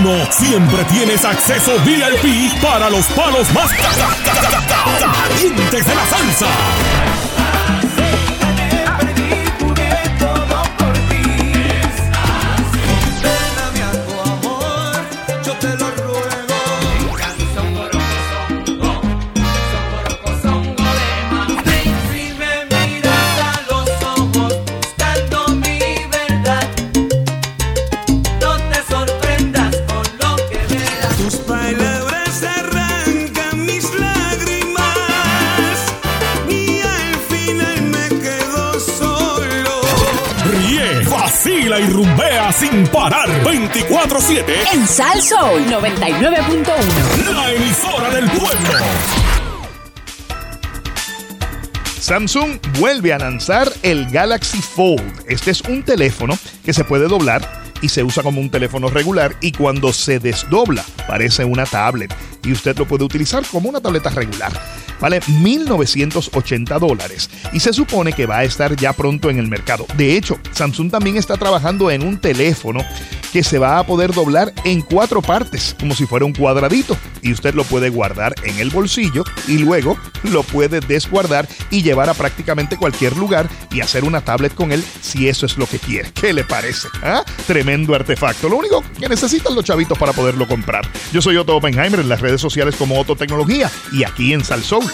[0.05, 5.87] 99.1 siempre tienes acceso VIP para los palos más ca- ca- ca- ca- ca- calientes
[5.87, 6.47] de la salsa.
[41.75, 44.45] Vacila y rumbea sin parar 24-7.
[44.73, 47.33] En Sal Soul 99.1.
[47.33, 48.79] La emisora del pueblo.
[52.01, 55.25] Samsung vuelve a lanzar el Galaxy Fold.
[55.27, 59.35] Este es un teléfono que se puede doblar y se usa como un teléfono regular
[59.41, 62.15] y cuando se desdobla parece una tablet
[62.45, 64.53] y usted lo puede utilizar como una tableta regular.
[65.01, 69.87] Vale 1.980 dólares y se supone que va a estar ya pronto en el mercado.
[69.97, 72.81] De hecho, Samsung también está trabajando en un teléfono
[73.35, 76.97] que se va a poder doblar en cuatro partes, como si fuera un cuadradito.
[77.21, 82.09] Y usted lo puede guardar en el bolsillo y luego lo puede desguardar y llevar
[82.09, 85.81] a prácticamente cualquier lugar y hacer una tablet con él si eso es lo que
[85.81, 86.13] quiere.
[86.13, 86.87] ¿Qué le parece?
[87.03, 87.25] ¿Ah?
[87.45, 88.49] Tremendo artefacto.
[88.49, 90.89] Lo único que necesitan los chavitos para poderlo comprar.
[91.13, 94.85] Yo soy Otto Oppenheimer en las redes sociales como Otto Tecnología y aquí en Salsoul.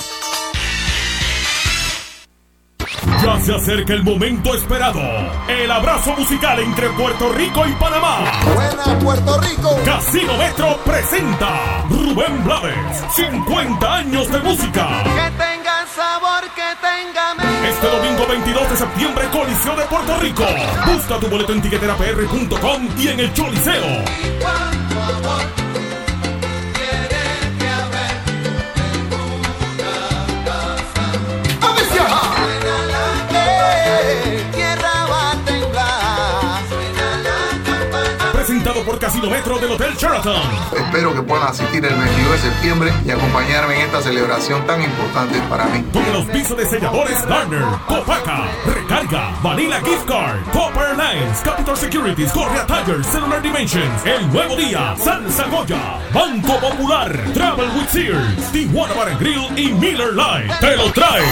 [3.22, 5.00] Ya se acerca el momento esperado.
[5.48, 8.18] El abrazo musical entre Puerto Rico y Panamá.
[8.54, 9.78] Buena Puerto Rico.
[9.84, 13.04] Casino Metro presenta Rubén Blades.
[13.14, 14.88] 50 años de música.
[15.04, 17.68] Que tenga sabor, que tenga mente.
[17.70, 20.44] Este domingo 22 de septiembre, Coliseo de Puerto Rico.
[20.86, 24.69] Busca tu boleto en tiqueterapr.com y en el Choliseo.
[39.00, 40.42] Casino Metro del Hotel Sheraton.
[40.76, 45.40] Espero que puedan asistir el 22 de septiembre y acompañarme en esta celebración tan importante
[45.48, 45.82] para mí.
[45.90, 52.30] Con el auspicio de selladores Garner, Copaca, Recarga, Vanilla Gift Card, Copper Lines, Capital Securities,
[52.30, 58.92] Correa Tires, Cellular Dimensions, El Nuevo Día, Salsa Goya, Banco Popular, Travel with Sears, Tijuana
[58.92, 60.54] Bar Grill y Miller Lite.
[60.60, 61.24] Te lo trae.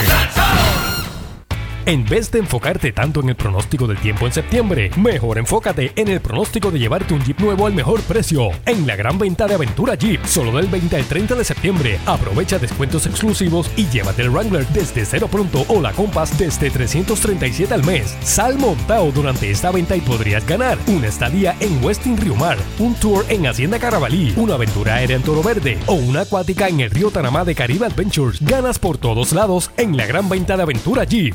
[1.89, 6.09] En vez de enfocarte tanto en el pronóstico del tiempo en septiembre, mejor enfócate en
[6.09, 8.51] el pronóstico de llevarte un Jeep nuevo al mejor precio.
[8.67, 12.59] En la gran venta de Aventura Jeep, solo del 20 al 30 de septiembre, aprovecha
[12.59, 17.83] descuentos exclusivos y llévate el Wrangler desde cero pronto o la Compass desde 337 al
[17.87, 18.15] mes.
[18.23, 22.97] Sal montado durante esta venta y podrías ganar una estadía en Westin Rio Mar, un
[22.97, 26.91] tour en Hacienda Carabalí, una aventura aérea en Toro Verde o una acuática en el
[26.91, 28.43] río Tanamá de Caribe Adventures.
[28.43, 31.35] Ganas por todos lados en la gran venta de Aventura Jeep.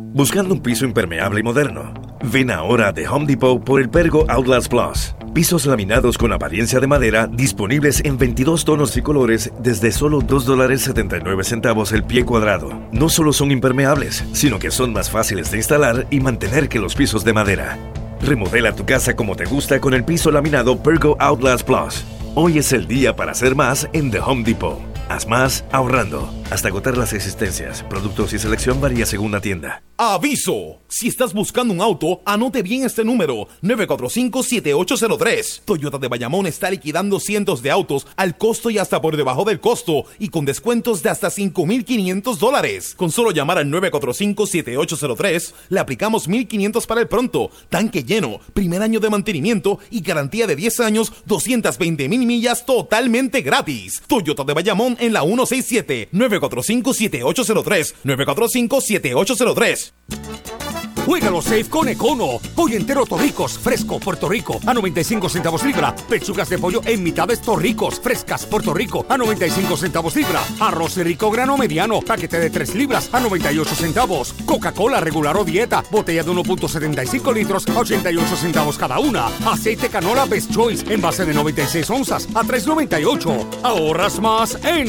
[0.00, 1.92] Buscando un piso impermeable y moderno.
[2.22, 5.14] Ven ahora de Home Depot por el Pergo Outlast Plus.
[5.34, 11.92] Pisos laminados con apariencia de madera disponibles en 22 tonos y colores desde solo $2.79
[11.92, 12.70] el pie cuadrado.
[12.92, 16.94] No solo son impermeables, sino que son más fáciles de instalar y mantener que los
[16.94, 17.78] pisos de madera.
[18.20, 22.04] Remodela tu casa como te gusta con el piso laminado Pergo Outlast Plus.
[22.34, 24.97] Hoy es el día para hacer más en The Home Depot.
[25.08, 26.30] Haz más ahorrando.
[26.50, 27.82] Hasta agotar las existencias.
[27.82, 29.82] Productos y selección varía según la tienda.
[29.96, 30.82] ¡Aviso!
[30.86, 35.62] Si estás buscando un auto, anote bien este número: 945-7803.
[35.64, 39.60] Toyota de Bayamón está liquidando cientos de autos al costo y hasta por debajo del
[39.60, 42.94] costo y con descuentos de hasta 5,500 dólares.
[42.94, 49.00] Con solo llamar al 945-7803, le aplicamos 1,500 para el pronto, tanque lleno, primer año
[49.00, 54.00] de mantenimiento y garantía de 10 años, 220 mil millas totalmente gratis.
[54.06, 60.67] Toyota de Bayamón en la 167 945-7803 945-7803
[61.08, 62.38] Juégalo safe con Econo.
[62.54, 65.96] Pollo entero Torricos, fresco, Puerto Rico, a 95 centavos libra.
[65.96, 70.42] Pechugas de pollo en mitades Torricos, frescas, Puerto Rico, a 95 centavos libra.
[70.60, 74.34] Arroz rico grano mediano, paquete de 3 libras, a 98 centavos.
[74.44, 79.28] Coca-Cola regular o dieta, botella de 1.75 litros, a 88 centavos cada una.
[79.50, 83.62] Aceite canola Best Choice, en base de 96 onzas, a 3.98.
[83.62, 84.88] Ahorras más en...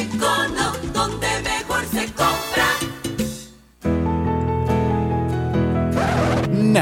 [0.00, 2.27] Econo, donde mejor se compra.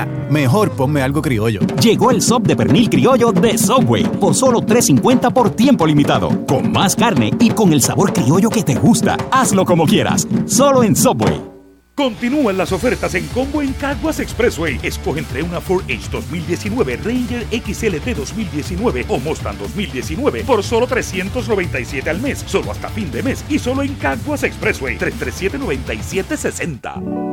[0.05, 1.61] Mejor ponme algo criollo.
[1.81, 6.29] Llegó el sub de pernil criollo de Subway por solo $3.50 por tiempo limitado.
[6.47, 9.17] Con más carne y con el sabor criollo que te gusta.
[9.31, 11.57] Hazlo como quieras, solo en Subway.
[11.97, 14.79] Continúan las ofertas en combo en Caguas Expressway.
[14.83, 22.11] Escoge entre una Ford Edge 2019, Ranger XLT 2019 o Mustang 2019 por solo 397
[22.11, 27.26] al mes, solo hasta fin de mes y solo en Caguas Expressway 337 9760.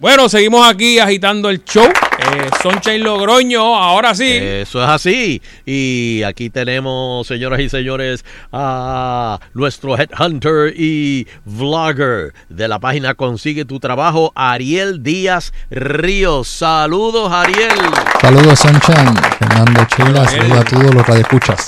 [0.00, 1.82] Bueno, seguimos aquí agitando el show.
[1.84, 4.30] Eh, Sunshine Logroño, ahora sí.
[4.30, 5.42] Eso es así.
[5.66, 13.64] Y aquí tenemos, señoras y señores, a nuestro headhunter y vlogger de la página Consigue
[13.64, 16.46] tu Trabajo, Ariel Díaz Ríos.
[16.46, 17.80] Saludos, Ariel.
[18.20, 19.16] Saludos, Sunshine.
[19.40, 21.66] Fernando Sheila, saludos a todos los que escuchas.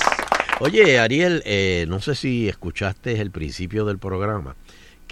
[0.61, 4.55] Oye, Ariel, eh, no sé si escuchaste el principio del programa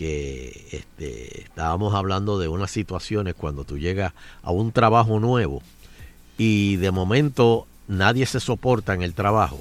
[0.04, 4.14] que este, estábamos hablando de unas situaciones cuando tú llegas
[4.44, 5.62] a un trabajo nuevo
[6.38, 9.60] y de momento nadie se soporta en el trabajo.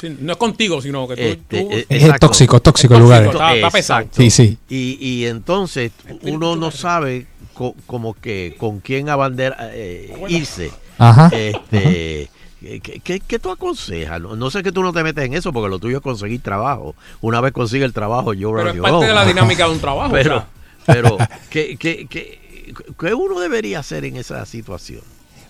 [0.00, 1.22] Sí, no es contigo, sino que tú.
[1.22, 2.26] Este, tú- eh, Es exacto.
[2.26, 3.26] tóxico, es tóxico el lugar.
[3.26, 4.08] Está, está pesado.
[4.10, 4.58] Sí, sí.
[4.68, 5.92] Y, y entonces
[6.22, 10.72] uno no sabe co- como que con quién abandera, eh, irse.
[10.98, 11.30] Ajá.
[11.32, 12.28] Este,
[12.60, 14.20] ¿qué, qué, qué tú aconsejas?
[14.20, 16.40] No, no sé que tú no te metes en eso porque lo tuyo es conseguir
[16.42, 16.94] trabajo.
[17.20, 20.12] Una vez consigue el trabajo, yo Pero es parte de la dinámica de un trabajo.
[20.12, 20.48] Pero, o sea.
[20.86, 21.18] pero
[21.50, 25.02] ¿qué, qué, qué, qué uno debería hacer en esa situación?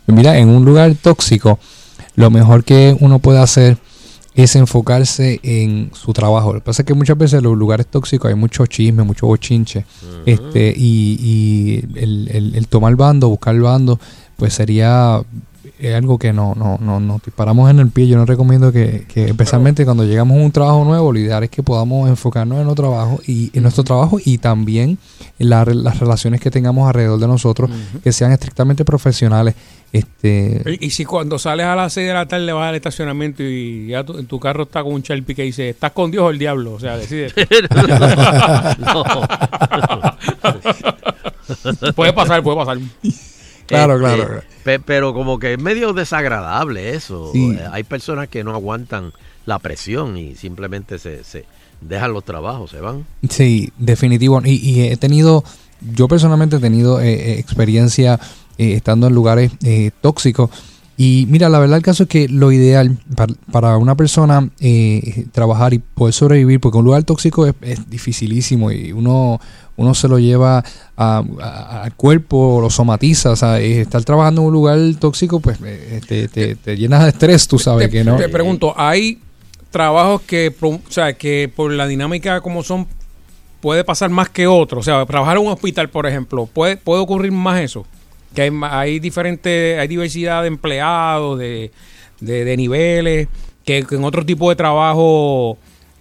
[0.07, 1.59] Mira, en un lugar tóxico,
[2.17, 3.79] lo mejor que uno puede hacer
[4.35, 6.53] es enfocarse en su trabajo.
[6.53, 9.27] Lo que pasa es que muchas veces en los lugares tóxicos hay mucho chisme, mucho
[9.27, 9.85] bochinche.
[10.27, 13.99] este y y el, el- el tomar bando, buscar bando,
[14.37, 15.21] pues sería
[15.81, 18.09] eh, algo que no, no, no, nos disparamos en el pie.
[18.09, 21.51] Yo no recomiendo que, que especialmente cuando llegamos a un trabajo nuevo, lo ideal es
[21.51, 24.99] que podamos enfocarnos en nuestro trabajo y en nuestro trabajo y también
[25.39, 27.71] en la las relaciones que tengamos alrededor de nosotros,
[28.03, 29.55] que sean estrictamente profesionales.
[29.91, 33.43] Este, Y, y si cuando sales a las 6 de la tarde vas al estacionamiento
[33.43, 36.25] y ya tu, en tu carro está con un Sharpie que dice, ¿estás con Dios
[36.25, 36.75] o el diablo?
[36.75, 37.33] O sea, decide.
[41.95, 42.79] puede pasar, puede pasar.
[43.69, 44.41] Claro, Este, claro.
[44.65, 47.31] pe- pero como que es medio desagradable eso.
[47.33, 47.53] Sí.
[47.53, 49.13] Eh, Hay personas que no aguantan
[49.47, 51.45] la presión y simplemente se, se
[51.81, 53.05] dejan los trabajos, se van.
[53.31, 54.41] Sí, definitivo.
[54.45, 55.45] Y, y he tenido,
[55.95, 58.19] yo personalmente he tenido eh, eh, experiencia
[58.59, 60.51] eh, estando en lugares eh, tóxicos.
[60.97, 64.49] Y mira, la verdad el caso es que lo ideal para, para una persona
[65.33, 69.41] trabajar y poder sobrevivir, porque un lugar tóxico es, es dificilísimo y uno,
[69.79, 70.63] uno se lo lleva
[70.97, 73.31] a- a- al cuerpo, lo somatiza.
[73.31, 77.05] O sea, eh, estar trabajando en un lugar tóxico, pues eh, te, te, te llenas
[77.05, 78.17] de estrés, tú sabes te, que no.
[78.17, 79.19] te pregunto, ¿hay
[79.71, 82.87] trabajos que, o sea, que por la dinámica como son
[83.61, 84.81] puede pasar más que otros?
[84.81, 87.87] O sea, trabajar en un hospital, por ejemplo, ¿puede, puede ocurrir más eso?
[88.35, 91.71] Que hay, hay diferentes, hay diversidad de empleados, de,
[92.21, 93.29] de, de niveles,
[93.65, 95.57] que, que en otro tipo de trabajo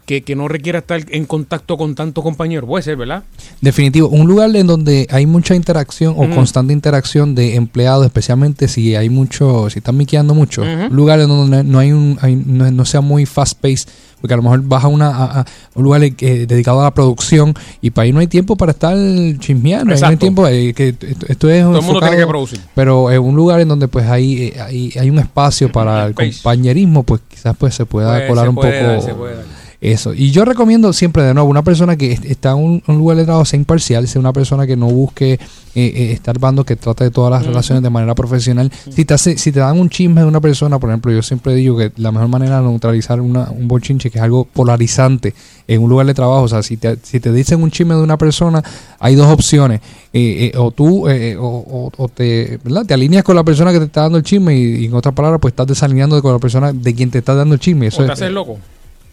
[0.08, 2.68] que, que no requiera estar en contacto con tantos compañeros.
[2.68, 3.24] Puede ser, ¿verdad?
[3.62, 8.96] Definitivo, un lugar en donde hay mucha interacción o constante interacción de empleados, especialmente si
[8.96, 12.72] hay mucho, si están miqueando mucho, un lugar en donde no hay un, hay- no,
[12.72, 13.90] no sea muy fast paced,
[14.22, 16.94] porque a lo mejor vas a, una, a, a un lugar eh, dedicado a la
[16.94, 18.96] producción y para ahí no hay tiempo para estar
[19.40, 20.96] chismeando, ahí no hay tiempo, eh, que
[21.28, 22.60] esto, es Todo el mundo tiene que producir.
[22.74, 26.16] Pero en un lugar en donde pues hay, eh, hay, hay un espacio para el
[26.16, 29.66] compañerismo, pues quizás pues se pueda Pues, colar se un puede poco se puede.
[29.80, 30.14] Eso.
[30.14, 33.18] Y yo recomiendo siempre, de nuevo, una persona que est- está en un, un lugar
[33.18, 35.40] de trabajo sea imparcial, sea una persona que no busque eh,
[35.76, 38.72] eh, estar bando, que trate de todas las relaciones de manera profesional.
[38.90, 41.78] Si te, si te dan un chisme de una persona, por ejemplo, yo siempre digo
[41.78, 45.36] que la mejor manera de neutralizar una, un bochinche, que es algo polarizante
[45.68, 48.02] en un lugar de trabajo, o sea, si te, si te dicen un chisme de
[48.02, 48.64] una persona,
[48.99, 49.82] hay dos opciones.
[50.14, 52.86] Eh, eh, o tú eh, o, o- te, ¿verdad?
[52.86, 55.14] te alineas con la persona que te está dando el chisme y, y en otras
[55.14, 57.88] palabras, pues estás desalineando con la persona de quien te está dando el chisme.
[57.88, 58.58] Eso o te es- haces loco.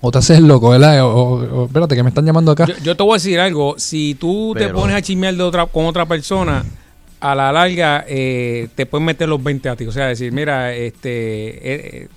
[0.06, 1.02] O te haces loco, ¿verdad?
[1.04, 2.66] O, o- o- espérate, que me están llamando acá.
[2.66, 3.76] Yo, yo te voy a decir algo.
[3.78, 6.64] Si tú te Pero- pones a chismear de otra, con otra persona,
[7.20, 9.86] a la larga eh, te pueden meter los 20 a ti.
[9.86, 11.10] O sea, decir, mira, este.
[11.10, 11.58] eh,
[12.02, 12.08] eh,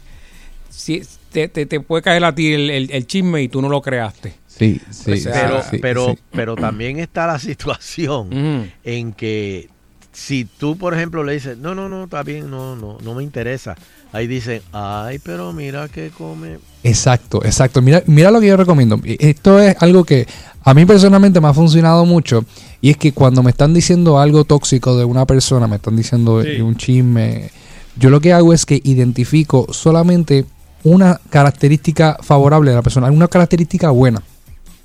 [0.70, 1.02] si,
[1.32, 3.82] te, te, te puede caer a ti el, el- el chisme y tú no lo
[3.82, 4.34] creaste.
[4.48, 6.18] Sí, sí, pero, sí, pero, sí.
[6.32, 9.70] pero también está la situación en que
[10.18, 13.22] si tú, por ejemplo, le dices, no, no, no, está bien, no, no, no me
[13.22, 13.76] interesa.
[14.12, 16.58] Ahí dicen, ay, pero mira que come.
[16.84, 17.84] Exacto, exacto.
[17.84, 19.00] Mira, mira lo que yo recomiendo.
[19.04, 20.26] Esto es algo que
[20.64, 22.44] a mí personalmente me ha funcionado mucho.
[22.82, 26.42] Y es que cuando me están diciendo algo tóxico de una persona, me están diciendo
[26.42, 26.62] Sí.
[26.62, 27.52] un chisme,
[27.96, 30.46] yo lo que hago es que identifico solamente
[30.84, 34.24] una característica favorable de la persona, una característica buena.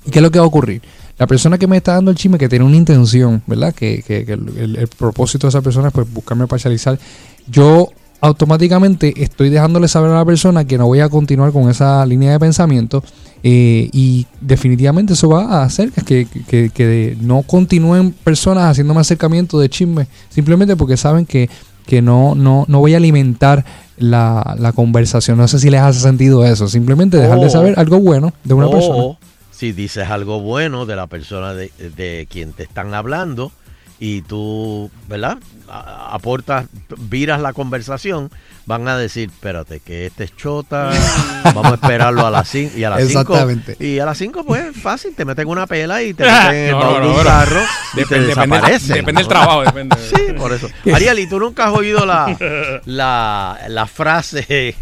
[0.05, 0.83] ¿Y qué es lo que va a ocurrir?
[1.23, 3.73] La persona que me está dando el chisme que tiene una intención, ¿verdad?
[3.73, 6.99] Que, que- que el, propósito de esa persona es pues buscarme parcializar.
[7.49, 7.87] Yo
[8.19, 12.33] automáticamente estoy dejándole saber a la persona que no voy a continuar con esa línea
[12.33, 13.01] de pensamiento
[13.41, 19.57] eh, y definitivamente eso va a hacer que, que- que no continúen personas haciéndome acercamiento
[19.61, 21.49] de chisme simplemente porque saben que,
[21.85, 23.63] que no, no, no voy a alimentar
[23.97, 25.37] la, la conversación.
[25.37, 26.67] No sé si les hace sentido eso.
[26.67, 29.03] Simplemente dejarle O- saber algo bueno de una o, persona.
[29.53, 33.51] Si dices algo bueno de la persona de, de quien te están hablando
[34.05, 35.37] y tú, ¿verdad?
[35.69, 36.65] Aportas,
[36.97, 38.29] viras la conversación,
[38.65, 40.91] van a decir, espérate, que este es chota,
[41.45, 43.77] vamos a esperarlo a las 5 y a las 5 Exactamente.
[43.79, 46.71] y a las 5 pues fácil, te meten una pela y te meten en el
[46.73, 47.23] No, un no.
[47.23, 47.61] carro
[47.93, 48.95] y Depende- te desaparecen.
[48.97, 49.95] depende del trabajo, depende.
[50.13, 50.67] Sí, por eso.
[50.93, 54.75] Ariel, ¿y tú nunca has oído la, la, la frase,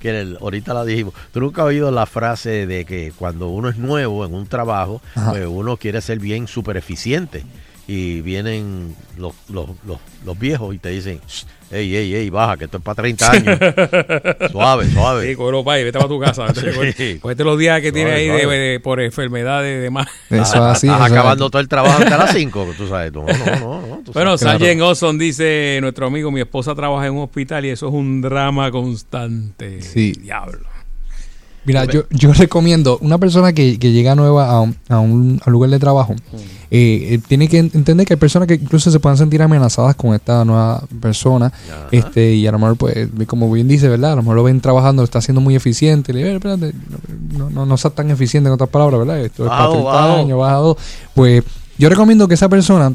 [0.00, 3.68] que el- ahorita la dijimos, tú nunca has oído la frase de que cuando uno
[3.68, 7.44] es nuevo en un trabajo, pues uno quiere ser bien súper eficiente
[7.92, 12.56] y vienen los, los, los, los viejos y te dicen, "Shh, ey, ey, ey, baja,
[12.56, 13.58] que esto es para 30 años.
[14.52, 15.26] suave, suave.
[15.28, 16.46] Sí, cógelo pa' ahí, vete para tu casa.
[16.96, 17.18] Sí.
[17.20, 20.06] Cógete los días que tiene Suave, ahí de- por enfermedades y demás.
[20.28, 20.86] Eso es así.
[20.86, 21.50] Estás eso es acabando así.
[21.50, 23.12] todo el trabajo hasta las 5, tú sabes.
[23.12, 23.86] No, no, no.
[23.86, 24.38] no, tú Bueno.
[24.38, 28.20] Sargent Olson dice, nuestro amigo, mi esposa trabaja en un hospital y eso es un
[28.20, 29.82] drama constante.
[29.82, 30.12] Sí.
[30.12, 30.69] Diablo.
[31.64, 35.46] Mira, yo, yo recomiendo una persona que, que llega nueva a un, a un- a
[35.48, 36.14] un lugar de trabajo,
[36.70, 39.94] eh, eh, tiene que en- entender que hay personas que incluso se pueden sentir amenazadas
[39.96, 41.52] con esta nueva persona,
[41.90, 44.12] este y a lo mejor, pues, como bien dice, ¿verdad?
[44.12, 46.72] A lo mejor lo ven trabajando, lo está haciendo muy eficiente, le digo, "Eh, espérate,
[47.36, 49.20] no, no, no seas tan eficiente en otras palabras, ¿verdad?
[49.20, 50.16] Esto es para Bajo, 30 bajo.
[50.16, 50.76] años, baja dos.
[51.14, 51.42] Pues
[51.76, 52.92] yo recomiendo que esa persona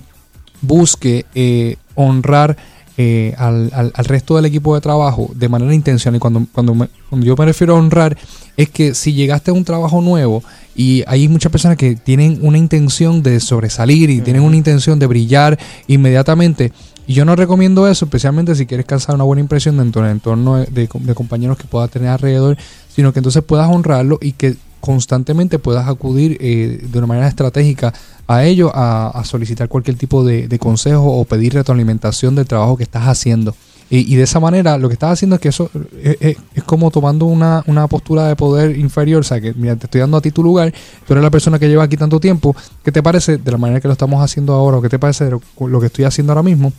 [0.61, 2.57] busque eh, honrar
[2.97, 6.15] eh, al, al- al resto del equipo de trabajo de manera intencional.
[6.15, 8.17] Y cuando, cuando, me- cuando yo me refiero a honrar,
[8.57, 10.43] es que si llegaste a un trabajo nuevo
[10.75, 15.07] y hay muchas personas que tienen una intención de sobresalir y tienen una intención de
[15.07, 15.57] brillar
[15.87, 16.71] inmediatamente.
[17.07, 20.57] Y yo no recomiendo eso, especialmente si quieres causar una buena impresión dentro del entorno
[20.57, 22.57] de, de- de compañeros que puedas tener alrededor,
[22.93, 27.93] sino que entonces puedas honrarlo y que constantemente puedas acudir eh, de una manera estratégica
[28.27, 32.77] a ello, a, a solicitar cualquier tipo de, de consejo o pedir retroalimentación del trabajo
[32.77, 33.55] que estás haciendo.
[33.89, 35.69] Y, y de esa manera lo que estás haciendo es que eso
[36.01, 39.75] es, es- es como tomando una, una postura de poder inferior, o sea, que mira,
[39.75, 40.73] te estoy dando a ti tu lugar,
[41.07, 43.79] tú eres la persona que lleva aquí tanto tiempo, ¿qué te parece de la manera
[43.81, 46.33] que lo estamos haciendo ahora o qué te parece de lo, lo que estoy haciendo
[46.33, 46.73] ahora mismo?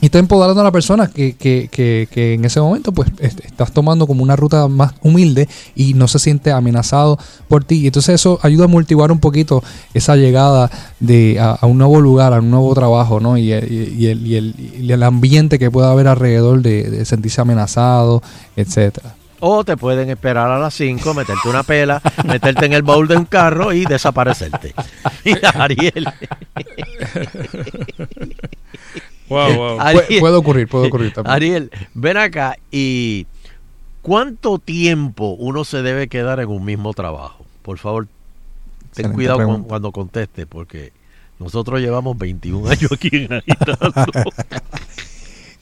[0.00, 3.44] Y está empoderando a la persona que, que, que, que en ese momento pues est-
[3.44, 7.18] estás tomando como una ruta más humilde y no se siente amenazado
[7.48, 7.76] por ti.
[7.80, 9.62] Y entonces eso ayuda a multiplicar un poquito
[9.94, 10.70] esa llegada
[11.00, 13.36] de a, a un nuevo lugar, a un nuevo trabajo, ¿no?
[13.38, 17.04] Y, el- y el, y, el, y el ambiente que pueda haber alrededor de, de
[17.04, 18.22] sentirse amenazado,
[18.56, 19.14] etcétera.
[19.40, 23.16] O te pueden esperar a las 5, meterte una pela, meterte en el baúl de
[23.16, 24.74] un carro y desaparecerte.
[25.24, 26.06] Mira, Ariel.
[29.28, 29.78] Wow, wow.
[29.78, 31.34] Puede- puede ocurrir, puede ocurrir también.
[31.34, 33.26] Ariel, ven acá y
[34.02, 37.44] ¿cuánto tiempo uno se debe quedar en un mismo trabajo?
[37.62, 38.04] Por favor,
[38.94, 40.92] ten Excelente cuidado con- cuando conteste porque
[41.38, 43.78] nosotros llevamos 21 años aquí en Agitando.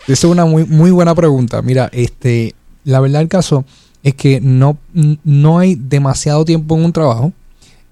[0.09, 1.63] Esa es una muy, muy buena pregunta.
[1.63, 2.55] Mira, este,
[2.85, 3.65] la verdad del caso
[4.03, 4.77] es que no,
[5.25, 7.33] no hay demasiado tiempo en un trabajo.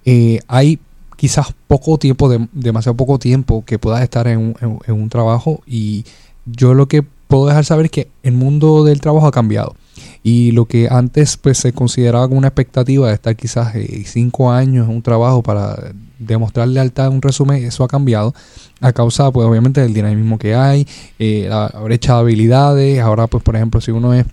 [0.05, 0.79] Eh, hay
[1.15, 5.09] quizás poco tiempo, de- demasiado poco tiempo que puedas estar en un, en- en un
[5.09, 5.61] trabajo.
[5.65, 6.03] Y
[6.45, 9.75] yo lo que puedo dejar saber es que el mundo del trabajo ha cambiado.
[10.23, 14.51] Y lo que antes pues se consideraba como una expectativa de estar quizás eh, cinco
[14.51, 15.93] años en un trabajo para
[16.25, 18.33] demostrar lealtad en un resumen, eso ha cambiado
[18.79, 20.87] a causa pues obviamente del dinamismo que hay,
[21.19, 24.25] eh, la brecha de habilidades, ahora pues por ejemplo si uno es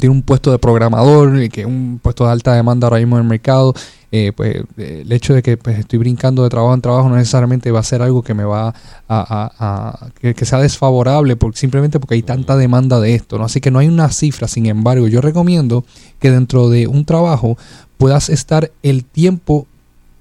[0.00, 3.16] tiene un puesto de programador, eh, que es un puesto de alta demanda ahora mismo
[3.18, 3.72] en el mercado,
[4.10, 7.70] eh, pues el hecho de que pues, estoy brincando de trabajo en trabajo no necesariamente
[7.70, 8.74] va a ser algo que me va a,
[9.08, 13.44] a- a- que, que sea desfavorable por, simplemente porque hay tanta demanda de esto, ¿no?
[13.44, 15.84] Así que no hay una cifra, sin embargo, yo recomiendo
[16.18, 17.56] que dentro de un trabajo
[17.96, 19.68] puedas estar el tiempo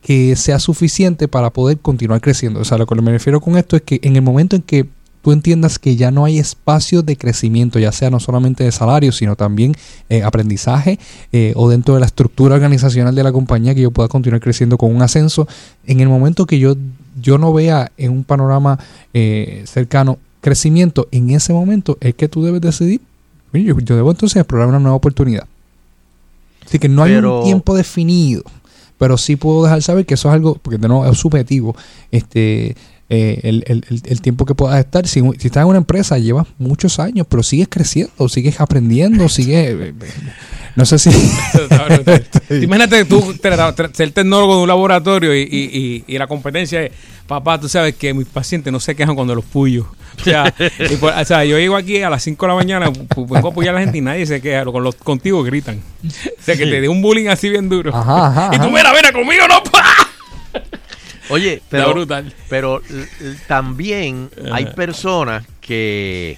[0.06, 2.60] que sea suficiente para poder continuar creciendo.
[2.60, 4.86] O sea, lo que me refiero con esto es que en el momento en que
[5.24, 9.12] tú entiendas que ya no hay espacio de crecimiento, ya sea no solamente de salario,
[9.12, 9.74] sino también
[10.10, 11.00] eh, aprendizaje
[11.32, 14.78] eh, o dentro de la estructura organizacional de la compañía, que yo pueda continuar creciendo
[14.78, 15.48] con un ascenso.
[15.88, 16.76] En el momento que yo,
[17.20, 18.78] yo no vea en un panorama
[19.16, 23.02] eh, cercano crecimiento, en ese momento es que tú debes decidir,
[23.56, 25.48] "Oye, yo, yo debo entonces explorar una nueva oportunidad.
[26.64, 28.44] Así que no hay Pero- un tiempo definido,
[28.98, 31.76] pero sí puedo dejar saber que eso es algo, porque nuevo es subjetivo,
[32.12, 32.76] este
[33.10, 35.08] eh, el, el- el- tiempo que puedas estar.
[35.08, 39.70] Si, si estás en una empresa, llevas muchos años, pero sigues creciendo, sigues aprendiendo, sigues...
[39.70, 40.10] eh, eh,
[40.76, 41.10] no sé si...
[42.62, 43.34] Imagínate tú
[43.94, 46.92] ser tecnólogo de un laboratorio y, y- y- y la competencia es,
[47.28, 49.88] papá, tú sabes que mis pacientes no se quejan cuando los puyo.
[50.20, 50.54] O sea,
[50.90, 53.52] y por- o sea, yo llego aquí a las 5 de la mañana, vengo a
[53.52, 55.80] apoyar a la gente y nadie se queja, con los, contigo gritan.
[56.06, 56.10] O
[56.44, 57.96] sea, que te dé un bullying así bien duro.
[57.96, 59.84] Ajá, ajá, y tú, mira, mira, conmigo no pa.
[61.30, 62.34] Oye, pero, brutal.
[63.48, 66.38] también hay personas que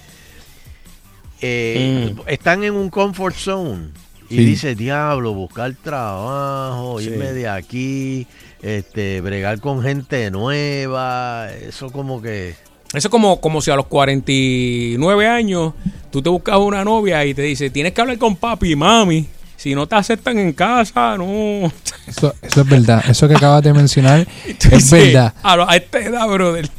[1.40, 3.88] eh, están en un comfort zone
[4.30, 4.44] y Sí.
[4.44, 7.06] dice, diablo, buscar trabajo, Sí.
[7.08, 8.26] irme de aquí,
[8.62, 12.54] este, bregar con gente nueva, eso como que...
[12.94, 15.74] Eso es como, como si a los 49 años
[16.10, 19.26] tú te buscas una novia y te dice, tienes que hablar con papi y mami.
[19.58, 21.70] Si no te aceptan en casa, no.
[22.06, 23.04] Eso, eso es verdad.
[23.10, 24.26] Eso que acabas de mencionar
[24.70, 25.34] es verdad.
[25.42, 26.70] A, lo- a esta edad, brother.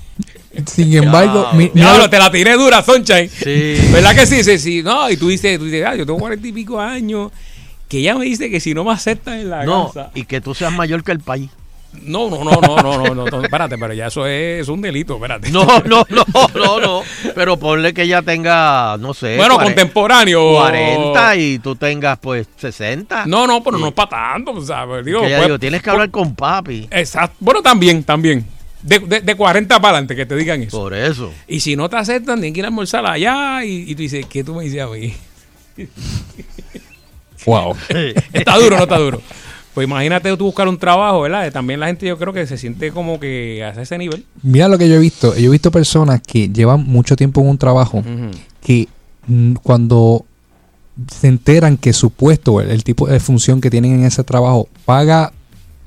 [0.66, 3.30] Sin embargo, mi- Diablo, lo- te la tiré dura, Sunshine.
[3.30, 3.76] Sí.
[3.92, 4.44] ¿Verdad que sí?
[4.44, 4.82] Sí, sí.
[4.82, 7.32] No, y tú dices, tú dices, ah, yo tengo cuarenta y pico años.
[7.90, 10.12] Que ella me dice que si no me aceptan en la No, casa.
[10.16, 11.50] y que tú seas mayor que el país.
[12.04, 15.16] No, no, no, no, no, no, no, no, espérate, pero ya eso es, un delito,
[15.16, 15.50] espérate.
[15.52, 16.26] No, no, no,
[16.56, 17.02] no, no.
[17.36, 19.36] Pero ponle que ella tenga, no sé.
[19.38, 20.52] Bueno, cuare- contemporáneo.
[20.54, 23.26] 40 y tú tengas pues 60.
[23.26, 25.04] No, no, pero no es para tanto, ¿sabes?
[25.06, 26.88] Digo, Que ella pues, digo, tienes que hablar con papi.
[26.92, 27.36] Exacto.
[27.40, 28.46] Bueno, también, también.
[28.82, 30.78] De, de, de 40 para adelante que te digan eso.
[30.80, 31.34] Por eso.
[31.48, 34.26] Y si no te aceptan, tienen que ir a almorzar allá y, y tú dices,
[34.28, 35.14] ¿qué tú me dices a mí?
[37.46, 37.76] Wow.
[38.34, 39.22] está duro, no está duro.
[39.80, 41.50] Pues imagínate tú buscar un trabajo, ¿verdad?
[41.54, 44.26] También la gente yo creo que se siente como que a ese nivel.
[44.44, 45.34] Mira lo que yo he visto.
[45.38, 48.04] Yo he visto personas que llevan mucho tiempo en un trabajo
[48.62, 48.90] que
[49.28, 50.26] mm, cuando
[51.10, 54.68] se enteran que su puesto, el, el tipo de función que tienen en ese trabajo,
[54.84, 55.32] paga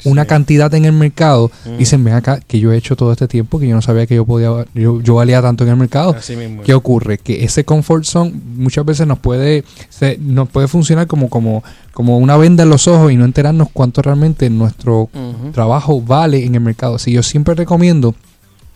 [0.05, 1.77] una cantidad en el mercado, Ujú.
[1.77, 4.15] dicen, ven acá, que yo he hecho todo este tiempo, que yo no sabía que
[4.17, 6.15] yo podía, yo, yo valía tanto en el mercado.
[6.19, 6.63] Así mismo.
[6.63, 7.19] ¿Qué ocurre?
[7.19, 11.63] Que ese comfort zone muchas veces nos puede, se- nos puede funcionar como, como,
[11.93, 15.09] como una venda en los ojos y no enterarnos cuánto realmente nuestro
[15.53, 16.97] trabajo vale en el mercado.
[16.97, 18.15] Así yo siempre recomiendo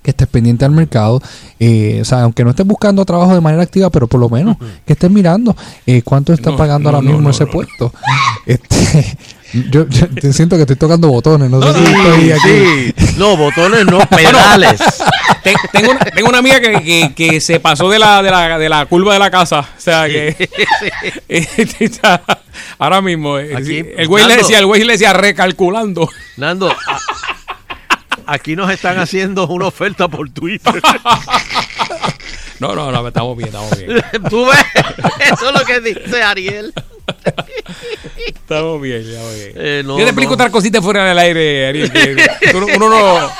[0.02, 1.20] que estés pendiente al mercado,
[1.58, 4.56] eh, o sea, aunque no estés buscando trabajo de manera activa, pero por lo menos
[4.86, 7.92] que estés mirando eh, cuánto está No, pagando no, ahora no, mismo ese puesto.
[8.46, 9.18] Este,
[9.52, 12.92] yo, yo te siento que estoy tocando botones, no, sé si estoy aquí.
[12.96, 13.14] sí.
[13.16, 14.80] No, botones no, pedales.
[15.42, 18.58] Te- tengo, una, tengo una amiga que, que, que se pasó de la, de, la,
[18.58, 19.60] de la curva de la casa.
[19.60, 20.48] O sea que.
[21.80, 22.22] está
[22.78, 23.38] ahora mismo.
[23.38, 26.08] eh, Aquí, el güey le decía, el güey le decía recalculando.
[26.36, 27.00] Nando, a-
[28.26, 30.82] aquí nos están haciendo una oferta por Twitter.
[32.60, 34.02] No, no, no, estamos bien, estamos bien.
[34.30, 34.58] ¿Tú ves?
[35.32, 36.72] Eso es lo que dice Ariel.
[38.26, 39.52] Estamos bien, estamos bien.
[39.56, 40.34] Eh, no, Yo te explico no.
[40.34, 41.90] otra cosita fuera del aire, Ariel.
[41.92, 43.30] que uno, uno no.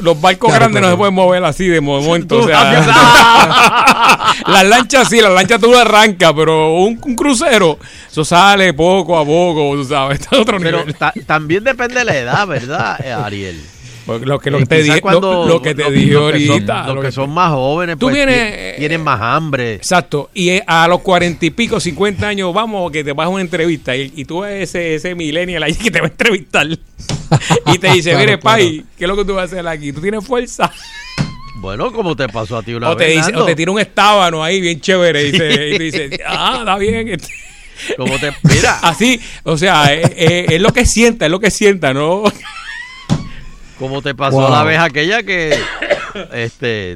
[0.00, 2.38] Los barcos Claro, grandes no se pueden mover así de momento.
[2.40, 7.78] O sea, las lanchas sí, las lanchas tú las arrancas, pero un, un crucero,
[8.10, 10.94] eso sale poco a poco, tú sabes, está otro Pero nivel.
[10.96, 13.60] ta- también depende de la edad, ¿verdad, Ariel?
[14.04, 16.22] Porque Lo que, lo Eh, que te, cuando lo, lo que te dije que son-
[16.24, 16.86] ahorita.
[16.86, 19.74] Los lo que que- son más jóvenes, Tú pues, vienes, eh, tienen más hambre.
[19.74, 20.30] Exacto.
[20.34, 23.94] Y a los cuarenta y pico, cincuenta años, vamos, que te vas a una entrevista
[23.96, 28.12] y, y tú ese, ese millennial ahí que te va a entrevistar y te dice,
[28.16, 28.42] mire, claro.
[28.42, 29.92] Pai, ¿qué es lo que tú vas a hacer aquí?
[29.92, 30.70] ¿Tú tienes fuerza?
[31.60, 33.78] Bueno, como te pasó a ti una O te, vez, dice, o te tira un
[33.78, 37.08] estábano ahí bien chévere y, te- y tú dices, ah, está bien.
[37.08, 37.28] este".
[37.96, 41.94] Como te, mira, Así, o sea, eh, es lo que sienta, es lo que sienta,
[41.94, 42.24] ¿no?
[43.82, 44.50] Como te pasó Wow.
[44.50, 45.58] la vez aquella que,
[46.32, 46.92] este,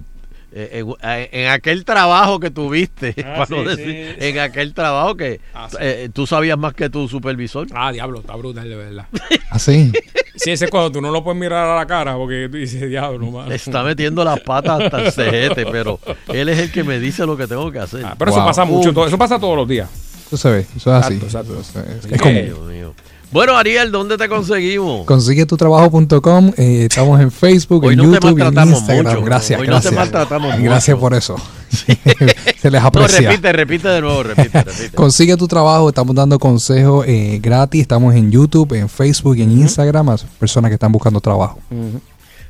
[0.52, 4.26] eh, en, en aquel trabajo que tuviste, Ah, para no sí, decir, sí.
[4.26, 5.76] en aquel trabajo que Ah, sí.
[5.80, 7.66] eh, tú sabías más que tu supervisor.
[7.74, 9.06] Ah, diablo, está brutal, de verdad.
[9.50, 9.92] Así.
[10.34, 12.88] Sí, ese es cuando tú no lo puedes mirar a la cara porque tú dices,
[12.88, 13.48] diablo, mano.
[13.48, 15.98] Le está metiendo las patas hasta el cejete, pero
[16.28, 18.04] él es el que me dice lo que tengo que hacer.
[18.04, 18.92] Ah, pero eso pasa mucho, Uh.
[18.92, 19.88] todo- eso pasa todos los días.
[20.26, 21.14] Eso se ve, eso es así.
[21.14, 21.80] Exacto, exacto.
[21.80, 22.08] Eso es, Sí.
[22.12, 22.44] es común.
[22.44, 22.94] Dios mío.
[23.32, 25.04] Bueno, Ariel, ¿dónde te conseguimos?
[25.04, 28.78] Consigue tu trabajo.com, eh, estamos en Facebook, Hoy en no te YouTube y en maltratamos
[28.78, 29.14] Instagram.
[29.14, 29.24] mucho.
[29.24, 29.94] Gracias, Hoy no te gracias.
[29.94, 30.62] maltratamos mucho.
[30.62, 31.36] Gracias por eso.
[32.60, 33.28] Se les No, aprecia.
[33.28, 34.90] repite, repite de nuevo, repite, repite.
[34.92, 39.50] Consigue tu trabajo, estamos dando consejos eh, gratis, estamos en YouTube, en Facebook y en
[39.50, 41.58] Instagram a personas que están buscando trabajo.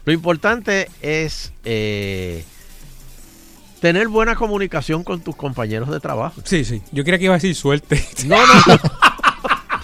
[0.05, 2.45] Lo importante es eh,
[3.81, 6.41] tener buena comunicación con tus compañeros de trabajo.
[6.45, 6.83] Sí, sí.
[6.93, 8.05] Yo creía que iba a decir suerte.
[8.27, 8.81] No, no, no.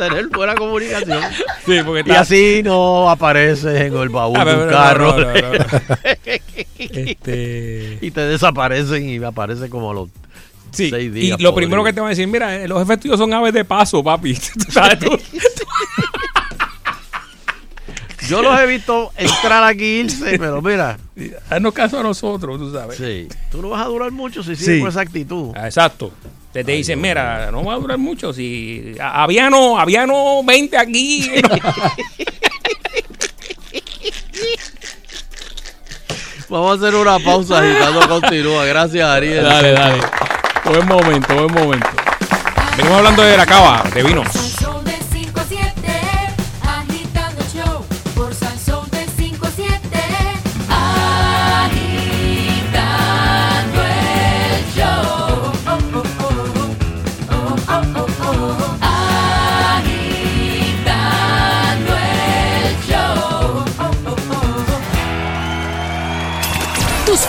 [0.08, 1.20] tener buena comunicación.
[1.66, 5.16] Sí, porque Y así no apareces en el baúl Ah, de un carro.
[5.18, 5.52] no, no, no.
[6.78, 10.08] Este- Y te desaparecen y aparece como a los
[10.72, 11.40] Sí, seis y días.
[11.40, 11.66] lo pobre.
[11.66, 14.02] primero que te van a decir, mira, eh, los jefes tuyos son aves de paso,
[14.02, 14.34] papi.
[14.66, 15.16] Tú sabes, tú-
[18.28, 20.96] Yo los he visto entrar aquí irse, pero mira.
[21.50, 22.96] Haznos caso a nosotros, tú sabes.
[22.96, 24.80] Sí, tú no vas a durar mucho si sigues Sí.
[24.80, 25.52] con esa actitud.
[25.56, 26.12] Ah, Exacto.
[26.52, 28.32] Te, te dicen, mira, no va a durar mucho.
[28.32, 31.30] Si Aviano, Aviano 20 aquí.
[36.50, 38.66] Vamos a hacer una pausa agitando continúa.
[38.66, 39.42] Gracias, Ariel.
[39.42, 39.98] dale, dale.
[40.66, 41.88] Buen momento, buen momento.
[42.76, 44.22] Venimos hablando de la cava, de vino.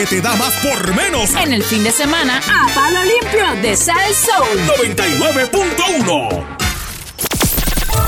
[0.00, 1.34] que te da más por menos.
[1.34, 4.58] En el fin de semana, a palo limpio de Sal Soul.
[4.96, 6.46] 99.1.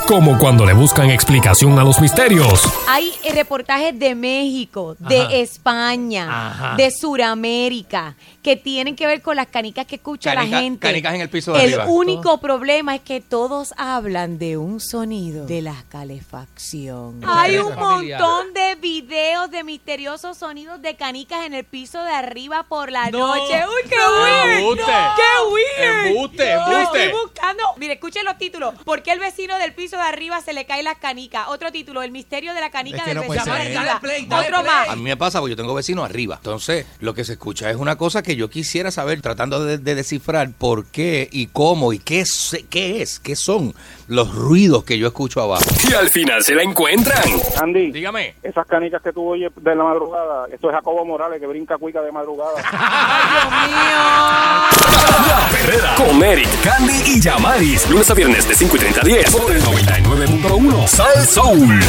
[0.06, 2.62] Como cuando le buscan explicación a los misterios.
[2.89, 5.32] Hay reportajes de México, de Ajá.
[5.35, 6.77] España, Ajá.
[6.77, 10.86] de Suramérica, que tienen que ver con las canicas que escucha Canica- la gente.
[10.89, 11.86] canicas en el piso de El arriba.
[11.93, 17.20] único problema es que todos hablan de un sonido de la calefacción.
[17.27, 22.64] Hay un montón de videos de misteriosos sonidos de canicas en el piso de arriba
[22.64, 23.28] por la No.
[23.36, 23.62] noche.
[23.64, 24.23] ¡Uy, qué No.
[24.23, 24.59] weird!
[24.59, 24.82] Embuste.
[25.16, 26.06] ¡Qué weird!
[26.06, 27.05] Embuste, Lo embuste.
[27.06, 27.62] estoy buscando.
[27.77, 28.74] Mire, escuchen los títulos.
[28.85, 31.47] ¿Por qué el vecino del piso de arriba se le cae las canicas?
[31.48, 33.77] Otro título, El misterio de la canica Es que del no puede vecino de ser.
[33.78, 33.85] arriba.
[33.85, 34.73] Dale play, dale Otro play.
[34.73, 34.89] más.
[34.89, 36.36] A mí me pasa porque yo tengo vecinos arriba.
[36.36, 39.95] Entonces, lo que se escucha es una cosa que yo quisiera saber, tratando de, de
[39.95, 42.25] descifrar por qué y cómo y qué,
[42.71, 43.75] qué es, qué son
[44.09, 45.65] los ruidos que yo escucho abajo.
[45.89, 47.23] Y al final se la encuentran.
[47.61, 48.35] Andy, dígame.
[48.43, 52.03] Esas canicas que tú oyes de la madrugada, esto es Jacobo Morales que brinca cuica
[52.03, 52.63] de madrugada.
[55.97, 57.89] Con Eric, Candy y Yamaris.
[57.89, 61.81] Lunes a viernes de 5 y 30 a 10 por el 99.1 Sal Soul.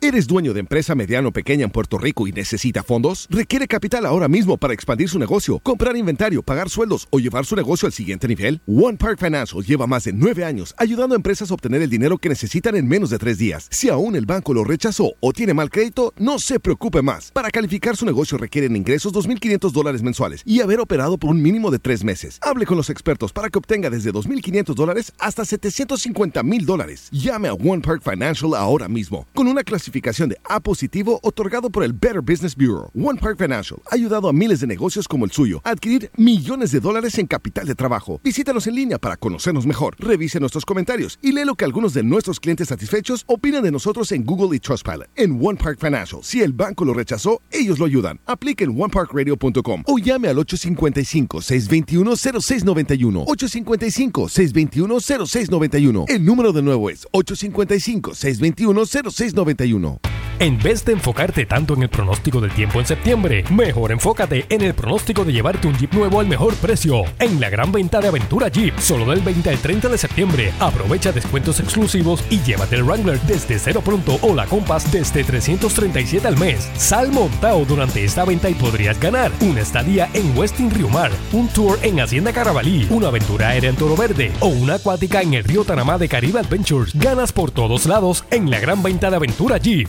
[0.00, 3.26] ¿Eres dueño de empresa mediano o pequeña en Puerto Rico y necesita fondos?
[3.30, 7.56] ¿Requiere capital ahora mismo para expandir su negocio, comprar inventario, pagar sueldos o llevar su
[7.56, 8.60] negocio al siguiente nivel?
[8.68, 12.16] One Park Financial lleva más de nueve años ayudando a empresas a obtener el dinero
[12.16, 13.66] que necesitan en menos de tres días.
[13.72, 17.32] Si aún el banco lo rechazó o tiene mal crédito, no se preocupe más.
[17.32, 21.72] Para calificar su negocio requieren ingresos 2.500 dólares mensuales y haber operado por un mínimo
[21.72, 22.38] de tres meses.
[22.42, 27.08] Hable con los expertos para que obtenga desde 2.500 dólares hasta 750.000 dólares.
[27.10, 31.82] Llame a One Park Financial ahora mismo con una clasificación de A positivo otorgado por
[31.82, 32.90] el Better Business Bureau.
[32.94, 36.72] One Park Financial ha ayudado a miles de negocios como el suyo a adquirir millones
[36.72, 38.20] de dólares en capital de trabajo.
[38.22, 39.96] Visítanos en línea para conocernos mejor.
[39.98, 44.12] Revise nuestros comentarios y lee lo que algunos de nuestros clientes satisfechos opinan de nosotros
[44.12, 45.08] en Google y Trustpilot.
[45.16, 48.20] En One Park Financial, si el banco lo rechazó, ellos lo ayudan.
[48.26, 53.26] Aplique en oneparkradio.com o llame al 855-621-0691.
[53.26, 56.04] 855-621-0691.
[56.08, 59.77] El número de nuevo es 855-621-0691.
[59.78, 60.00] Juno.
[60.40, 64.62] En vez de enfocarte tanto en el pronóstico del tiempo en septiembre, mejor enfócate en
[64.62, 67.02] el pronóstico de llevarte un Jeep nuevo al mejor precio.
[67.18, 71.10] En la gran venta de Aventura Jeep, solo del 20 al 30 de septiembre, aprovecha
[71.10, 76.38] descuentos exclusivos y llévate el Wrangler desde cero pronto o la Compass desde 337 al
[76.38, 76.70] mes.
[76.76, 81.48] Sal montado durante esta venta y podrías ganar una estadía en Westin Rio Mar, un
[81.48, 85.42] tour en Hacienda Carabalí, una aventura aérea en Toro Verde o una acuática en el
[85.42, 86.94] río Tanamá de Caribe Adventures.
[86.94, 89.88] Ganas por todos lados en la gran venta de Aventura Jeep.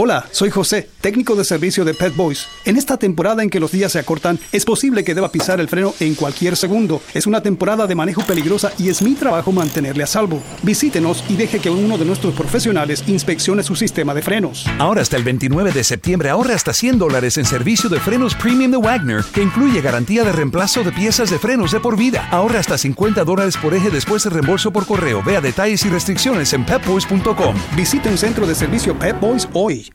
[0.03, 2.47] Hola, soy José, técnico de servicio de Pet Boys.
[2.65, 5.69] En esta temporada en que los días se acortan, es posible que deba pisar el
[5.69, 7.03] freno en cualquier segundo.
[7.13, 10.41] Es una temporada de manejo peligrosa y es mi trabajo mantenerle a salvo.
[10.63, 14.65] Visítenos y deje que uno de nuestros profesionales inspeccione su sistema de frenos.
[14.79, 18.71] Ahora hasta el 29 de septiembre ahorra hasta 100 dólares en servicio de frenos premium
[18.71, 22.27] de Wagner, que incluye garantía de reemplazo de piezas de frenos de por vida.
[22.31, 25.21] Ahorra hasta 50 dólares por eje después de reembolso por correo.
[25.23, 27.55] Vea detalles y restricciones en petboys.com.
[27.75, 29.90] Visite un centro de servicio Pet Boys hoy.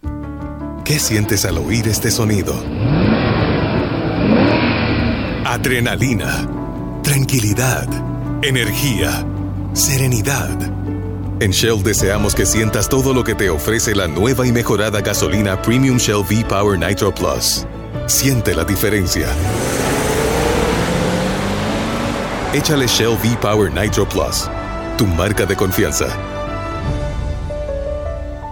[0.87, 2.55] ¿Qué sientes al oír este sonido?
[5.45, 6.49] Adrenalina,
[7.03, 7.89] tranquilidad,
[8.43, 9.27] energía,
[9.73, 10.57] serenidad.
[11.41, 15.61] En Shell deseamos que sientas todo lo que te ofrece la nueva y mejorada gasolina
[15.61, 17.67] Premium Shell V-Power Nitro Plus.
[18.07, 19.29] Siente la diferencia.
[22.55, 24.49] Échale Shell V-Power Nitro Plus,
[24.97, 26.36] tu marca de confianza.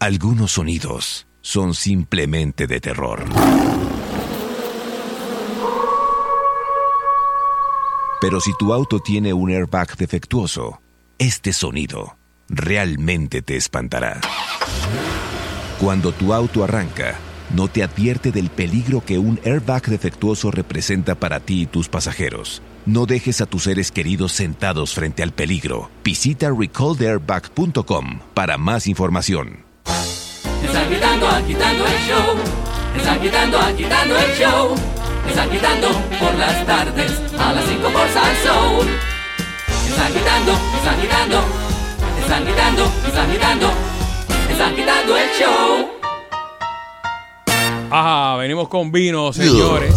[0.00, 3.24] Algunos sonidos son simplemente de terror.
[8.20, 10.80] Pero si tu auto tiene un airbag defectuoso,
[11.18, 12.16] este sonido
[12.48, 14.20] realmente te espantará.
[15.80, 17.14] Cuando tu auto arranca,
[17.54, 22.60] no te advierte del peligro que un airbag defectuoso representa para ti y tus pasajeros.
[22.88, 25.90] No dejes a tus seres queridos sentados frente al peligro.
[26.02, 29.58] Visita recalltheairbag.com para más información.
[30.64, 32.36] Están quitando, agitando el show.
[32.96, 34.74] Están quitando, agitando el show.
[35.28, 35.88] Están quitando
[36.18, 38.88] por las tardes a las 5 por Salsoul.
[39.86, 41.44] Están quitando, están quitando.
[42.22, 43.70] Están quitando, están quitando.
[44.50, 45.88] Están quitando el show.
[47.90, 49.94] Ajá, venimos con vino, señores.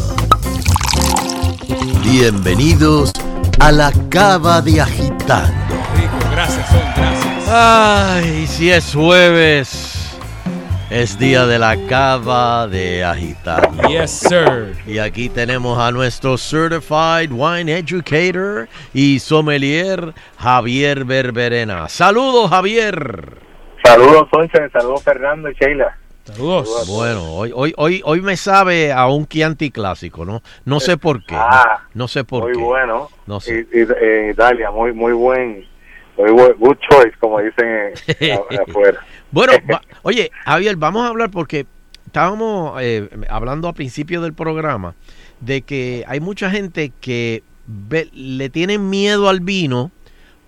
[2.04, 3.14] Bienvenidos
[3.60, 5.76] a la Cava de Agitando.
[5.96, 7.50] Rico, gracias, son, gracias.
[7.50, 10.20] Ay, si es jueves,
[10.90, 13.88] es día de la Cava de Agitando.
[13.88, 14.76] Yes, sir.
[14.86, 21.88] Y aquí tenemos a nuestro Certified Wine Educator y Sommelier, Javier Berberena.
[21.88, 23.38] Saludos, Javier.
[23.84, 25.98] Saludos, Soncha, saludos, Fernando y Sheila.
[26.24, 26.88] Saludos.
[26.88, 30.42] Bueno, hoy, hoy, hoy, hoy me sabe a un Chianti clásico, ¿no?
[30.66, 31.36] No sé por qué.
[31.36, 32.60] Ah, no, no sé por muy qué.
[32.62, 33.10] bueno.
[33.26, 33.66] No sé.
[33.74, 35.66] Y, y- en Italia, muy muy buen,
[36.18, 39.00] muy buen, good choice, como dicen en- a- afuera.
[39.32, 41.66] Bueno, va- oye, Javier, vamos a hablar porque
[42.06, 44.94] estábamos eh, hablando al principio del programa
[45.40, 49.90] de que hay mucha gente que ve- le tienen miedo al vino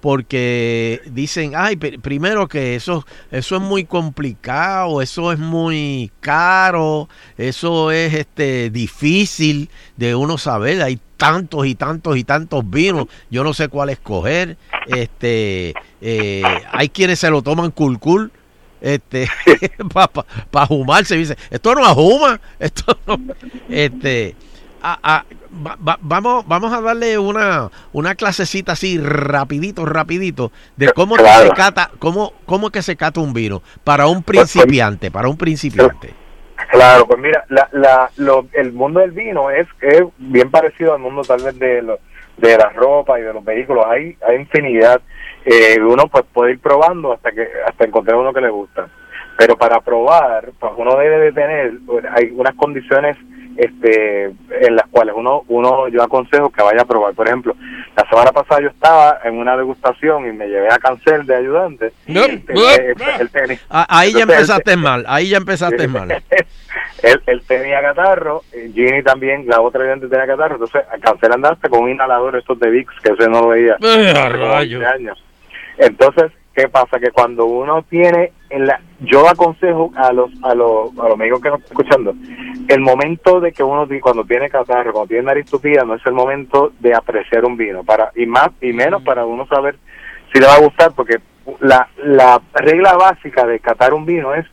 [0.03, 7.07] porque dicen, ay, primero que eso, eso es muy complicado, eso es muy caro,
[7.37, 13.45] eso es este difícil de uno saber, hay tantos y tantos y tantos vinos, yo
[13.45, 14.57] no sé cuál escoger,
[14.87, 16.43] este, eh,
[16.73, 18.29] hay quienes se lo toman cool,
[18.81, 19.29] este,
[19.93, 23.17] para pa, pa ajumarse, dice, esto no ajuma, esto no,
[23.69, 24.35] este,
[24.83, 25.25] a- a-
[25.65, 31.47] va- va- vamos, vamos a darle una, una clasecita así rapidito, rapidito, de cómo Claro.
[31.47, 36.13] se cata, cómo, cómo que se cata un vino para un principiante, para un principiante.
[36.69, 40.99] Claro, pues mira, la, la, lo- el mundo del vino es, es bien parecido al
[40.99, 41.99] mundo tal vez de, lo-
[42.37, 43.85] de la ropa y de los vehículos.
[43.87, 45.01] Hay, hay infinidad.
[45.45, 48.87] Eh, uno pues puede ir probando hasta que hasta encontrar uno que le gusta.
[49.37, 53.17] Pero para probar, pues uno debe de tener, pues, hay unas condiciones
[53.57, 57.13] este en las cuales uno uno yo aconsejo que vaya a probar.
[57.13, 57.55] Por ejemplo,
[57.95, 61.93] la semana pasada yo estaba en una degustación y me llevé a Cancel de ayudante.
[62.07, 63.65] No, El- no, el- el tenis.
[63.69, 66.09] Ah, ahí ya Entonces, empezaste mal, ahí ya empezaste mal.
[67.03, 71.69] él, él tenía catarro, eh, Ginny también, la otra ayudante tenía catarro, entonces Cancel andaste
[71.69, 73.73] con un inhalador estos de Vicks, que ese no lo veía.
[73.81, 74.79] Eh, hace a como rayos.
[74.81, 75.23] 20 años.
[75.77, 76.99] Entonces, ¿qué pasa?
[76.99, 81.41] Que cuando uno tiene, en la, yo aconsejo a los, a los, a los amigos
[81.41, 82.13] que nos están escuchando,
[82.67, 86.13] el momento de que uno, cuando tiene catarro, cuando tiene nariz tupida, no es el
[86.13, 89.75] momento de apreciar un vino, para y más y menos para uno saber
[90.31, 91.17] si le va a gustar, porque
[91.59, 94.45] la, la regla básica de catar un vino es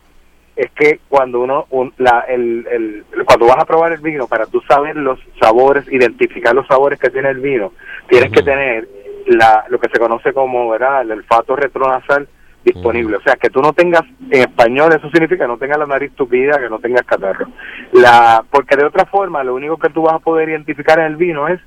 [0.57, 4.45] es que cuando uno un- la, el, el- cuando vas a probar el vino para
[4.47, 7.73] tú saber los sabores identificar los sabores que tiene el vino
[8.09, 8.87] tienes que tener
[9.27, 12.29] la lo que se conoce como verdad el olfato retronasal
[12.65, 15.87] disponible o sea que tú no tengas en español eso significa que no tengas la
[15.87, 17.47] nariz tupida que no tengas catarro
[17.93, 21.17] la porque de otra forma lo único que tú vas a poder identificar en el
[21.17, 21.61] vino es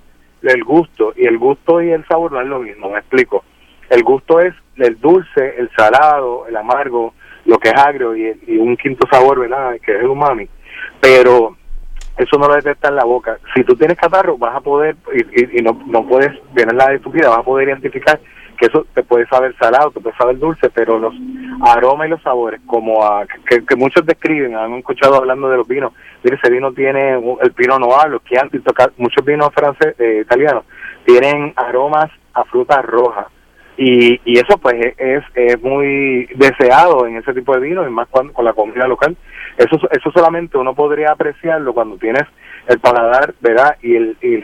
[0.44, 3.44] el gusto y el gusto y el sabor no es lo mismo me explico
[3.90, 7.14] el gusto es el dulce, el salado, el amargo,
[7.46, 9.76] lo que es agrio y, y un quinto sabor, ¿verdad?
[9.86, 10.48] Que es el umami.
[11.00, 11.56] Pero
[12.18, 13.38] eso no lo detecta en la boca.
[13.54, 16.92] Si tú tienes catarro, vas a poder, y, y- y no, no puedes tener la
[16.94, 18.20] estupidez, vas a poder identificar
[18.66, 21.14] eso te puede saber salado, te puede saber dulce, pero los
[21.66, 25.94] aromas y los sabores, como a, que, muchos describen, han escuchado hablando de los vinos,
[26.24, 28.62] mire, ese vino tiene el pino noir, los Chianti,
[28.98, 30.66] muchos vinos franceses, eh, italianos,
[31.06, 33.28] tienen aromas a frutas rojas
[33.78, 37.92] y, y eso pues es, es, es muy deseado en ese tipo de vino y
[37.92, 39.16] más cuando, con la comida local.
[39.58, 42.24] Eso eso solamente uno podría apreciarlo cuando tienes
[42.68, 44.44] el paladar verdad y el, y el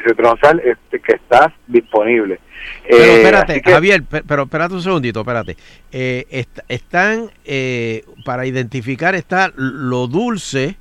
[0.63, 2.39] este, que estás disponible
[2.87, 5.55] Pero Eh, espérate, así que- Javier, pe- pero espérate un segundito, espérate.
[5.91, 10.75] Eh, est- están, eh, para identificar, está lo dulce.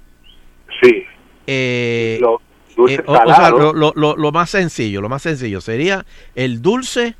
[0.82, 1.05] Sí.
[1.47, 2.19] eh,
[2.77, 6.05] dulce eh, o, o sea, lo, lo- lo- lo más sencillo, lo más sencillo sería
[6.35, 7.15] el dulce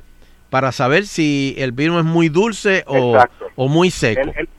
[0.49, 3.17] para saber si el vino es muy dulce o,
[3.55, 4.21] o muy seco.
[4.21, 4.49] El- el-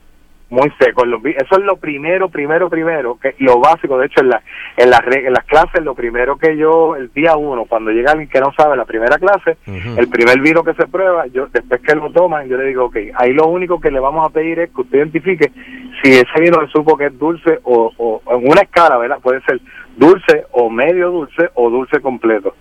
[0.51, 1.03] muy seco.
[1.05, 3.97] Eso es lo primero, primero, primero, que lo básico.
[3.97, 4.43] De hecho, en, la,
[4.75, 8.29] en, las, en las clases, lo primero que yo, el día uno, cuando llega alguien
[8.29, 11.95] que no sabe la primera clase, el primer vino que se prueba, yo después que
[11.95, 14.69] lo toman, yo le digo, ok, ahí lo único que le vamos a pedir es
[14.71, 15.51] que usted identifique
[16.03, 19.19] si ese vino le supo que es dulce o, o en una escala, ¿verdad?
[19.21, 19.59] Puede ser
[19.97, 22.55] dulce o medio dulce o dulce completo.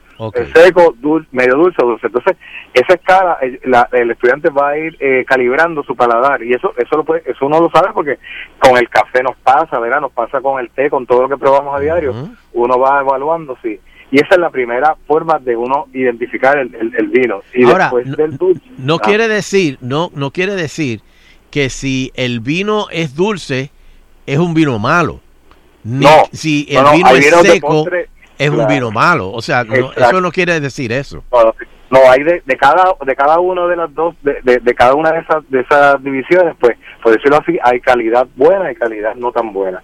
[0.52, 2.06] Seco, dulce, medio dulce o dulce.
[2.08, 2.36] Entonces,
[2.74, 6.74] esa escala, el, la- el estudiante va a ir eh, calibrando su paladar y eso
[6.76, 8.18] eso lo puede, eso uno lo sabe porque
[8.58, 10.02] con el café nos pasa, ¿verdad?
[10.02, 12.12] Nos pasa con el té, con todo lo que probamos a diario.
[12.52, 13.80] Uno va evaluando, sí.
[14.10, 17.40] Y esa es la primera forma de uno identificar el, el- el vino.
[17.54, 18.60] Y Ahora, después no- del dulce.
[18.76, 21.00] No ah, quiere decir, no, no quiere decir
[21.51, 23.70] que si el vino es dulce,
[24.27, 25.20] es un vino malo.
[25.85, 28.09] Ni No, si el no, vino es seco, postre,
[28.39, 29.31] es un vino malo.
[29.32, 31.24] O sea, no- eso no quiere decir eso.
[31.32, 31.55] No,
[31.90, 34.94] no, hay de, de cada de cada uno de las dos de, de, de cada
[34.94, 39.14] una de esas de esas divisiones, pues por decirlo así, hay calidad buena y calidad
[39.16, 39.82] no tan buena.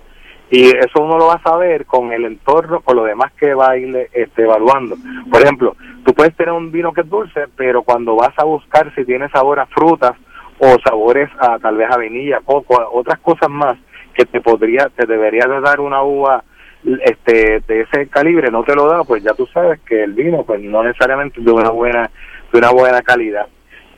[0.49, 3.71] Y eso uno lo va a saber con el entorno, con lo demás que va
[3.71, 4.97] a ir este, evaluando.
[5.29, 5.75] Por ejemplo,
[6.05, 9.29] tú puedes tener un vino que es dulce, pero cuando vas a buscar si tiene
[9.31, 10.13] sabor a frutas
[10.59, 13.77] o sabores a tal vez a vainilla, coco, otras cosas más
[14.15, 16.43] que te podría, te debería de dar una uva
[17.05, 20.45] este de ese calibre no te lo da pues ya tú sabes que el vino
[20.45, 22.11] pues no necesariamente es de una buena
[22.53, 23.47] de una buena calidad.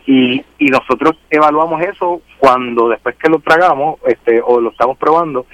[0.06, 5.44] Y, y nosotros evaluamos eso cuando después que lo tragamos este o lo estamos probando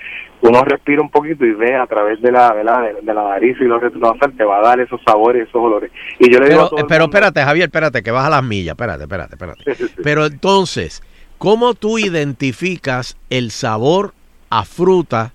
[0.44, 3.64] uno respira un poquito y ve a través de la de, de la nariz y
[3.64, 6.86] los retronasal te va a dar esos sabores esos olores y yo le digo Pero,
[6.86, 8.72] pero espérate, Javier, espérate, que vas a las millas.
[8.72, 9.62] Espérate, espérate, espérate.
[10.02, 11.02] Pero entonces,
[11.38, 14.12] ¿cómo tú identificas el sabor
[14.50, 15.32] a fruta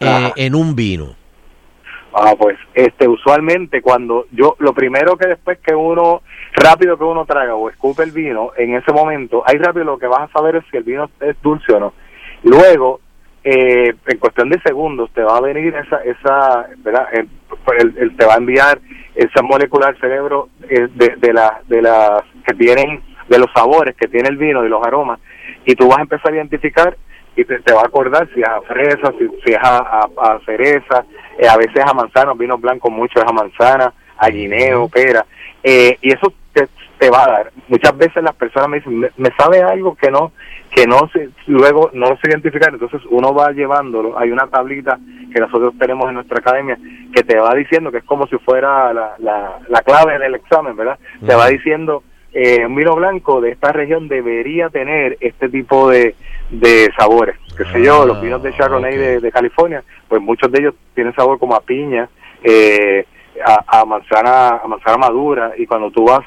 [0.00, 1.16] eh, en un vino?
[2.14, 6.22] Ah, pues, este, usualmente cuando yo, lo primero que después que uno,
[6.54, 10.06] rápido que uno traga o escupe el vino, en ese momento, ahí rápido lo que
[10.06, 11.92] vas a saber es si el vino es dulce o no.
[12.42, 13.00] Luego,
[13.44, 17.06] eh, en cuestión de segundos, te va a venir esa, esa, ¿verdad?
[17.12, 17.28] El,
[17.78, 18.78] el- el- te va a enviar
[19.14, 23.94] esa molécula al cerebro eh, de, de, la, de las que tienen, de los sabores
[23.96, 25.18] que tiene el vino y los aromas,
[25.64, 26.96] y tú vas a empezar a identificar
[27.36, 29.12] y te, te va a acordar si es a fresa,
[29.44, 31.04] si, es a, a- a cereza,
[31.38, 35.24] eh, a veces a manzana, vinos blancos mucho es a manzana, a guineo, pera,
[35.62, 36.32] eh, y eso
[36.98, 37.52] te, va a dar.
[37.68, 40.32] Muchas veces las personas me dicen, me, me sabe algo que no,
[40.70, 44.98] que no se, luego no sé identificar, entonces uno va llevándolo, hay una tablita
[45.32, 46.78] que nosotros tenemos en nuestra academia
[47.14, 50.76] que te va diciendo que es como si fuera la, la, la clave del examen,
[50.76, 50.98] ¿verdad?
[51.26, 52.02] Te va diciendo
[52.32, 56.14] eh, un vino blanco de esta región debería tener este tipo de,
[56.50, 57.36] de sabores.
[57.56, 61.14] Que sé yo, los vinos de Chardonnay de, de California, pues muchos de ellos tienen
[61.14, 62.08] sabor como a piña,
[62.44, 63.04] eh,
[63.44, 66.24] a, a manzana a manzana madura, y cuando tú vas,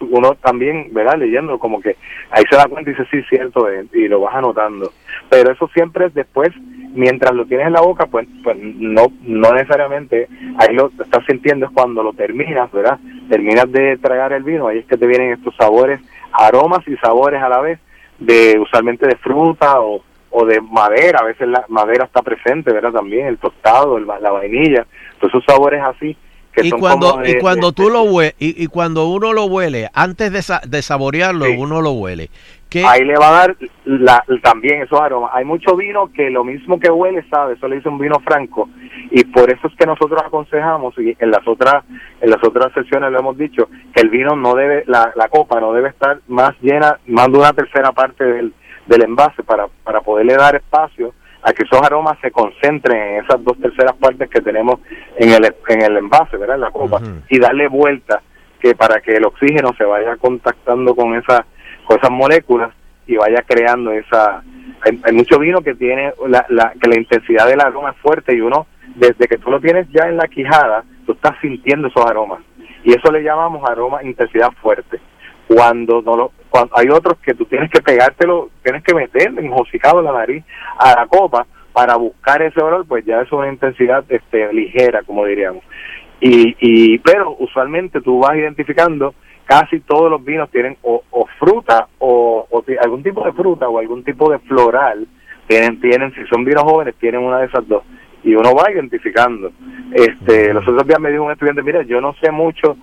[0.00, 1.18] uno también, ¿verdad?
[1.18, 1.96] Leyendo, como que
[2.30, 4.92] ahí se da cuenta y dice, sí, cierto, es", y lo vas anotando.
[5.28, 6.50] Pero eso siempre es después,
[6.94, 10.28] mientras lo tienes en la boca, pues, pues no, no necesariamente,
[10.58, 12.98] ahí lo estás sintiendo es cuando lo terminas, ¿verdad?
[13.28, 16.00] Terminas de tragar el vino, ahí es que te vienen estos sabores,
[16.32, 17.78] aromas y sabores a la vez,
[18.18, 22.92] de usualmente de fruta o, o de madera, a veces la madera está presente, ¿verdad?
[22.92, 24.86] También el tostado, el la vainilla,
[25.18, 26.16] todos esos sabores así
[26.56, 29.32] que Y son cuando, como de- y cuando de- tú lo y, y cuando uno
[29.32, 32.30] lo huele, antes de, sa- de saborearlo, uno lo huele.
[32.68, 32.84] ¿Qué?
[32.84, 35.30] Ahí le va a dar la, también esos aromas.
[35.34, 38.68] Hay mucho vino que lo mismo que huele, sabe, eso le dice un vino franco.
[39.12, 41.84] Y por eso es que nosotros aconsejamos, y en las otras
[42.20, 45.60] en las otras sesiones lo hemos dicho, que el vino no debe, la, la copa
[45.60, 48.52] no debe estar más llena, más de una tercera parte del,
[48.86, 51.14] del envase para, para poderle dar espacio
[51.46, 54.80] a que esos aromas se concentren en esas dos terceras partes que tenemos
[55.16, 56.56] en el, en el envase, ¿verdad?
[56.56, 57.00] En la copa,
[57.30, 58.20] y darle vuelta
[58.60, 61.42] que para que el oxígeno se vaya contactando con esas
[61.84, 62.72] con esas moléculas
[63.06, 64.42] y vaya creando esa
[64.82, 68.34] hay, hay mucho vino que tiene la, la que la intensidad del aroma es fuerte
[68.34, 68.66] y uno
[68.96, 72.40] desde que tú lo tienes ya en la quijada tú estás sintiendo esos aromas.
[72.84, 75.00] Y eso le llamamos aroma intensidad fuerte.
[75.46, 79.98] Cuando no lo cuando hay otros que tú tienes que pegártelo tienes que meterle enjocicado
[79.98, 80.42] en la nariz
[80.78, 85.26] a la copa para buscar ese olor pues ya es una intensidad este ligera como
[85.26, 85.62] diríamos.
[86.18, 89.14] Y, y pero usualmente tú vas identificando
[89.44, 93.78] casi todos los vinos tienen o, o fruta o, o algún tipo de fruta o
[93.78, 95.06] algún tipo de floral
[95.46, 97.82] tienen tienen si son vinos jóvenes tienen una de esas dos.
[98.24, 99.52] Y uno va identificando.
[99.92, 102.78] Este los otros días me dijo un estudiante mira yo no sé mucho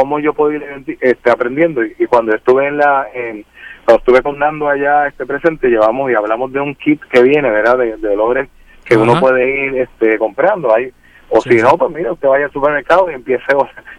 [0.00, 0.64] cómo yo puedo ir
[1.00, 3.44] este, aprendiendo y, y cuando estuve en la en,
[3.84, 7.50] cuando estuve con Nando allá este presente llevamos y hablamos de un kit que viene
[7.50, 8.48] verdad de, de olores
[8.84, 9.02] que Ajá.
[9.02, 10.92] uno puede ir este comprando hay
[11.30, 13.44] O si no, pues mira, usted vaya al supermercado y empiece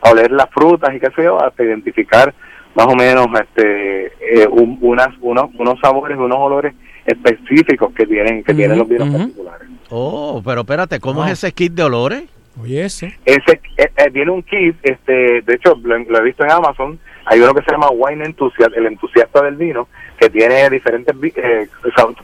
[0.01, 2.33] a oler las frutas y qué sé yo, hasta identificar
[2.75, 6.73] más o menos este eh, un- unas unos unos sabores, unos olores
[7.05, 9.67] específicos que tienen que tienen los vinos particulares.
[9.89, 12.23] Oh, pero espérate, ¿cómo es ese kit de olores?
[12.61, 13.07] Oye, eso.
[13.25, 16.99] Ese eh, eh, viene un kit, este, de hecho lo, lo he visto en Amazon.
[17.25, 19.87] Hay uno que se llama Wine Enthusiast, el entusiasta del vino,
[20.19, 21.67] que tiene diferentes, eh,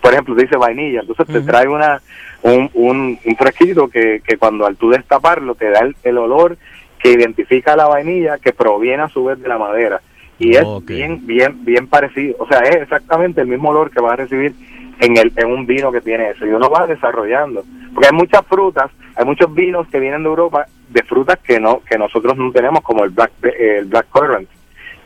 [0.01, 1.01] por ejemplo, dice vainilla.
[1.01, 2.01] Entonces te trae una
[2.41, 6.57] un, un, un fresquito que, que cuando al tú destaparlo te da el, el olor
[6.99, 10.01] que identifica la vainilla que proviene a su vez de la madera.
[10.37, 12.35] Y es bien, bien, bien parecido.
[12.39, 14.53] O sea, es exactamente el mismo olor que vas a recibir
[14.99, 16.45] en, el, en un vino que tiene eso.
[16.45, 17.63] Y uno va desarrollando.
[17.93, 21.81] Porque hay muchas frutas, hay muchos vinos que vienen de Europa de frutas que no
[21.89, 24.49] que nosotros no tenemos, como el black, el black currant.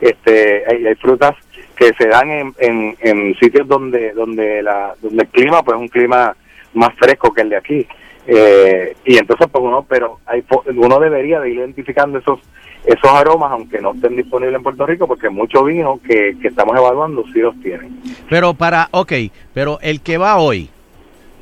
[0.00, 1.34] Este, hay, hay frutas
[1.76, 5.80] que se dan en, en, en sitios donde donde la donde el clima pues es
[5.80, 6.34] un clima
[6.74, 7.86] más fresco que el de aquí
[8.26, 10.44] Eh, y entonces pues uno pero hay
[10.76, 12.38] uno debería de ir identificando esos
[12.84, 16.76] esos aromas aunque no estén disponibles en Puerto Rico porque muchos vinos que, que estamos
[16.76, 18.00] evaluando sí los tienen.
[18.28, 19.12] Pero para, ok,
[19.52, 20.70] pero el que va hoy,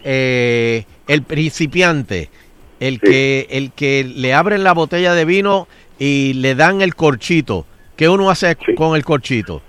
[0.04, 2.30] eh, el principiante,
[2.80, 7.66] el que el que le abren la botella de vino y le dan el corchito,
[7.96, 9.62] ¿qué uno hace con el corchito?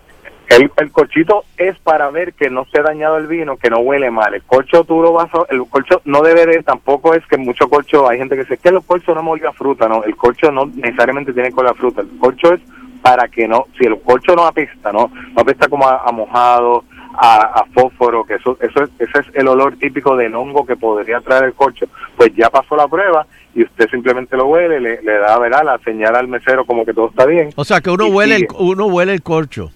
[0.49, 4.09] El, el corchito es para ver que no esté dañado el vino, que no huele
[4.09, 4.33] mal.
[4.33, 7.69] El corcho tú lo vas a, el corcho no debe de, tampoco es que mucho
[7.69, 10.15] corcho, hay gente que dice que el corcho no me olía a fruta, no, el
[10.15, 12.61] corcho no necesariamente tiene que oler a fruta, el corcho es
[13.03, 16.83] para que no, si el corcho no apesta, no, no apesta como a, a mojado,
[17.13, 20.75] a, a fósforo, que eso, eso es, ese es el olor típico del hongo que
[20.75, 25.01] podría traer el corcho, pues ya pasó la prueba y usted simplemente lo huele, le,
[25.01, 25.63] le da, ¿verdad?
[25.63, 27.49] la señal al mesero como que todo está bien.
[27.55, 29.71] O sea, que uno huele el, uno huele el corcho.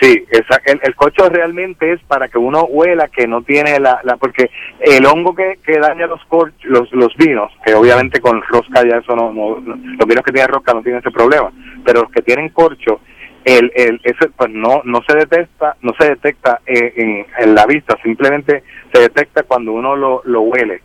[0.00, 4.00] Sí, esa- el, el corcho realmente es para que uno huela que no tiene la,
[4.02, 4.50] la porque
[4.80, 8.96] el hongo que, que daña los, cor- los los vinos, que obviamente con rosca ya
[8.98, 11.50] eso no, no- los vinos que tienen rosca no tienen ese problema,
[11.84, 13.00] pero los que tienen corcho,
[13.44, 17.66] el, el ese pues no no se detecta no se detecta eh, en, en la
[17.66, 18.62] vista, simplemente
[18.92, 20.80] se detecta cuando uno lo, lo huele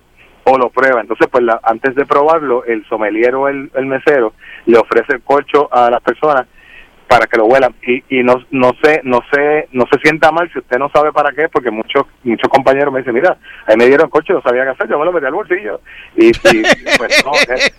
[0.47, 1.01] o lo prueba.
[1.01, 4.33] Entonces, pues la- antes de probarlo, el sommelier o el, el mesero
[4.65, 6.47] le ofrece el corcho a las personas
[7.07, 7.73] para que lo huelan.
[7.85, 11.11] Y, y no no sé no sé no se sienta mal si usted no sabe
[11.11, 13.37] para qué porque muchos muchos compañeros me dicen mira
[13.67, 15.79] ahí me dieron coche no sabía qué hacer yo me lo metí al bolsillo
[16.15, 16.63] y, y,
[16.97, 17.71] pues no es-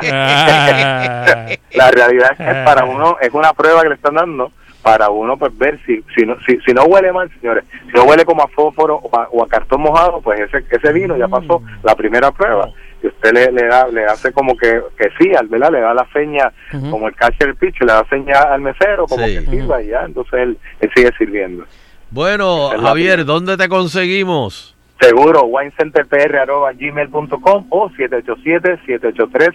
[1.74, 4.52] la realidad es que para uno es una prueba que le están dando
[4.82, 7.64] para uno pues ver si si no si, si no huele mal señores.
[7.86, 10.92] Si no huele como a fósforo o a, o a cartón mojado pues ese ese
[10.92, 12.68] vino ya pasó la primera prueba
[13.02, 15.94] y usted le, le da le hace como que, que sí al verdad le da
[15.94, 16.52] la seña
[16.90, 19.38] como el catcher pitch le da seña al mesero como Sí.
[19.38, 21.64] que sirva y ya entonces él, él sigue sirviendo
[22.10, 24.74] Bueno, Es Javier, ¿dónde te conseguimos?
[25.00, 29.48] seguro winecenterpr@gmail.com o 787 783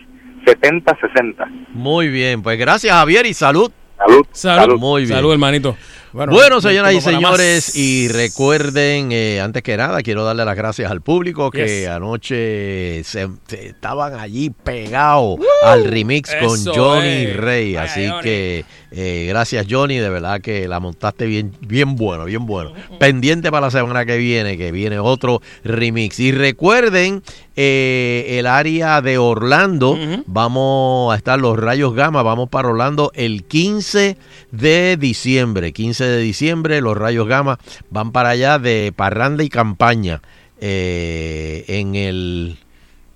[0.46, 3.72] 7060 Muy bien, pues gracias Javier y salud.
[3.98, 4.26] Salud.
[4.32, 4.78] Salud.
[4.80, 5.16] Muy bien.
[5.16, 5.76] Salud, hermanito.
[6.14, 7.76] Bueno, señoras y señores, más.
[7.76, 11.88] y recuerden, eh, antes que nada, quiero darle las gracias al público que Yes.
[11.90, 17.38] anoche se, se estaban allí pegados al remix con Johnny es.
[17.38, 17.76] Rey.
[17.78, 18.22] Así Johnny.
[18.22, 22.74] que eh, gracias, Johnny, de verdad que la montaste bien, bien bueno, bien bueno.
[23.00, 26.20] Pendiente para la semana que viene, que viene otro remix.
[26.20, 27.24] Y recuerden,
[27.56, 33.44] eh, el área de Orlando, vamos a estar los rayos gamma, vamos para Orlando el
[33.46, 34.16] 15
[34.52, 35.72] de diciembre.
[35.74, 37.60] 15 de diciembre, los rayos gamma
[37.90, 40.22] van para allá de parranda y campaña
[40.60, 42.58] eh, en el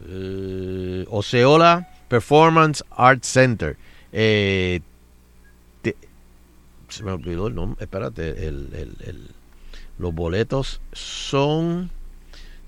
[0.07, 3.77] eh, Oceola Performance Arts Center.
[4.11, 4.81] Eh,
[6.89, 7.83] se me olvidó el nombre.
[7.83, 8.51] Espérate,
[9.97, 11.89] los boletos son.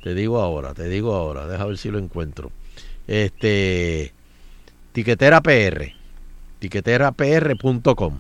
[0.03, 1.47] Te digo ahora, te digo ahora.
[1.47, 2.51] Deja ver si lo encuentro.
[3.07, 4.13] Este.
[4.91, 5.93] Tiquetera PR.
[6.59, 8.19] Tiqueterapr.com.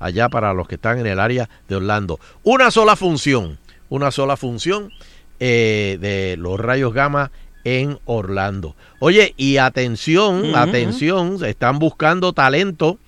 [0.00, 2.18] Allá para los que están en el área de Orlando.
[2.42, 3.58] Una sola función.
[3.88, 4.90] Una sola función
[5.38, 7.30] eh, de los rayos gamma
[7.64, 8.74] en Orlando.
[8.98, 10.56] Oye, y atención, Ujú.
[10.56, 12.98] atención, están buscando talento.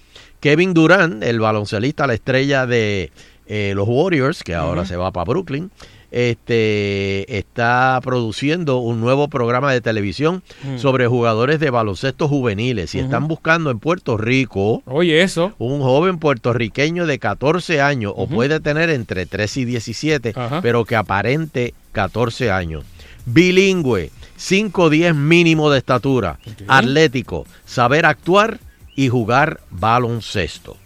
[0.41, 3.13] Kevin Durant, el baloncelista, la estrella de
[3.47, 5.71] eh, los Warriors, que ahora se va para Brooklyn,
[6.13, 10.79] este, está produciendo un nuevo programa de televisión Mm.
[10.79, 15.53] sobre jugadores de baloncesto juveniles y están buscando en Puerto Rico Oye, eso.
[15.59, 20.61] un joven puertorriqueño de 14 años o puede tener entre 3 y 17, Ajá.
[20.63, 22.85] pero que aparente 14 años.
[23.27, 28.59] Bilingüe, 5'10 mínimo de estatura, atlético, saber actuar
[28.97, 30.77] y jugar baloncesto.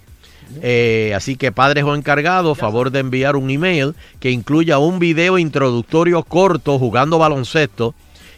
[0.62, 5.38] Eh, así que padres o encargados, favor de enviar un email que incluya un video
[5.38, 7.94] introductorio corto jugando baloncesto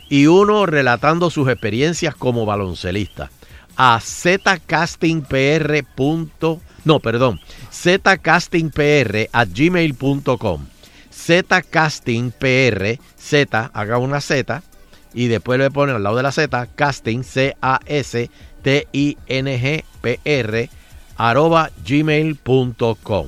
[0.08, 3.30] y uno relatando sus experiencias como baloncelista.
[3.76, 5.84] A zcastingpr.
[6.84, 7.40] No, perdón.
[7.70, 10.66] zcastingpr at gmail.com.
[11.12, 14.62] zcastingpr, Z, haga una Z,
[15.14, 18.30] y después le ponen al lado de la Z, casting, C-A-S-T-I-N-G-P-R,
[21.18, 23.26] arroba gmail.com.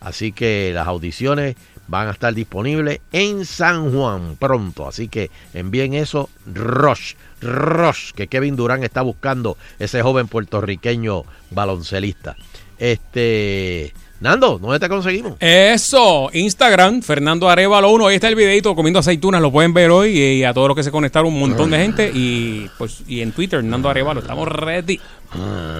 [0.00, 1.56] Así que las audiciones
[1.88, 4.86] van a estar disponibles en San Juan pronto.
[4.86, 12.36] Así que envíen eso, Rush, Rush, que Kevin Durán está buscando ese joven puertorriqueño baloncelista.
[12.78, 13.92] Este.
[14.20, 15.34] Nando, ¿dónde te conseguimos?
[15.40, 20.18] Eso, Instagram, Fernando Arevalo 1, ahí está el videito comiendo aceitunas, lo pueden ver hoy
[20.18, 23.32] y a todos los que se conectaron un montón de gente y pues y en
[23.32, 25.00] Twitter, Nando Arevalo, estamos ready.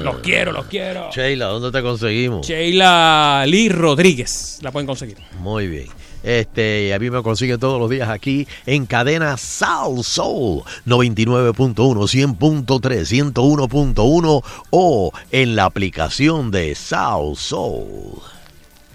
[0.02, 1.10] Los quiero, los quiero.
[1.12, 2.46] Sheila, ¿dónde te conseguimos?
[2.46, 5.18] Sheila Lee Rodríguez, la pueden conseguir.
[5.40, 5.88] Muy bien.
[6.22, 13.32] Este, a mí me consiguen todos los días aquí en cadena Soul Soul 99.1, 100.3,
[13.32, 18.20] 101.1 o en la aplicación de Soul Soul.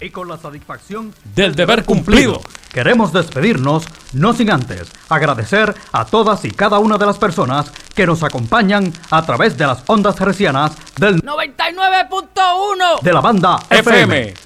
[0.00, 2.42] Y con la satisfacción Del deber cumplido.
[2.70, 8.06] Queremos despedirnos, no sin antes agradecer a todas y cada una de las personas que
[8.06, 14.45] nos acompañan a través de las ondas hercianas del 99.1 de la banda FM.